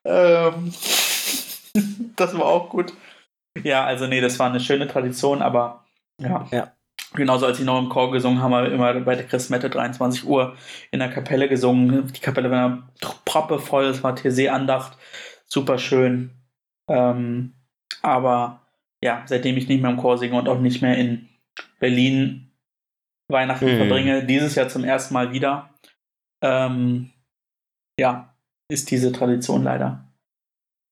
[0.06, 0.72] Ähm,
[2.15, 2.94] das war auch gut.
[3.64, 5.84] Ja, also nee, das war eine schöne Tradition, aber
[6.22, 6.45] ja.
[6.52, 6.72] Ja.
[7.15, 10.56] Genauso als ich noch im Chor gesungen haben wir immer bei der Christmette 23 Uhr
[10.91, 12.14] in der Kapelle gesungen.
[12.14, 12.88] Die Kapelle war
[13.26, 14.95] proppevoll, es war TC-Andacht,
[15.48, 16.30] super schön.
[16.88, 17.56] Ähm,
[18.03, 18.61] aber
[19.03, 21.30] ja, seitdem ich nicht mehr im Chor singe und auch nicht mehr in
[21.80, 22.52] Berlin
[23.30, 23.78] Weihnachten Mhm.
[23.78, 25.74] verbringe, dieses Jahr zum ersten Mal wieder,
[26.41, 27.11] ähm,
[27.99, 28.34] ja,
[28.72, 30.11] ist diese Tradition leider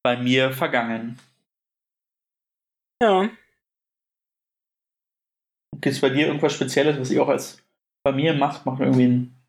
[0.03, 1.17] bei mir vergangen.
[3.01, 3.29] Ja.
[5.75, 7.63] Gibt es bei dir irgendwas Spezielles, was ihr auch als
[8.05, 8.65] Familie macht?
[8.65, 9.45] Macht ihr irgendwie einen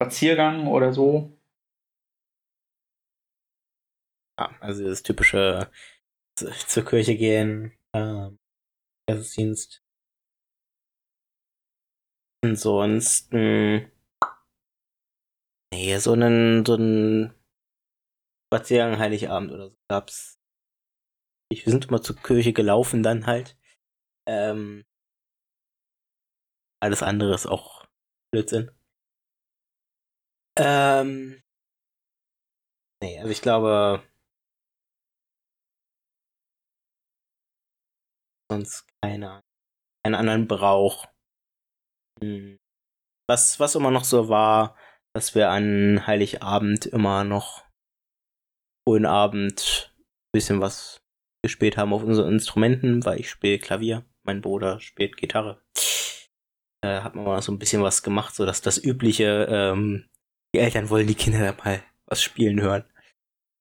[0.00, 1.36] Spaziergang oder so?
[4.38, 5.70] Ja, also das typische
[6.38, 9.82] zu- zur Kirche gehen, Gottesdienst.
[12.44, 13.92] Ansonsten,
[15.72, 17.34] nee, so einen, so einen
[18.48, 20.38] Spaziergang Heiligabend oder so gab's.
[21.50, 23.56] Ich, wir sind immer zur Kirche gelaufen dann halt.
[24.26, 24.84] Ähm,
[26.82, 27.86] alles andere ist auch
[28.32, 28.70] Blödsinn.
[30.58, 31.42] Ähm,
[33.02, 34.02] nee, also ich glaube,
[38.52, 39.42] sonst keine,
[40.04, 41.06] keinen anderen Brauch.
[42.22, 42.58] Hm.
[43.28, 44.76] Was, was immer noch so war,
[45.14, 47.64] dass wir an Heiligabend immer noch
[48.86, 51.00] frühen Abend ein bisschen was
[51.44, 55.62] gespielt haben auf unseren Instrumenten, weil ich spiele Klavier, mein Bruder spielt Gitarre.
[56.84, 60.08] Äh, hat man mal so ein bisschen was gemacht, so dass das übliche, ähm,
[60.54, 62.84] die Eltern wollen die Kinder mal was spielen hören.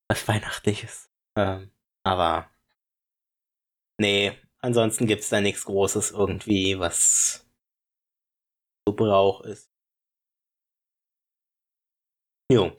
[0.09, 1.09] Was Weihnachtliches.
[1.37, 1.71] Ähm,
[2.03, 2.51] aber
[3.99, 7.45] nee, ansonsten gibt's da nichts Großes irgendwie, was
[8.87, 9.69] so Brauch ist.
[12.51, 12.71] Jo.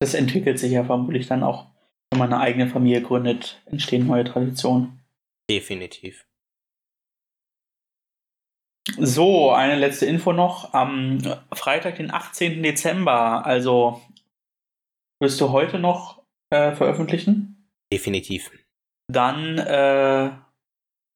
[0.00, 1.66] Das entwickelt sich ja vermutlich dann auch,
[2.10, 5.04] wenn man eine eigene Familie gründet, entstehen neue Traditionen.
[5.50, 6.26] Definitiv.
[8.98, 10.72] So, eine letzte Info noch.
[10.72, 11.18] Am
[11.52, 12.62] Freitag, den 18.
[12.62, 14.00] Dezember, also
[15.20, 17.68] wirst du heute noch äh, veröffentlichen?
[17.92, 18.50] Definitiv.
[19.12, 20.30] Dann äh,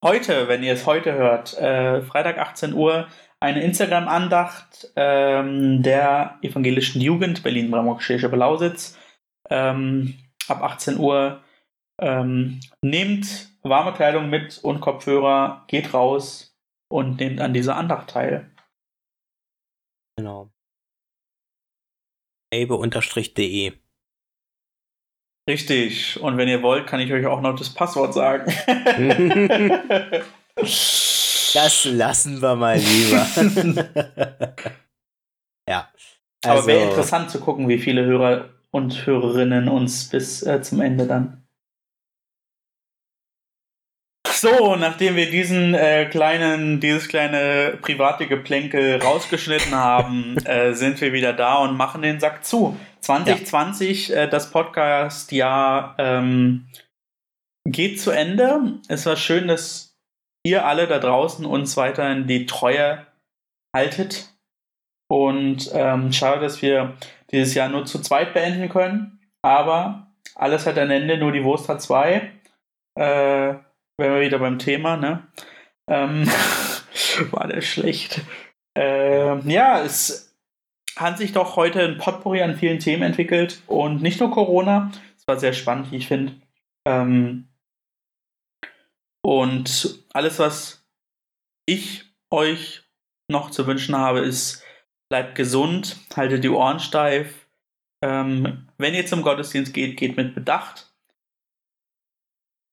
[0.03, 3.09] heute, wenn ihr es heute hört, äh, Freitag 18 Uhr,
[3.41, 8.99] eine Instagram-Andacht ähm, der evangelischen Jugend Berlin-Brandenburg-Schwäbisch Belausitz.
[9.51, 10.19] Ähm,
[10.49, 11.43] ab 18 Uhr
[12.01, 16.57] ähm, nehmt warme Kleidung mit und Kopfhörer, geht raus
[16.89, 18.51] und nehmt an dieser Andacht teil.
[20.17, 20.51] Genau.
[22.53, 23.73] abe-de.
[25.49, 26.21] Richtig.
[26.21, 28.53] Und wenn ihr wollt, kann ich euch auch noch das Passwort sagen.
[31.55, 33.27] Das lassen wir mal lieber.
[35.69, 35.89] ja.
[36.45, 40.81] Aber Also, wäre interessant zu gucken, wie viele Hörer und Hörerinnen uns bis äh, zum
[40.81, 41.45] Ende dann.
[44.29, 51.13] So, nachdem wir diesen äh, kleinen, dieses kleine private Geplänkel rausgeschnitten haben, äh, sind wir
[51.13, 52.77] wieder da und machen den Sack zu.
[53.05, 56.67] 2020, äh, das Podcast-Jahr ähm,
[57.69, 58.79] geht zu Ende.
[58.89, 59.97] Es war schön, dass
[60.47, 63.07] ihr alle da draußen uns weiterhin die Treue
[63.75, 64.31] haltet.
[65.11, 66.97] Und ähm, schade, dass wir
[67.31, 69.21] dieses Jahr nur zu zweit beenden können.
[69.43, 72.33] Aber alles hat ein Ende, nur die Wurst hat zwei.
[72.99, 73.55] Äh,
[73.99, 75.27] wären wir wieder beim Thema, ne?
[75.91, 76.27] Ähm,
[77.33, 78.23] war der schlecht.
[78.77, 80.34] Ähm, ja, es
[80.97, 84.93] hat sich doch heute ein Potpourri an vielen Themen entwickelt und nicht nur Corona.
[85.17, 86.35] Es war sehr spannend, wie ich finde.
[86.87, 87.49] Ähm,
[89.23, 90.87] und alles, was
[91.67, 92.85] ich euch
[93.29, 94.63] noch zu wünschen habe, ist,
[95.09, 97.49] bleibt gesund, haltet die Ohren steif.
[98.03, 100.93] Ähm, wenn ihr zum Gottesdienst geht, geht mit Bedacht.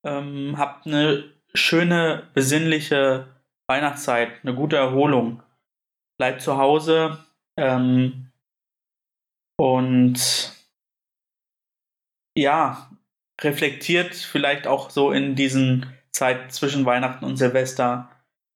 [0.06, 3.27] Ähm, habt eine schöne, besinnliche
[3.68, 5.41] Weihnachtszeit, eine gute Erholung.
[6.18, 7.23] Bleibt zu Hause
[7.61, 8.31] ähm,
[9.59, 10.17] und
[12.35, 12.89] ja,
[13.39, 18.09] reflektiert vielleicht auch so in diesen Zeit zwischen Weihnachten und Silvester,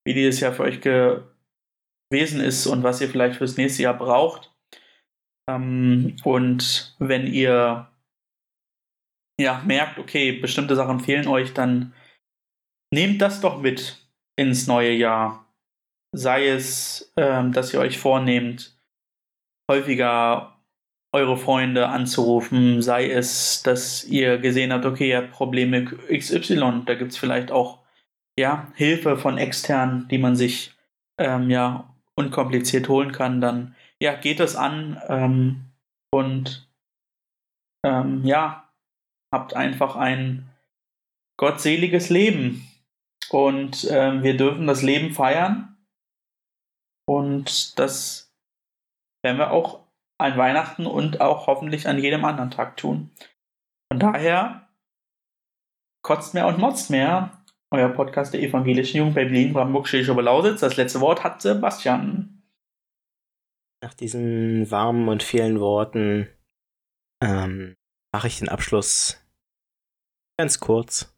[0.05, 4.51] wie dieses Jahr für euch gewesen ist und was ihr vielleicht fürs nächste Jahr braucht.
[5.47, 7.87] Ähm, und wenn ihr
[9.39, 11.93] ja, merkt, okay, bestimmte Sachen fehlen euch, dann
[12.91, 15.53] nehmt das doch mit ins neue Jahr.
[16.15, 18.74] Sei es, ähm, dass ihr euch vornehmt,
[19.69, 20.55] häufiger
[21.11, 26.95] eure Freunde anzurufen, sei es, dass ihr gesehen habt, okay, ihr habt Probleme XY, da
[26.95, 27.79] gibt es vielleicht auch
[28.37, 30.73] ja, Hilfe von extern, die man sich
[31.17, 35.65] ähm, ja unkompliziert holen kann, dann ja, geht es an ähm,
[36.11, 36.69] und
[37.85, 38.69] ähm, ja,
[39.31, 40.49] habt einfach ein
[41.37, 42.67] gottseliges Leben.
[43.29, 45.77] Und ähm, wir dürfen das Leben feiern.
[47.07, 48.24] Und das
[49.25, 49.83] werden wir auch
[50.17, 53.09] an Weihnachten und auch hoffentlich an jedem anderen Tag tun.
[53.91, 54.69] Von daher
[56.03, 57.43] kotzt mehr und motzt mehr.
[57.71, 60.61] Euer Podcast der evangelischen Jugend bei Berlin, Brandenburg, Schleswig Lausitz.
[60.61, 62.43] Das letzte Wort hat Sebastian.
[63.83, 66.29] Nach diesen warmen und vielen Worten
[67.21, 67.75] ähm,
[68.13, 69.19] mache ich den Abschluss
[70.39, 71.13] ganz kurz.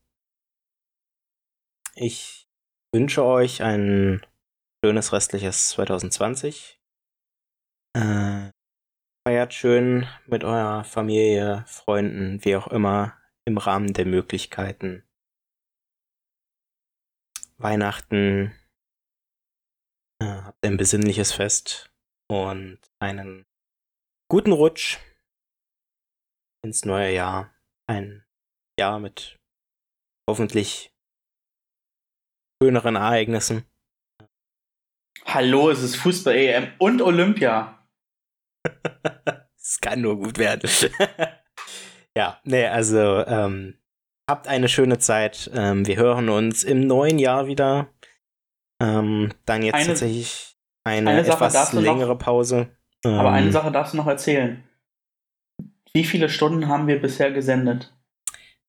[1.94, 2.48] Ich
[2.94, 4.26] wünsche euch ein
[4.84, 6.77] schönes restliches 2020.
[7.98, 8.52] Äh,
[9.28, 15.04] feiert schön mit eurer Familie, Freunden, wie auch immer, im Rahmen der Möglichkeiten.
[17.58, 18.54] Weihnachten
[20.22, 21.92] äh, habt ein besinnliches Fest
[22.30, 23.48] und einen
[24.30, 25.00] guten Rutsch
[26.64, 27.52] ins neue Jahr.
[27.90, 28.24] Ein
[28.80, 29.40] Jahr mit
[30.30, 30.94] hoffentlich
[32.62, 33.66] schöneren Ereignissen.
[35.26, 37.77] Hallo, es ist Fußball-EM und Olympia.
[39.60, 40.70] Es kann nur gut werden.
[42.18, 43.78] ja, nee, also ähm,
[44.30, 45.52] habt eine schöne Zeit.
[45.54, 47.90] Ähm, wir hören uns im neuen Jahr wieder.
[48.82, 52.70] Ähm, dann jetzt eine, tatsächlich eine, eine etwas längere noch, Pause.
[53.04, 54.64] aber eine ähm, Sache darfst du noch erzählen.
[55.94, 57.94] Wie viele Stunden haben wir bisher gesendet?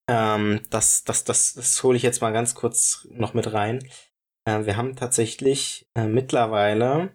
[0.08, 3.86] Ähm, das, das, das, das hole ich jetzt mal ganz kurz noch mit rein.
[4.46, 7.10] Äh, wir haben tatsächlich äh, mittlerweile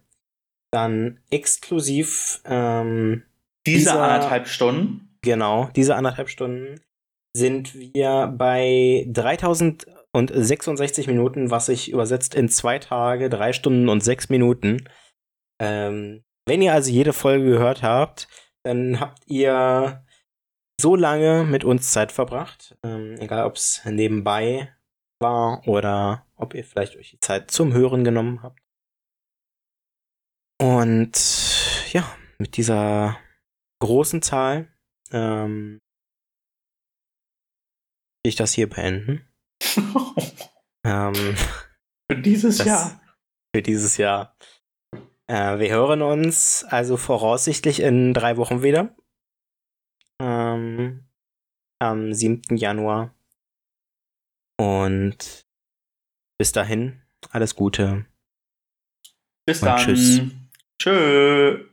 [0.74, 3.24] dann exklusiv ähm,
[3.66, 5.18] diese dieser, anderthalb Stunden.
[5.22, 6.80] Genau, diese anderthalb Stunden
[7.36, 14.30] sind wir bei 3066 Minuten, was sich übersetzt in zwei Tage, drei Stunden und sechs
[14.30, 14.90] Minuten.
[15.62, 18.28] Ähm, wenn ihr also jede Folge gehört habt,
[18.64, 20.04] dann habt ihr
[20.82, 22.76] so lange mit uns Zeit verbracht.
[22.84, 24.74] Ähm, egal, ob es nebenbei
[25.20, 28.63] war oder ob ihr vielleicht euch die Zeit zum Hören genommen habt.
[30.64, 33.20] Und ja, mit dieser
[33.82, 34.74] großen Zahl
[35.12, 35.82] ähm,
[38.26, 39.28] ich das hier beenden.
[40.86, 41.36] ähm,
[42.10, 43.02] für dieses Jahr.
[43.54, 44.38] Für dieses Jahr.
[45.28, 48.96] Äh, wir hören uns also voraussichtlich in drei Wochen wieder.
[50.22, 51.10] Ähm,
[51.82, 52.56] am 7.
[52.56, 53.14] Januar.
[54.58, 55.46] Und
[56.38, 58.06] bis dahin, alles Gute.
[59.46, 59.78] Bis dann.
[59.78, 60.22] Tschüss.
[60.84, 61.73] Tschö.